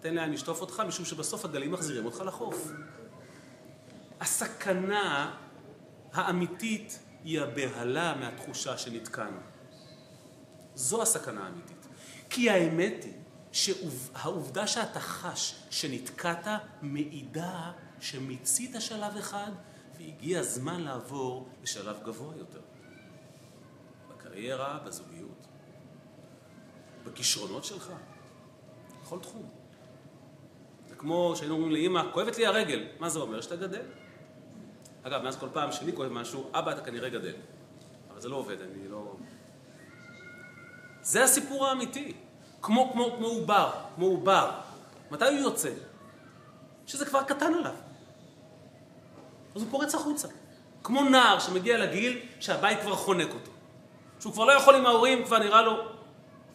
תן 0.00 0.14
לים 0.14 0.32
לשטוף 0.32 0.60
אותך, 0.60 0.82
משום 0.88 1.04
שבסוף 1.04 1.44
הגלים 1.44 1.72
מחזירים 1.72 2.04
אותך 2.04 2.20
לחוף. 2.26 2.72
הסכנה 4.20 5.34
האמיתית 6.12 6.98
היא 7.24 7.40
הבהלה 7.40 8.14
מהתחושה 8.20 8.78
שנתקענו. 8.78 9.38
זו 10.74 11.02
הסכנה 11.02 11.44
האמיתית. 11.46 11.86
כי 12.30 12.50
האמת 12.50 13.04
היא 13.04 13.12
שהעובדה 13.54 14.66
שאתה 14.66 15.00
חש 15.00 15.54
שנתקעת 15.70 16.46
מעידה 16.82 17.72
שמיצית 18.00 18.76
שלב 18.78 19.16
אחד 19.16 19.50
והגיע 19.98 20.40
הזמן 20.40 20.80
לעבור 20.80 21.48
לשלב 21.62 21.96
גבוה 22.04 22.36
יותר. 22.36 22.60
בקריירה, 24.08 24.78
בזוגיות, 24.86 25.46
בכישרונות 27.04 27.64
שלך, 27.64 27.92
בכל 29.02 29.18
תחום. 29.18 29.48
זה 30.88 30.94
כמו 30.94 31.32
שהיינו 31.36 31.54
אומרים 31.54 31.72
לאמא, 31.72 32.12
כואבת 32.12 32.38
לי 32.38 32.46
הרגל. 32.46 32.86
מה 32.98 33.08
זה 33.08 33.18
אומר? 33.18 33.40
שאתה 33.40 33.56
גדל. 33.56 33.86
אגב, 35.02 35.22
מאז 35.22 35.36
כל 35.36 35.48
פעם 35.52 35.72
שלי 35.72 35.92
כואב 35.92 36.12
משהו, 36.12 36.50
אבא, 36.52 36.72
אתה 36.72 36.80
כנראה 36.80 37.08
גדל. 37.08 37.34
אבל 38.10 38.20
זה 38.20 38.28
לא 38.28 38.36
עובד, 38.36 38.60
אני 38.60 38.88
לא... 38.88 39.16
זה 41.02 41.24
הסיפור 41.24 41.66
האמיתי. 41.66 42.14
כמו, 42.64 42.92
כמו, 42.92 43.14
כמו 43.16 43.26
עובר, 43.26 43.70
כמו 43.94 44.06
עובר. 44.06 44.50
מתי 45.10 45.24
הוא 45.24 45.34
יוצא? 45.34 45.70
שזה 46.86 47.06
כבר 47.06 47.22
קטן 47.22 47.54
עליו. 47.54 47.74
אז 49.54 49.62
הוא 49.62 49.70
פורץ 49.70 49.94
החוצה. 49.94 50.28
כמו 50.82 51.04
נער 51.04 51.38
שמגיע 51.38 51.78
לגיל 51.78 52.20
שהבית 52.40 52.80
כבר 52.80 52.96
חונק 52.96 53.28
אותו. 53.34 53.50
שהוא 54.20 54.32
כבר 54.32 54.44
לא 54.44 54.52
יכול 54.52 54.74
עם 54.74 54.86
ההורים, 54.86 55.24
כבר 55.24 55.38
נראה 55.38 55.62
לו, 55.62 55.76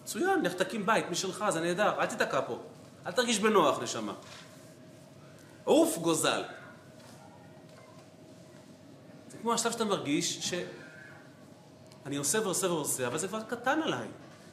מצוין, 0.01 0.41
לך 0.41 0.53
תקים 0.53 0.85
בית 0.85 1.09
משלך, 1.09 1.45
זה 1.49 1.61
נהדר, 1.61 1.99
אל 1.99 2.05
תיתקע 2.05 2.41
פה. 2.47 2.59
אל 3.05 3.11
תרגיש 3.11 3.39
בנוח, 3.39 3.79
נשמה. 3.83 4.13
עוף 5.63 5.97
גוזל. 5.97 6.43
זה 9.27 9.37
כמו 9.37 9.53
השלב 9.53 9.71
שאתה 9.71 9.85
מרגיש 9.85 10.49
שאני 10.49 12.15
עושה 12.15 12.41
ועושה 12.41 12.67
ועושה, 12.67 13.07
אבל 13.07 13.17
זה 13.17 13.27
כבר 13.27 13.41
קטן 13.41 13.81
עליי. 13.81 14.07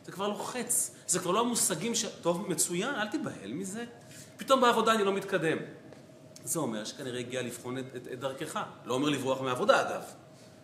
זה 0.07 0.13
כבר 0.13 0.29
לוחץ. 0.29 0.95
זה 1.07 1.19
כבר 1.19 1.31
לא 1.31 1.41
המושגים 1.41 1.95
ש... 1.95 2.05
טוב, 2.05 2.49
מצוין, 2.49 2.95
אל 2.95 3.09
תיבהל 3.09 3.53
מזה. 3.53 3.85
פתאום 4.37 4.61
בעבודה 4.61 4.95
אני 4.95 5.05
לא 5.05 5.13
מתקדם. 5.13 5.59
זה 6.45 6.59
אומר 6.59 6.85
שכנראה 6.85 7.21
הגיע 7.21 7.43
לבחון 7.43 7.79
את, 7.79 7.85
את, 7.97 8.09
את 8.13 8.21
דרכך. 8.21 8.61
לא 8.85 8.95
אומר 8.95 9.09
לברוח 9.09 9.41
מעבודה, 9.41 9.81
אגב. 9.81 10.03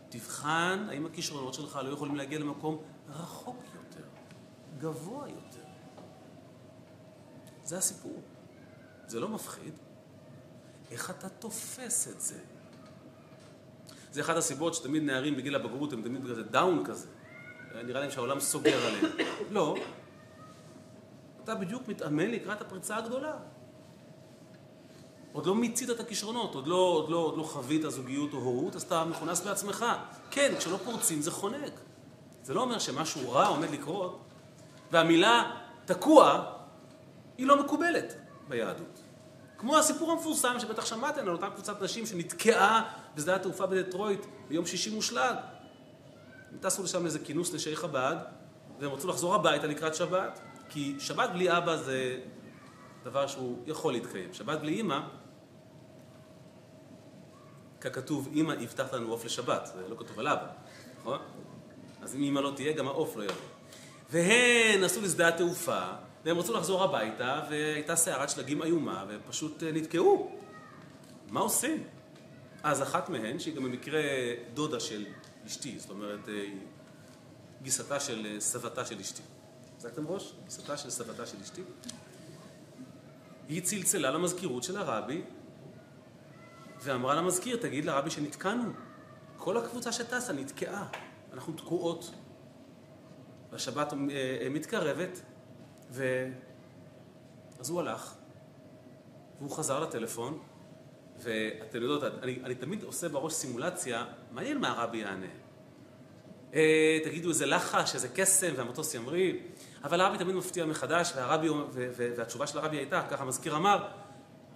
תבחן 0.09 0.87
האם 0.89 1.07
הכישרונות 1.07 1.55
שלך 1.55 1.81
לא 1.85 1.93
יכולים 1.93 2.17
להגיע 2.17 2.39
למקום 2.39 2.79
רחוק 3.09 3.57
יותר, 3.75 4.05
גבוה 4.79 5.29
יותר. 5.29 5.65
זה 7.65 7.79
הסיפור. 7.79 8.21
זה 9.07 9.21
לא 9.21 9.29
מפחיד. 9.29 9.75
איך 10.91 11.11
אתה 11.11 11.29
תופס 11.29 12.09
את 12.09 12.21
זה? 12.21 12.39
זה 14.13 14.21
אחת 14.21 14.37
הסיבות 14.37 14.75
שתמיד 14.75 15.03
נערים 15.03 15.37
בגיל 15.37 15.55
הבגרות 15.55 15.93
הם 15.93 16.03
תמיד 16.03 16.23
כזה 16.31 16.43
דאון 16.43 16.85
כזה. 16.85 17.07
נראה 17.85 18.01
להם 18.01 18.11
שהעולם 18.11 18.41
סוגר 18.41 18.87
עליהם. 18.87 19.05
לא. 19.51 19.77
אתה 21.45 21.55
בדיוק 21.55 21.89
מתאמן 21.89 22.31
לקראת 22.31 22.61
הפריצה 22.61 22.97
הגדולה. 22.97 23.35
עוד 25.33 25.47
לא 25.47 25.55
מיצית 25.55 25.91
את 25.91 26.01
הכישרונות, 26.01 26.55
עוד 26.55 26.67
לא, 26.67 26.77
עוד, 26.77 27.09
לא, 27.11 27.17
עוד 27.17 27.39
לא 27.39 27.43
חווית 27.43 27.83
זוגיות 27.89 28.33
או 28.33 28.39
הורות, 28.39 28.77
אז 28.77 28.83
אתה 28.83 29.05
מכונס 29.05 29.41
בעצמך. 29.41 29.87
כן, 30.31 30.55
כשלא 30.59 30.77
פורצים 30.77 31.23
זה 31.23 31.31
חונק. 31.31 31.73
זה 32.43 32.55
לא 32.55 32.61
אומר 32.61 32.79
שמשהו 32.79 33.31
רע 33.31 33.47
עומד 33.47 33.71
לקרות, 33.71 34.19
והמילה 34.91 35.51
תקוע 35.85 36.45
היא 37.39 37.47
לא 37.47 37.65
מקובלת 37.65 38.15
ביהדות. 38.49 39.01
כמו 39.59 39.79
הסיפור 39.79 40.13
המפורסם 40.13 40.61
שבטח 40.61 40.85
שמעתם 40.85 41.21
על 41.21 41.29
אותה 41.29 41.51
קבוצת 41.51 41.83
נשים 41.83 42.07
שנתקעה 42.07 42.93
בשדה 43.15 43.35
התעופה 43.35 43.67
בדטרויט 43.67 44.27
ביום 44.49 44.67
שישי 44.67 44.91
מושלג. 44.95 45.35
הם 46.53 46.59
טסו 46.61 46.83
לשם 46.83 47.03
לאיזה 47.03 47.19
כינוס 47.19 47.55
נשי 47.55 47.77
חב"ד, 47.77 48.17
והם 48.81 48.91
רצו 48.91 49.09
לחזור 49.09 49.35
הביתה 49.35 49.67
לקראת 49.67 49.95
שבת, 49.95 50.41
כי 50.69 50.97
שבת 50.99 51.31
בלי 51.31 51.57
אבא 51.57 51.77
זה 51.77 52.21
דבר 53.05 53.27
שהוא 53.27 53.59
יכול 53.67 53.93
להתקיים. 53.93 54.33
שבת 54.33 54.61
בלי 54.61 54.73
אימא, 54.73 55.01
ככתוב, 57.81 58.29
אימא 58.33 58.53
יפתח 58.61 58.93
לנו 58.93 59.11
עוף 59.11 59.25
לשבת, 59.25 59.71
זה 59.75 59.89
לא 59.89 59.97
כתוב 59.99 60.19
על 60.19 60.29
אבא, 60.29 60.47
נכון? 61.01 61.19
אז 62.03 62.15
אם 62.15 62.23
אימא 62.23 62.41
לא 62.41 62.53
תהיה, 62.57 62.73
גם 62.73 62.89
העוף 62.89 63.17
לא 63.17 63.23
יבוא. 63.23 63.35
והן 64.11 64.85
נסעו 64.85 65.03
לשדה 65.03 65.29
התעופה, 65.29 65.83
והם 66.25 66.39
רצו 66.39 66.55
לחזור 66.55 66.85
הביתה, 66.85 67.43
והייתה 67.51 67.97
סערת 67.97 68.31
שלגים 68.31 68.63
איומה, 68.63 69.05
והם 69.09 69.21
פשוט 69.29 69.63
אה, 69.63 69.73
נתקעו. 69.73 70.31
מה 71.29 71.41
עושים? 71.41 71.85
אז 72.63 72.83
אחת 72.83 73.09
מהן, 73.09 73.39
שהיא 73.39 73.55
גם 73.55 73.65
במקרה 73.65 74.01
דודה 74.55 74.81
של 74.81 75.05
אשתי, 75.47 75.79
זאת 75.79 75.91
אומרת, 75.91 76.29
אה, 76.29 76.45
גיסתה 77.63 78.01
של 78.01 78.27
אה, 78.27 78.41
סבתה 78.41 78.85
של 78.85 78.99
אשתי. 79.01 79.23
החזקתם 79.77 80.07
ראש? 80.07 80.35
גיסתה 80.45 80.77
של 80.77 80.91
סבתה 80.91 81.27
של 81.27 81.37
אשתי. 81.43 81.63
היא 83.49 83.63
צלצלה 83.63 84.11
למזכירות 84.11 84.63
של 84.63 84.77
הרבי, 84.77 85.23
ואמרה 86.83 87.15
למזכיר, 87.15 87.57
תגיד 87.57 87.85
לרבי 87.85 88.11
שנתקענו. 88.11 88.73
כל 89.37 89.57
הקבוצה 89.57 89.93
שטסה 89.93 90.33
נתקעה, 90.33 90.89
אנחנו 91.33 91.53
תקועות. 91.53 92.11
והשבת 93.51 93.93
אה, 93.93 94.49
מתקרבת, 94.51 95.21
ו... 95.91 96.29
אז 97.61 97.71
הוא 97.71 97.81
הלך, 97.81 98.15
והוא 99.39 99.51
חזר 99.51 99.81
לטלפון, 99.81 100.39
ואתם 101.23 101.83
יודעות, 101.83 102.05
אני, 102.23 102.39
אני 102.45 102.55
תמיד 102.55 102.83
עושה 102.83 103.09
בראש 103.09 103.33
סימולציה, 103.33 104.05
מעניין 104.31 104.59
מה 104.59 104.69
הרבי 104.69 104.99
יענה. 104.99 105.27
אה, 106.55 106.99
תגידו 107.05 107.29
איזה 107.29 107.47
לחש, 107.47 107.95
איזה 107.95 108.09
קסם, 108.09 108.53
והמטוס 108.57 108.95
ימריא, 108.95 109.35
אבל 109.85 110.01
הרבי 110.01 110.19
תמיד 110.19 110.37
מפתיע 110.37 110.67
מחדש, 110.67 111.13
והרבי, 111.17 111.49
ו, 111.49 111.65
ו, 111.73 112.13
והתשובה 112.17 112.47
של 112.47 112.59
הרבי 112.59 112.77
הייתה, 112.77 113.03
ככה 113.11 113.23
המזכיר 113.23 113.57
אמר, 113.57 113.89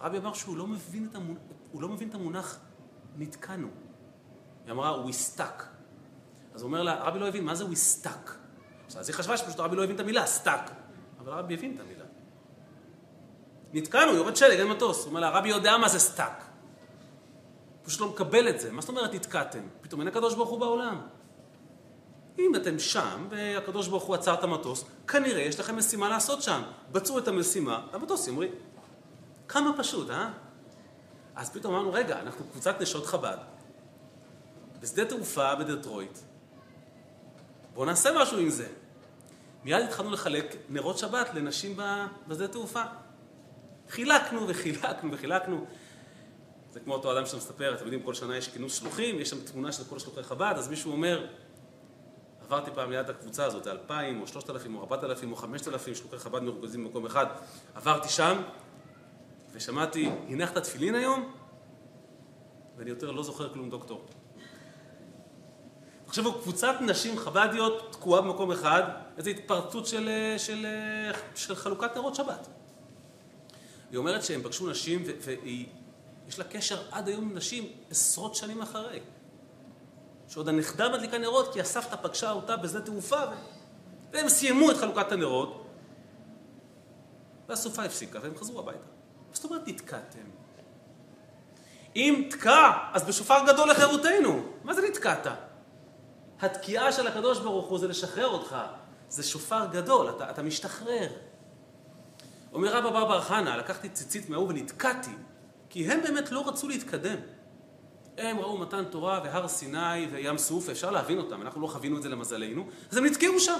הרבי 0.00 0.18
אמר 0.18 0.32
שהוא 0.32 0.56
לא 0.56 0.66
מבין 0.66 1.08
את, 1.10 1.14
המונח, 1.14 1.40
לא 1.74 1.88
מבין 1.88 2.08
את 2.08 2.14
המונח 2.14 2.58
נתקענו. 3.16 3.68
היא 4.64 4.72
אמרה, 4.72 5.04
we 5.04 5.10
stuck. 5.10 5.62
אז 6.54 6.62
הוא 6.62 6.68
אומר 6.68 6.82
לה, 6.82 6.92
הרבי 6.92 7.18
לא 7.18 7.28
הבין, 7.28 7.44
מה 7.44 7.54
זה 7.54 7.64
we 7.64 8.04
stuck? 8.04 8.30
אז 8.96 9.08
היא 9.08 9.14
חשבה 9.14 9.36
שפשוט 9.36 9.58
הרבי 9.58 9.76
לא 9.76 9.84
הבין 9.84 9.96
את 9.96 10.00
המילה, 10.00 10.24
stuck. 10.24 10.70
אבל 11.20 11.32
הרבי 11.32 11.54
הבין 11.54 11.74
את 11.74 11.80
המילה. 11.80 12.04
נתקענו, 13.72 14.12
יורד 14.12 14.36
שלג, 14.36 14.58
אין 14.58 14.68
מטוס. 14.68 14.98
הוא 14.98 15.08
אומר 15.08 15.20
לה, 15.20 15.28
הרבי 15.28 15.48
יודע 15.48 15.76
מה 15.76 15.88
זה 15.88 15.98
stuck. 15.98 16.45
פשוט 17.86 18.00
לא 18.00 18.08
מקבל 18.08 18.48
את 18.48 18.60
זה. 18.60 18.72
מה 18.72 18.80
זאת 18.80 18.88
אומרת 18.88 19.14
נתקעתם? 19.14 19.60
פתאום 19.80 20.00
אין 20.00 20.08
הקדוש 20.08 20.34
ברוך 20.34 20.48
הוא 20.48 20.60
בעולם. 20.60 21.00
אם 22.38 22.52
אתם 22.56 22.78
שם, 22.78 23.26
והקדוש 23.30 23.88
ברוך 23.88 24.04
הוא 24.04 24.14
עצר 24.14 24.34
את 24.34 24.44
המטוס, 24.44 24.84
כנראה 25.08 25.42
יש 25.42 25.60
לכם 25.60 25.76
משימה 25.76 26.08
לעשות 26.08 26.42
שם. 26.42 26.62
בצעו 26.92 27.18
את 27.18 27.28
המשימה, 27.28 27.86
המטוס 27.92 28.28
ימריא. 28.28 28.48
כמה 29.48 29.72
פשוט, 29.78 30.10
אה? 30.10 30.30
אז 31.36 31.50
פתאום 31.50 31.74
אמרנו, 31.74 31.92
רגע, 31.92 32.20
אנחנו 32.20 32.44
קבוצת 32.44 32.80
נשות 32.80 33.06
חב"ד, 33.06 33.36
בשדה 34.80 35.04
תעופה 35.04 35.54
בדטרויט, 35.54 36.18
בואו 37.74 37.86
נעשה 37.86 38.10
משהו 38.22 38.38
עם 38.38 38.48
זה. 38.48 38.68
מיד 39.64 39.82
התחלנו 39.82 40.10
לחלק 40.10 40.56
נרות 40.68 40.98
שבת 40.98 41.34
לנשים 41.34 41.76
בשדה 42.28 42.48
תעופה. 42.48 42.82
חילקנו 43.88 44.48
וחילקנו 44.48 45.12
וחילקנו. 45.12 45.66
זה 46.76 46.80
כמו 46.80 46.94
אותו 46.94 47.12
אדם 47.12 47.26
שאתה 47.26 47.36
מספר, 47.36 47.74
אתם 47.74 47.84
יודעים, 47.84 48.02
כל 48.02 48.14
שנה 48.14 48.36
יש 48.36 48.48
כינוס 48.48 48.78
שלוחים, 48.78 49.20
יש 49.20 49.30
שם 49.30 49.40
תמונה 49.40 49.72
של 49.72 49.84
כל 49.84 49.98
שלוחי 49.98 50.22
חב"ד, 50.22 50.54
אז 50.56 50.68
מישהו 50.68 50.92
אומר, 50.92 51.26
עברתי 52.44 52.70
פעם 52.74 52.90
ליד 52.90 53.10
הקבוצה 53.10 53.44
הזאת, 53.44 53.64
זה 53.64 53.72
אלפיים, 53.72 54.20
או 54.20 54.26
שלושת 54.26 54.50
אלפים, 54.50 54.74
או 54.74 54.80
ארבעת 54.80 55.04
אלפים, 55.04 55.32
או 55.32 55.36
חמשת 55.36 55.68
אלפים 55.68 55.94
שלוחי 55.94 56.18
חב"ד 56.18 56.42
מרוכזים 56.42 56.84
במקום 56.84 57.06
אחד. 57.06 57.26
עברתי 57.74 58.08
שם, 58.08 58.42
ושמעתי, 59.52 60.10
הנחת 60.28 60.58
תפילין 60.58 60.94
היום? 60.94 61.32
ואני 62.76 62.90
יותר 62.90 63.10
לא 63.10 63.22
זוכר 63.22 63.52
כלום, 63.52 63.70
דוקטור. 63.70 64.06
תחשבו, 66.06 66.32
קבוצת 66.32 66.74
נשים 66.80 67.18
חב"דיות 67.18 67.88
תקועה 67.92 68.22
במקום 68.22 68.52
אחד, 68.52 68.82
איזו 69.18 69.30
התפרצות 69.30 69.86
של, 69.86 70.10
של, 70.38 70.66
של 71.34 71.54
חלוקת 71.54 71.96
נרות 71.96 72.14
שבת. 72.14 72.48
היא 73.90 73.98
אומרת 73.98 74.24
שהם 74.24 74.42
פגשו 74.42 74.70
נשים, 74.70 75.04
ויש 76.26 76.38
לה 76.38 76.44
קשר 76.44 76.82
עד 76.90 77.08
היום 77.08 77.30
עם 77.30 77.36
נשים 77.36 77.72
עשרות 77.90 78.34
שנים 78.34 78.62
אחרי. 78.62 79.00
שעוד 80.28 80.48
הנכדה 80.48 80.88
מדליקה 80.88 81.18
נרות 81.18 81.52
כי 81.52 81.60
הסבתא 81.60 81.96
פגשה 81.96 82.32
אותה 82.32 82.56
בשדה 82.56 82.80
תעופה, 82.80 83.20
והם 84.12 84.28
סיימו 84.28 84.70
את 84.70 84.76
חלוקת 84.76 85.12
הנרות, 85.12 85.66
והסופה 87.48 87.84
הפסיקה 87.84 88.18
והם 88.22 88.36
חזרו 88.36 88.60
הביתה. 88.60 88.78
מה 89.28 89.34
זאת 89.34 89.44
אומרת 89.44 89.68
נתקעתם? 89.68 90.18
אם 91.96 92.28
תקע, 92.30 92.72
אז 92.92 93.04
בשופר 93.04 93.38
גדול 93.46 93.70
לחירותנו. 93.70 94.42
מה 94.64 94.74
זה 94.74 94.82
נתקעת? 94.88 95.26
התקיעה 96.40 96.92
של 96.92 97.06
הקדוש 97.06 97.38
ברוך 97.38 97.66
הוא 97.66 97.78
זה 97.78 97.88
לשחרר 97.88 98.28
אותך. 98.28 98.56
זה 99.08 99.22
שופר 99.22 99.66
גדול, 99.72 100.10
אתה, 100.10 100.30
אתה 100.30 100.42
משתחרר. 100.42 101.08
אומר 102.52 102.76
רבא 102.76 102.90
בר 102.90 103.04
בר 103.04 103.20
חנה, 103.20 103.56
לקחתי 103.56 103.88
ציצית 103.88 104.28
מההוא 104.28 104.48
ונתקעתי, 104.48 105.10
כי 105.76 105.86
הם 105.86 106.02
באמת 106.02 106.30
לא 106.30 106.48
רצו 106.48 106.68
להתקדם. 106.68 107.16
הם 108.18 108.38
ראו 108.38 108.58
מתן 108.58 108.84
תורה 108.84 109.20
והר 109.24 109.48
סיני 109.48 110.06
וים 110.10 110.38
סוף, 110.38 110.68
ואפשר 110.68 110.90
להבין 110.90 111.18
אותם, 111.18 111.42
אנחנו 111.42 111.60
לא 111.60 111.66
חווינו 111.66 111.96
את 111.96 112.02
זה 112.02 112.08
למזלנו, 112.08 112.68
אז 112.90 112.96
הם 112.96 113.04
נתקעו 113.04 113.40
שם. 113.40 113.58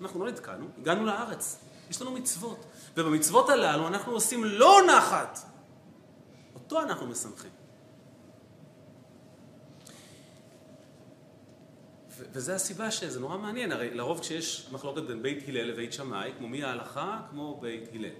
אנחנו 0.00 0.24
לא 0.24 0.30
נתקענו, 0.30 0.66
הגענו 0.78 1.06
לארץ, 1.06 1.58
יש 1.90 2.02
לנו 2.02 2.10
מצוות, 2.10 2.64
ובמצוות 2.96 3.48
הללו 3.48 3.88
אנחנו 3.88 4.12
עושים 4.12 4.44
לא 4.44 4.78
נחת, 4.88 5.38
אותו 6.54 6.80
אנחנו 6.80 7.06
משמחים. 7.06 7.50
וזו 12.32 12.52
הסיבה 12.52 12.90
שזה 12.90 13.20
נורא 13.20 13.38
מעניין, 13.38 13.72
הרי 13.72 13.94
לרוב 13.94 14.20
כשיש 14.20 14.68
מחלוקת 14.72 15.02
בין 15.02 15.22
בית 15.22 15.48
הלל 15.48 15.62
לבית 15.62 15.92
שמאי, 15.92 16.32
כמו 16.38 16.48
מי 16.48 16.64
ההלכה, 16.64 17.20
כמו 17.30 17.60
בית 17.60 17.88
הלל. 17.94 18.14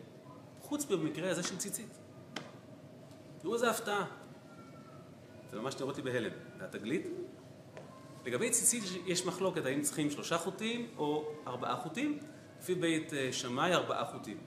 חוץ 0.61 0.85
במקרה 0.85 1.31
הזה 1.31 1.43
של 1.43 1.59
ציצית. 1.59 2.02
תראו 3.43 3.55
איזה 3.55 3.71
הפתעה. 3.71 4.05
זה 5.51 5.61
ממש 5.61 5.75
תראו 5.75 5.89
אותי 5.89 6.03
בהלם. 6.03 6.33
והתגלית? 6.59 7.07
לגבי 8.25 8.51
ציצית 8.51 8.83
יש 9.07 9.27
מחלוקת 9.27 9.67
האם 9.67 9.83
צריכים 9.83 10.11
שלושה 10.11 10.39
חוטים 10.39 10.95
או 10.99 11.33
ארבעה 11.47 11.77
חוטים. 11.77 12.19
לפי 12.59 12.75
בית 12.75 13.15
אה, 13.15 13.33
שמאי 13.33 13.75
ארבעה 13.75 14.05
חוטים. 14.05 14.39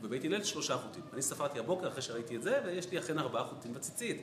בבית 0.00 0.24
הלל 0.24 0.44
שלושה 0.44 0.78
חוטים. 0.78 1.02
אני 1.12 1.22
ספרתי 1.22 1.58
הבוקר 1.58 1.88
אחרי 1.88 2.02
שראיתי 2.02 2.36
את 2.36 2.42
זה, 2.42 2.60
ויש 2.64 2.90
לי 2.90 2.98
אכן 2.98 3.18
ארבעה 3.18 3.44
חוטים 3.44 3.74
בציצית. 3.74 4.22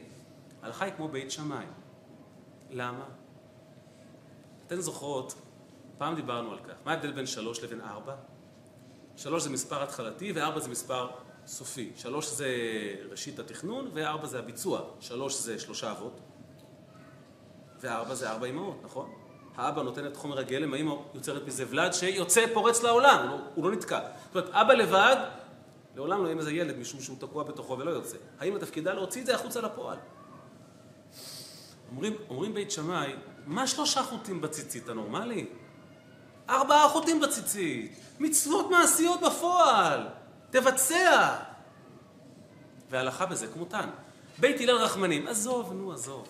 ההלכה 0.62 0.86
היא 0.86 0.94
כמו 0.94 1.08
בית 1.08 1.32
שמאי. 1.32 1.66
למה? 2.70 3.06
אתן 4.68 4.82
זוכרות, 4.82 5.36
פעם 5.98 6.16
דיברנו 6.16 6.52
על 6.52 6.60
כך. 6.60 6.74
מה 6.86 6.92
ההבדל 6.92 7.12
בין 7.12 7.26
שלוש 7.26 7.64
לבין 7.64 7.82
ארבע? 7.82 8.16
שלוש 9.16 9.44
זה 9.44 9.50
מספר 9.50 9.84
התחלתי 9.84 10.32
וארבע 10.32 10.60
זה 10.60 10.70
מספר 10.70 11.10
סופי. 11.48 11.92
שלוש 11.96 12.30
זה 12.30 12.48
ראשית 13.12 13.40
התכנון 13.40 13.92
וארבע 13.94 14.28
זה 14.28 14.40
הביצוע. 14.40 14.82
שלוש 15.00 15.40
זה 15.40 15.60
שלושה 15.60 15.92
אבות 15.92 16.20
וארבע 17.82 18.16
זה 18.16 18.32
ארבע 18.32 18.48
אמהות, 18.48 18.80
נכון? 18.84 19.10
האבא 19.56 19.82
נותן 19.84 20.08
את 20.08 20.18
חומר 20.18 20.40
הגלם, 20.40 20.74
האמא 20.74 20.96
יוצרת 21.14 21.48
מזה 21.48 21.66
ולד 21.70 21.94
שיוצא 21.94 22.46
פורץ 22.54 22.84
לעולם, 22.84 23.20
הוא 23.20 23.30
לא, 23.30 23.46
הוא 23.56 23.66
לא 23.66 23.72
נתקע. 23.72 24.00
זאת 24.00 24.36
אומרת, 24.36 24.50
אבא 24.50 24.74
לבד, 24.74 25.16
לעולם 25.96 26.22
לא 26.22 26.28
יהיה 26.28 26.36
מזה 26.36 26.52
ילד 26.52 26.78
משום 26.78 27.02
שהוא 27.02 27.18
תקוע 27.20 27.44
בתוכו 27.44 27.78
ולא 27.80 27.92
יוצא. 27.92 28.18
האמא 28.40 28.58
תפקידה 28.58 28.94
להוציא 28.94 29.22
את 29.22 29.26
זה 29.26 29.36
החוצה 29.36 29.62
לפועל. 29.62 29.98
אומרים, 31.92 32.14
אומרים 32.30 32.54
בית 32.54 32.72
שמאי, 32.72 33.14
מה 33.46 33.68
שלושה 33.68 34.04
חוטים 34.04 34.42
בציצית 34.42 34.90
הנורמלי? 34.90 35.46
ארבעה 36.50 36.90
חוטים 36.90 37.20
בציצית, 37.20 38.00
מצוות 38.20 38.70
מעשיות 38.70 39.22
בפועל, 39.22 40.08
תבצע. 40.54 41.36
והלכה 42.90 43.26
בזה 43.26 43.48
כמותן. 43.48 43.90
בית 44.40 44.62
הלל 44.62 44.76
רחמנים, 44.76 45.28
עזוב, 45.28 45.74
נו, 45.74 45.94
עזוב. 45.94 46.28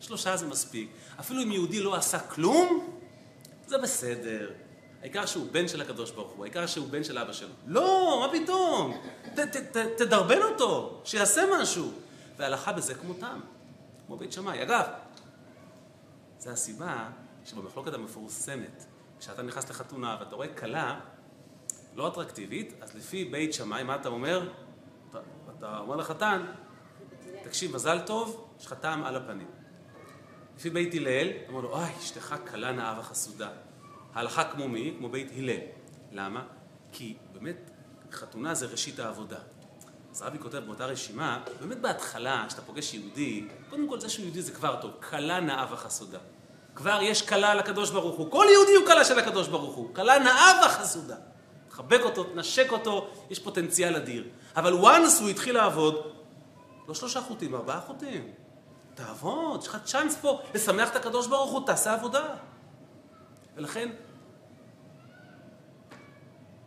שלושה 0.00 0.36
זה 0.36 0.46
מספיק. 0.46 0.90
אפילו 1.20 1.42
אם 1.42 1.52
יהודי 1.52 1.80
לא 1.80 1.94
עשה 1.94 2.18
כלום, 2.18 2.96
זה 3.66 3.78
בסדר. 3.78 4.50
העיקר 5.02 5.26
שהוא 5.26 5.46
בן 5.52 5.68
של 5.68 5.80
הקדוש 5.80 6.10
ברוך 6.10 6.30
הוא, 6.30 6.44
העיקר 6.44 6.66
שהוא 6.66 6.88
בן 6.88 7.04
של 7.04 7.18
אבא 7.18 7.32
שלו. 7.32 7.48
לא, 7.66 8.26
מה 8.26 8.38
פתאום? 8.38 9.00
ת, 9.34 9.38
ת, 9.38 9.56
ת, 9.56 9.76
תדרבן 9.76 10.42
אותו, 10.42 11.00
שיעשה 11.04 11.42
משהו. 11.60 11.92
והלכה 12.36 12.72
בזה 12.72 12.94
כמותם, 12.94 13.40
כמו 14.06 14.16
בית 14.16 14.32
שמאי. 14.32 14.62
אגב, 14.62 14.86
זו 16.38 16.50
הסיבה 16.50 17.08
שבמחלוקת 17.44 17.94
המפורסמת, 17.94 18.84
כשאתה 19.20 19.42
נכנס 19.42 19.70
לחתונה 19.70 20.16
ואתה 20.20 20.36
רואה 20.36 20.48
כלה 20.48 21.00
לא 21.94 22.08
אטרקטיבית, 22.08 22.74
אז 22.80 22.94
לפי 22.94 23.24
בית 23.24 23.54
שמאי, 23.54 23.82
מה 23.82 23.96
אתה 23.96 24.08
אומר? 24.08 24.50
אתה, 25.10 25.18
אתה 25.58 25.78
אומר 25.78 25.96
לחתן, 25.96 26.46
תקשיב, 27.44 27.74
מזל 27.74 28.00
טוב, 28.00 28.48
יש 28.60 28.66
לך 28.66 28.72
טעם 28.72 29.04
על 29.04 29.16
הפנים. 29.16 29.46
לפי 30.56 30.70
בית 30.70 30.94
הלל, 30.94 31.28
אומר 31.48 31.60
לו, 31.60 31.70
אוי, 31.70 31.98
אשתך 31.98 32.34
כלה 32.50 32.72
נאה 32.72 32.96
וחסודה. 33.00 33.48
ההלכה 34.14 34.44
כמו 34.44 34.68
מי? 34.68 34.94
כמו 34.98 35.08
בית 35.08 35.30
הלל. 35.36 35.58
למה? 36.12 36.42
כי 36.92 37.16
באמת, 37.32 37.70
חתונה 38.12 38.54
זה 38.54 38.66
ראשית 38.66 38.98
העבודה. 38.98 39.38
אז 40.12 40.22
רבי 40.22 40.38
כותב 40.38 40.58
באותה 40.58 40.86
רשימה, 40.86 41.42
באמת 41.60 41.80
בהתחלה, 41.80 42.44
כשאתה 42.48 42.62
פוגש 42.62 42.94
יהודי, 42.94 43.48
קודם 43.70 43.88
כל 43.88 44.00
זה 44.00 44.08
שהוא 44.08 44.24
יהודי 44.24 44.42
זה 44.42 44.52
כבר 44.52 44.80
טוב, 44.80 44.90
כלה 45.10 45.40
נאה 45.40 45.66
וחסודה. 45.72 46.18
כבר 46.74 46.98
יש 47.02 47.28
כלה 47.28 47.54
לקדוש 47.54 47.90
ברוך 47.90 48.16
הוא, 48.16 48.30
כל 48.30 48.46
יהודי 48.52 48.74
הוא 48.74 48.86
כלה 48.86 49.04
של 49.04 49.18
הקדוש 49.18 49.48
ברוך 49.48 49.74
הוא, 49.74 49.94
כלה 49.94 50.18
נאה 50.18 50.66
וחסודה. 50.66 51.16
תחבק 51.72 52.00
אותו, 52.02 52.24
תנשק 52.24 52.72
אותו, 52.72 53.10
יש 53.30 53.38
פוטנציאל 53.38 53.96
אדיר. 53.96 54.28
אבל 54.56 54.72
once 54.72 55.20
הוא 55.20 55.28
התחיל 55.28 55.54
לעבוד, 55.54 56.12
לא 56.88 56.94
שלושה 56.94 57.20
חוטים, 57.20 57.54
ארבעה 57.54 57.80
חוטים. 57.80 58.32
תעבוד, 58.94 59.60
יש 59.60 59.68
לך 59.68 59.78
צ'אנס 59.84 60.16
פה 60.16 60.40
לשמח 60.54 60.90
את 60.90 60.96
הקדוש 60.96 61.26
ברוך 61.26 61.50
הוא, 61.50 61.66
תעשה 61.66 61.94
עבודה. 61.94 62.34
ולכן, 63.56 63.88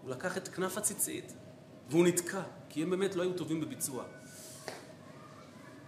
הוא 0.01 0.11
לקח 0.11 0.37
את 0.37 0.47
כנף 0.47 0.77
הציצית, 0.77 1.33
והוא 1.89 2.07
נתקע, 2.07 2.41
כי 2.69 2.83
הם 2.83 2.89
באמת 2.89 3.15
לא 3.15 3.21
היו 3.21 3.33
טובים 3.33 3.61
בביצוע. 3.61 4.03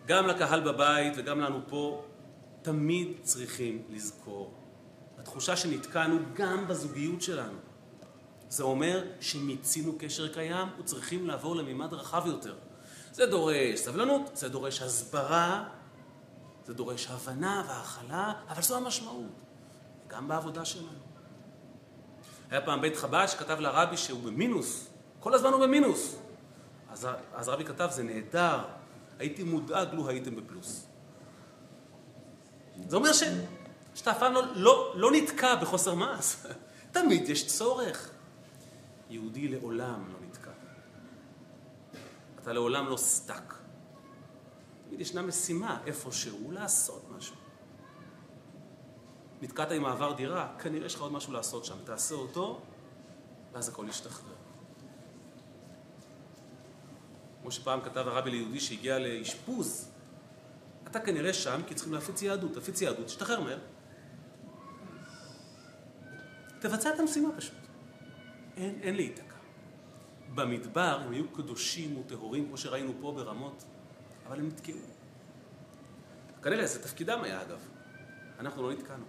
גם 0.06 0.28
לקהל 0.28 0.62
בבית 0.62 1.14
וגם 1.18 1.40
לנו 1.40 1.60
פה, 1.68 2.04
תמיד 2.62 3.08
צריכים 3.22 3.84
לזכור. 3.90 4.54
התחושה 5.18 5.56
שנתקענו 5.56 6.18
גם 6.34 6.68
בזוגיות 6.68 7.22
שלנו. 7.22 7.67
זה 8.50 8.64
אומר 8.64 9.04
שמיצינו 9.20 9.94
קשר 10.00 10.34
קיים 10.34 10.68
וצריכים 10.80 11.28
לעבור 11.28 11.56
למימד 11.56 11.94
רחב 11.94 12.24
יותר. 12.26 12.56
זה 13.12 13.26
דורש 13.26 13.80
סבלנות, 13.80 14.32
זה 14.34 14.50
דורש 14.50 14.82
הסברה, 14.82 15.64
זה 16.66 16.74
דורש 16.74 17.08
הבנה 17.08 17.64
והכלה, 17.68 18.34
אבל 18.50 18.62
זו 18.62 18.78
המשמעות, 18.78 19.26
גם 20.08 20.28
בעבודה 20.28 20.66
שלנו. 20.66 20.88
היה 22.50 22.62
פעם 22.62 22.82
בית 22.82 22.96
חב"ד 22.96 23.26
שכתב 23.28 23.60
לרבי 23.60 23.98
שהוא 23.98 24.24
במינוס, 24.24 24.88
כל 25.20 25.34
הזמן 25.34 25.54
הוא 25.54 25.62
במינוס. 25.62 26.16
אז, 26.90 27.08
אז 27.34 27.50
רבי 27.50 27.66
כתב, 27.66 27.88
זה 27.92 28.04
נהדר, 28.04 28.60
הייתי 29.20 29.44
מודאג 29.44 29.88
לו 29.94 30.10
הייתם 30.10 30.36
בפלוס. 30.36 30.88
זה 32.88 32.96
אומר 32.96 33.14
ש, 33.14 33.24
שאתה 33.96 34.12
אף 34.12 34.20
פעם 34.20 34.34
לא, 34.34 34.42
לא, 34.56 34.94
לא 34.96 35.12
נתקע 35.12 35.56
בחוסר 35.56 35.94
מעש, 35.94 36.36
תמיד 36.92 37.30
יש 37.30 37.48
צורך. 37.48 38.10
יהודי 39.10 39.48
לעולם 39.48 40.14
לא 40.14 40.20
נתקע. 40.28 40.52
אתה 42.40 42.54
לעולם 42.54 42.88
לא 42.88 42.98
סטק. 42.98 43.54
תמיד 44.88 45.02
ישנה 45.02 45.22
משימה 45.22 45.80
איפשהו 45.86 46.52
לעשות 46.52 47.06
משהו. 47.18 47.36
נתקעת 49.42 49.72
עם 49.72 49.82
מעבר 49.82 50.14
דירה, 50.14 50.56
כנראה 50.60 50.86
יש 50.86 50.96
לך 50.96 51.02
עוד 51.02 51.12
משהו 51.12 51.34
לעשות 51.34 51.66
שם. 51.66 51.76
תעשה 51.84 52.16
אותו, 52.16 52.62
ואז 53.54 53.70
הכל 53.70 53.86
ישתחרר. 53.90 54.36
כמו 57.42 57.52
שפעם 57.52 57.82
כתב 57.82 58.08
הרבי 58.08 58.32
ליהודי 58.32 58.60
שהגיע 58.60 59.00
לאשפוז, 59.00 59.92
אתה 60.88 61.00
כנראה 61.00 61.34
שם 61.34 61.62
כי 61.68 61.76
צריכים 61.76 61.94
להפיץ 61.94 62.22
יהדות. 62.22 62.54
תפיץ 62.54 62.82
יהדות, 62.82 63.06
תשתחרר 63.06 63.40
מהר. 63.40 63.60
תבצע 66.60 66.96
את 66.96 67.00
המשימה 67.00 67.30
פשוט. 67.38 67.57
אין, 68.58 68.80
אין 68.82 68.96
להיתקע. 68.96 69.36
במדבר 70.36 71.00
הם 71.02 71.12
היו 71.12 71.28
קדושים 71.28 71.98
וטהורים, 71.98 72.48
כמו 72.48 72.58
שראינו 72.58 72.94
פה 73.02 73.12
ברמות. 73.12 73.64
אבל 74.28 74.40
הם 74.40 74.48
נתקעו. 74.48 74.78
כנראה 76.44 76.68
זה 76.68 76.84
תפקידם 76.84 77.20
היה 77.24 77.42
אגב. 77.42 77.60
אנחנו 78.40 78.64
לא 78.64 78.74
נתקענו. 78.74 79.06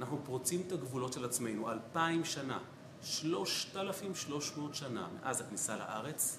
אנחנו 0.00 0.18
פורצים 0.24 0.62
את 0.66 0.72
הגבולות 0.72 1.12
של 1.12 1.24
עצמנו 1.24 1.70
אלפיים 1.72 2.24
שנה, 2.24 2.58
שלושת 3.02 3.76
אלפים 3.76 4.14
שלוש 4.14 4.52
מאות 4.56 4.74
שנה 4.74 5.08
מאז 5.20 5.40
הכניסה 5.40 5.76
לארץ, 5.76 6.38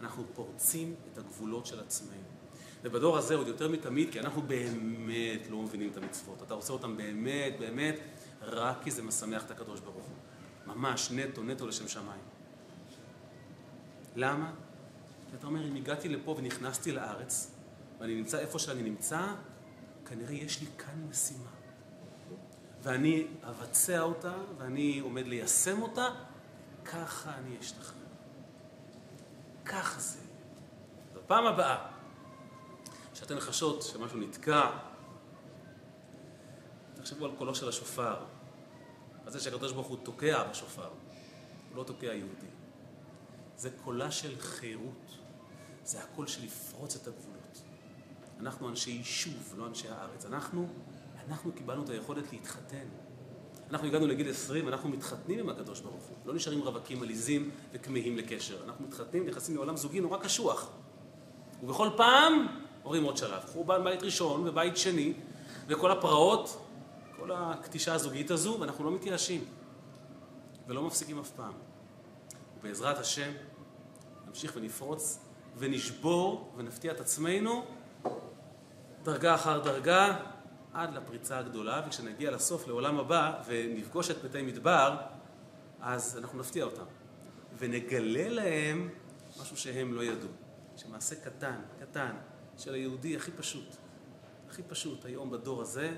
אנחנו 0.00 0.24
פורצים 0.34 0.94
את 1.12 1.18
הגבולות 1.18 1.66
של 1.66 1.80
עצמנו. 1.80 2.22
ובדור 2.82 3.18
הזה 3.18 3.34
עוד 3.34 3.48
יותר 3.48 3.68
מתמיד, 3.68 4.12
כי 4.12 4.20
אנחנו 4.20 4.42
באמת 4.42 5.50
לא 5.50 5.62
מבינים 5.62 5.90
את 5.90 5.96
המצוות. 5.96 6.42
אתה 6.42 6.54
עושה 6.54 6.72
אותן 6.72 6.96
באמת, 6.96 7.54
באמת, 7.58 7.98
רק 8.42 8.82
כי 8.84 8.90
זה 8.90 9.02
משמח 9.02 9.44
את 9.44 9.50
הקדוש 9.50 9.80
ברוך 9.80 10.04
הוא. 10.04 10.11
ממש 10.66 11.10
נטו, 11.10 11.42
נטו 11.42 11.66
לשם 11.66 11.88
שמיים. 11.88 12.20
למה? 14.16 14.52
כי 15.30 15.36
אתה 15.38 15.46
אומר, 15.46 15.68
אם 15.68 15.76
הגעתי 15.76 16.08
לפה 16.08 16.34
ונכנסתי 16.38 16.92
לארץ, 16.92 17.54
ואני 17.98 18.14
נמצא 18.14 18.38
איפה 18.38 18.58
שאני 18.58 18.82
נמצא, 18.82 19.26
כנראה 20.06 20.32
יש 20.32 20.60
לי 20.60 20.66
כאן 20.78 21.06
משימה. 21.10 21.50
ואני 22.82 23.26
אבצע 23.42 24.00
אותה, 24.00 24.34
ואני 24.58 24.98
עומד 24.98 25.26
ליישם 25.26 25.82
אותה, 25.82 26.08
ככה 26.84 27.34
אני 27.38 27.60
אשתחרר. 27.60 28.02
ככה 29.64 30.00
זה. 30.00 30.18
בפעם 31.14 31.46
הבאה 31.46 31.88
שאתן 33.14 33.40
חשות 33.40 33.82
שמשהו 33.82 34.18
נתקע, 34.18 34.70
תחשבו 36.94 37.24
על 37.24 37.30
קולו 37.38 37.54
של 37.54 37.68
השופר. 37.68 38.24
על 39.26 39.32
זה 39.32 39.40
שהקדוש 39.40 39.72
ברוך 39.72 39.86
הוא 39.86 39.98
תוקע 40.02 40.44
בשופר, 40.50 40.88
הוא 41.68 41.76
לא 41.76 41.84
תוקע 41.84 42.06
יהודי. 42.06 42.46
זה 43.56 43.70
קולה 43.84 44.10
של 44.10 44.40
חירות, 44.40 45.16
זה 45.84 46.02
הקול 46.02 46.26
של 46.26 46.44
לפרוץ 46.44 46.96
את 46.96 47.06
הגבולות. 47.06 47.62
אנחנו 48.40 48.68
אנשי 48.68 48.90
יישוב, 48.90 49.54
לא 49.56 49.66
אנשי 49.66 49.88
הארץ. 49.88 50.26
אנחנו, 50.26 50.68
אנחנו 51.28 51.52
קיבלנו 51.52 51.84
את 51.84 51.88
היכולת 51.88 52.32
להתחתן. 52.32 52.86
אנחנו 53.70 53.88
הגענו 53.88 54.06
לגיל 54.06 54.30
20, 54.30 54.68
אנחנו 54.68 54.88
מתחתנים 54.88 55.38
עם 55.38 55.48
הקדוש 55.48 55.80
ברוך 55.80 56.04
הוא. 56.04 56.16
לא 56.26 56.34
נשארים 56.34 56.62
רווקים 56.62 57.02
עליזים 57.02 57.50
וכמהים 57.72 58.16
לקשר. 58.16 58.64
אנחנו 58.64 58.86
מתחתנים, 58.86 59.26
נכנסים 59.26 59.54
לעולם 59.54 59.76
זוגי 59.76 60.00
נורא 60.00 60.18
קשוח. 60.18 60.70
ובכל 61.62 61.88
פעם 61.96 62.46
עוברים 62.82 63.04
עוד 63.04 63.16
שלב. 63.16 63.42
חורבן 63.52 63.84
בית 63.84 64.02
ראשון 64.02 64.48
ובית 64.48 64.76
שני, 64.76 65.12
וכל 65.68 65.90
הפרעות, 65.90 66.62
כל 67.22 67.30
הקטישה 67.34 67.94
הזוגית 67.94 68.30
הזו, 68.30 68.56
ואנחנו 68.60 68.84
לא 68.84 68.90
מתייאשים. 68.90 69.44
ולא 70.66 70.82
מפסיקים 70.82 71.18
אף 71.18 71.30
פעם. 71.30 71.52
ובעזרת 72.58 72.98
השם, 72.98 73.32
נמשיך 74.26 74.52
ונפרוץ 74.56 75.18
ונשבור 75.58 76.52
ונפתיע 76.56 76.92
את 76.92 77.00
עצמנו 77.00 77.64
דרגה 79.02 79.34
אחר 79.34 79.58
דרגה 79.58 80.18
עד 80.72 80.94
לפריצה 80.94 81.38
הגדולה, 81.38 81.82
וכשנגיע 81.86 82.30
לסוף, 82.30 82.66
לעולם 82.68 82.98
הבא, 82.98 83.42
ונפגוש 83.46 84.10
את 84.10 84.24
מתי 84.24 84.42
מדבר, 84.42 84.96
אז 85.80 86.18
אנחנו 86.18 86.38
נפתיע 86.38 86.64
אותם. 86.64 86.84
ונגלה 87.58 88.28
להם 88.28 88.88
משהו 89.40 89.56
שהם 89.56 89.94
לא 89.94 90.04
ידעו. 90.04 90.28
שמעשה 90.76 91.14
קטן, 91.14 91.60
קטן, 91.80 92.16
של 92.58 92.74
היהודי 92.74 93.16
הכי 93.16 93.30
פשוט, 93.30 93.76
הכי 94.48 94.62
פשוט 94.62 95.04
היום 95.04 95.30
בדור 95.30 95.62
הזה, 95.62 95.96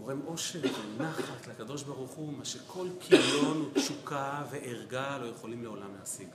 גורם 0.00 0.20
עושר 0.26 0.58
ונחת 0.98 1.46
לקדוש 1.46 1.82
ברוך 1.82 2.10
הוא, 2.10 2.32
מה 2.32 2.44
שכל 2.44 2.86
כיליון 3.00 3.62
ותשוקה 3.62 4.44
וערגה 4.50 5.18
לא 5.18 5.26
יכולים 5.26 5.62
לעולם 5.62 5.96
להשיג. 5.98 6.28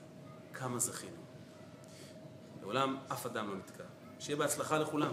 כמה 0.54 0.80
זכינו. 0.80 1.22
לעולם 2.62 2.98
אף 3.12 3.26
אדם 3.26 3.50
לא 3.50 3.56
נתקע. 3.56 3.84
שיהיה 4.20 4.38
בהצלחה 4.38 4.78
לכולם. 4.78 5.12